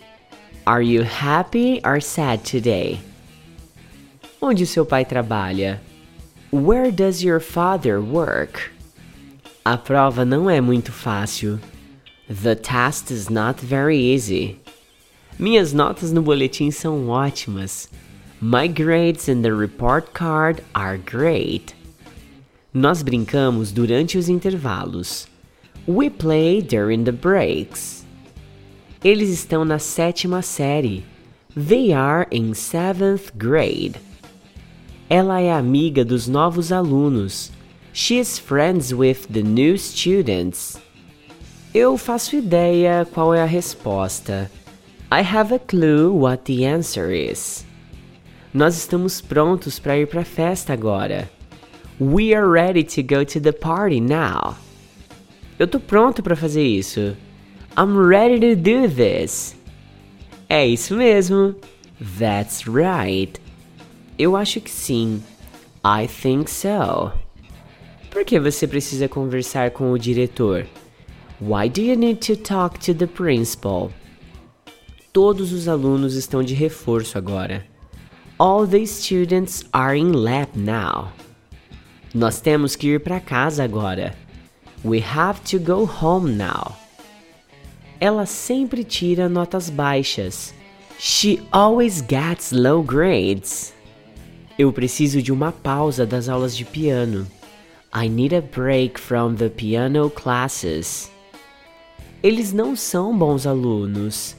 Are 0.67 0.83
you 0.83 1.05
happy 1.05 1.81
or 1.85 2.03
sad 2.03 2.43
today? 2.43 2.99
Onde 4.43 4.67
seu 4.67 4.85
pai 4.85 5.05
trabalha? 5.05 5.81
Where 6.51 6.91
does 6.91 7.23
your 7.23 7.41
father 7.41 8.01
work? 8.01 8.71
A 9.67 9.77
prova 9.77 10.25
não 10.25 10.49
é 10.49 10.63
muito 10.63 10.91
fácil. 10.91 11.61
The 12.27 12.55
test 12.55 13.11
is 13.11 13.29
not 13.29 13.61
very 13.61 13.99
easy. 13.99 14.59
Minhas 15.39 15.75
notas 15.75 16.11
no 16.11 16.23
boletim 16.23 16.71
são 16.71 17.11
ótimas. 17.11 17.91
My 18.41 18.67
grades 18.67 19.29
in 19.29 19.43
the 19.43 19.53
report 19.53 20.15
card 20.15 20.63
are 20.75 20.97
great. 20.97 21.75
Nós 22.73 23.03
brincamos 23.03 23.71
durante 23.71 24.17
os 24.17 24.31
intervalos. 24.31 25.29
We 25.87 26.09
play 26.09 26.63
during 26.63 27.05
the 27.05 27.13
breaks. 27.13 28.07
Eles 29.05 29.29
estão 29.29 29.67
na 29.67 29.79
sétima 29.79 30.41
série. 30.41 31.05
They 31.55 31.93
are 31.93 32.27
in 32.31 32.55
seventh 32.55 33.33
grade. 33.37 34.08
Ela 35.11 35.41
é 35.41 35.51
amiga 35.51 36.05
dos 36.05 36.29
novos 36.29 36.71
alunos. 36.71 37.51
She 37.95 38.19
is 38.19 38.39
friends 38.39 38.93
with 38.93 39.27
the 39.33 39.43
new 39.43 39.79
students. 39.79 40.79
Eu 41.75 41.97
faço 41.97 42.37
ideia 42.37 43.07
qual 43.15 43.33
é 43.33 43.41
a 43.41 43.47
resposta. 43.47 44.51
I 45.11 45.23
have 45.23 45.55
a 45.55 45.59
clue 45.59 46.15
what 46.15 46.45
the 46.45 46.67
answer 46.67 47.11
is. 47.11 47.65
Nós 48.53 48.77
estamos 48.77 49.23
prontos 49.23 49.79
para 49.79 49.97
ir 49.97 50.09
para 50.09 50.21
a 50.21 50.27
festa 50.27 50.75
agora. 50.75 51.31
We 51.99 52.35
are 52.35 52.47
ready 52.47 52.85
to 52.85 53.03
go 53.03 53.25
to 53.25 53.41
the 53.41 53.53
party 53.53 54.03
now. 54.03 54.57
Eu 55.59 55.67
tô 55.67 55.81
pronto 55.81 56.23
para 56.23 56.37
fazer 56.37 56.65
isso. 56.65 57.17
I'm 57.79 57.97
ready 57.97 58.55
to 58.55 58.57
do 58.57 58.87
this. 58.87 59.57
É 60.51 60.67
isso 60.67 60.95
mesmo. 60.95 61.55
That's 62.19 62.67
right. 62.67 63.41
Eu 64.19 64.37
acho 64.37 64.61
que 64.61 64.71
sim. 64.71 65.23
I 65.85 66.09
think 66.09 66.51
so. 66.51 67.13
Por 68.11 68.25
que 68.25 68.41
você 68.41 68.67
precisa 68.67 69.09
conversar 69.09 69.71
com 69.71 69.93
o 69.93 69.99
diretor? 69.99 70.67
Why 71.41 71.69
do 71.69 71.81
you 71.81 71.95
need 71.95 72.27
to 72.27 72.37
talk 72.37 72.81
to 72.81 72.93
the 72.93 73.07
principal? 73.07 73.93
Todos 75.13 75.53
os 75.53 75.69
alunos 75.69 76.15
estão 76.15 76.43
de 76.43 76.53
reforço 76.53 77.17
agora. 77.17 77.65
All 78.39 78.67
the 78.67 78.85
students 78.87 79.65
are 79.73 79.97
in 79.97 80.13
lab 80.13 80.49
now. 80.59 81.13
Nós 82.13 82.41
temos 82.41 82.75
que 82.75 82.89
ir 82.89 83.01
para 83.01 83.21
casa 83.21 83.63
agora. 83.63 84.17
We 84.85 85.01
have 85.01 85.41
to 85.51 85.61
go 85.61 85.85
home 85.85 86.33
now. 86.33 86.75
Ela 88.01 88.27
sempre 88.27 88.83
tira 88.83 89.29
notas 89.29 89.71
baixas. 89.71 90.53
She 90.99 91.41
always 91.53 92.01
gets 92.01 92.51
low 92.51 92.83
grades. 92.83 93.73
Eu 94.59 94.73
preciso 94.73 95.23
de 95.23 95.33
uma 95.33 95.53
pausa 95.53 96.05
das 96.05 96.29
aulas 96.29 96.57
de 96.57 96.65
piano. 96.65 97.29
I 97.95 98.09
need 98.09 98.35
a 98.35 98.41
break 98.41 98.99
from 98.99 99.37
the 99.37 99.49
piano 99.49 100.11
classes. 100.11 101.13
Eles 102.25 102.53
não 102.53 102.75
são 102.75 103.17
bons 103.17 103.47
alunos. 103.47 104.35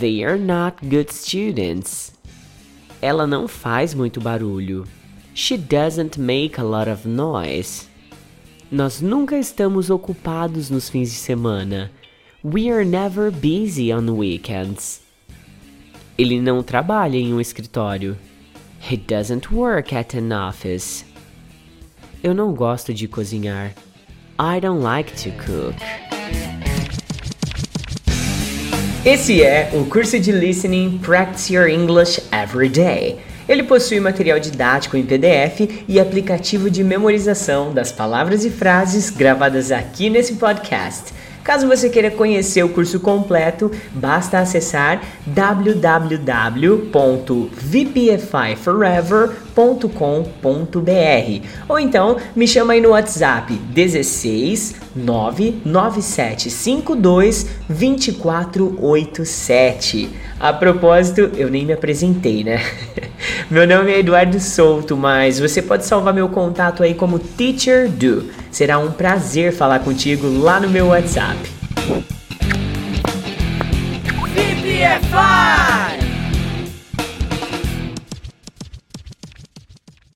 They 0.00 0.24
are 0.24 0.36
not 0.36 0.84
good 0.84 1.14
students. 1.14 2.12
Ela 3.00 3.24
não 3.24 3.46
faz 3.46 3.94
muito 3.94 4.20
barulho. 4.20 4.84
She 5.32 5.56
doesn't 5.56 6.20
make 6.20 6.60
a 6.60 6.64
lot 6.64 6.90
of 6.90 7.06
noise. 7.06 7.86
Nós 8.68 9.00
nunca 9.00 9.38
estamos 9.38 9.90
ocupados 9.90 10.70
nos 10.70 10.88
fins 10.88 11.10
de 11.10 11.18
semana. 11.18 11.88
We 12.44 12.68
are 12.68 12.84
never 12.84 13.30
busy 13.30 13.92
on 13.92 14.10
weekends. 14.10 15.02
Ele 16.18 16.40
não 16.40 16.64
trabalha 16.64 17.16
em 17.16 17.32
um 17.32 17.40
escritório. 17.40 18.18
He 18.84 18.96
doesn't 18.96 19.52
work 19.52 19.94
at 19.94 20.12
an 20.12 20.32
office. 20.32 21.04
Eu 22.22 22.34
não 22.34 22.52
gosto 22.52 22.92
de 22.92 23.06
cozinhar. 23.06 23.72
I 24.40 24.58
don't 24.58 24.82
like 24.82 25.12
to 25.22 25.30
cook. 25.30 25.76
Esse 29.04 29.40
é 29.40 29.70
o 29.72 29.86
curso 29.86 30.18
de 30.18 30.32
Listening 30.32 30.98
Practice 30.98 31.54
Your 31.54 31.68
English 31.68 32.20
Every 32.32 32.68
Day. 32.68 33.20
Ele 33.48 33.62
possui 33.62 34.00
material 34.00 34.40
didático 34.40 34.96
em 34.96 35.04
PDF 35.04 35.84
e 35.86 36.00
aplicativo 36.00 36.68
de 36.68 36.82
memorização 36.82 37.72
das 37.72 37.92
palavras 37.92 38.44
e 38.44 38.50
frases 38.50 39.10
gravadas 39.10 39.70
aqui 39.70 40.10
nesse 40.10 40.34
podcast. 40.34 41.12
Caso 41.42 41.66
você 41.66 41.90
queira 41.90 42.10
conhecer 42.10 42.62
o 42.62 42.68
curso 42.68 43.00
completo, 43.00 43.70
basta 43.92 44.38
acessar 44.38 45.02
www.vpfiforever.com.br 49.54 51.46
ou 51.68 51.78
então 51.78 52.16
me 52.34 52.48
chama 52.48 52.72
aí 52.72 52.80
no 52.80 52.88
WhatsApp 52.90 53.54
16 53.54 54.74
99752 54.94 57.46
2487. 57.68 60.10
A 60.38 60.52
propósito, 60.52 61.30
eu 61.36 61.48
nem 61.48 61.64
me 61.64 61.72
apresentei, 61.72 62.44
né? 62.44 62.62
Meu 63.48 63.66
nome 63.66 63.90
é 63.92 64.00
Eduardo 64.00 64.38
Souto, 64.40 64.94
mas 64.96 65.38
você 65.38 65.62
pode 65.62 65.86
salvar 65.86 66.12
meu 66.12 66.28
contato 66.28 66.82
aí 66.82 66.94
como 66.94 67.20
Teacher 67.20 67.88
Do. 67.88 68.28
Será 68.50 68.76
um 68.78 68.90
prazer 68.90 69.52
falar 69.52 69.78
contigo 69.78 70.26
lá 70.26 70.58
no 70.58 70.68
meu 70.68 70.88
WhatsApp. 70.88 71.61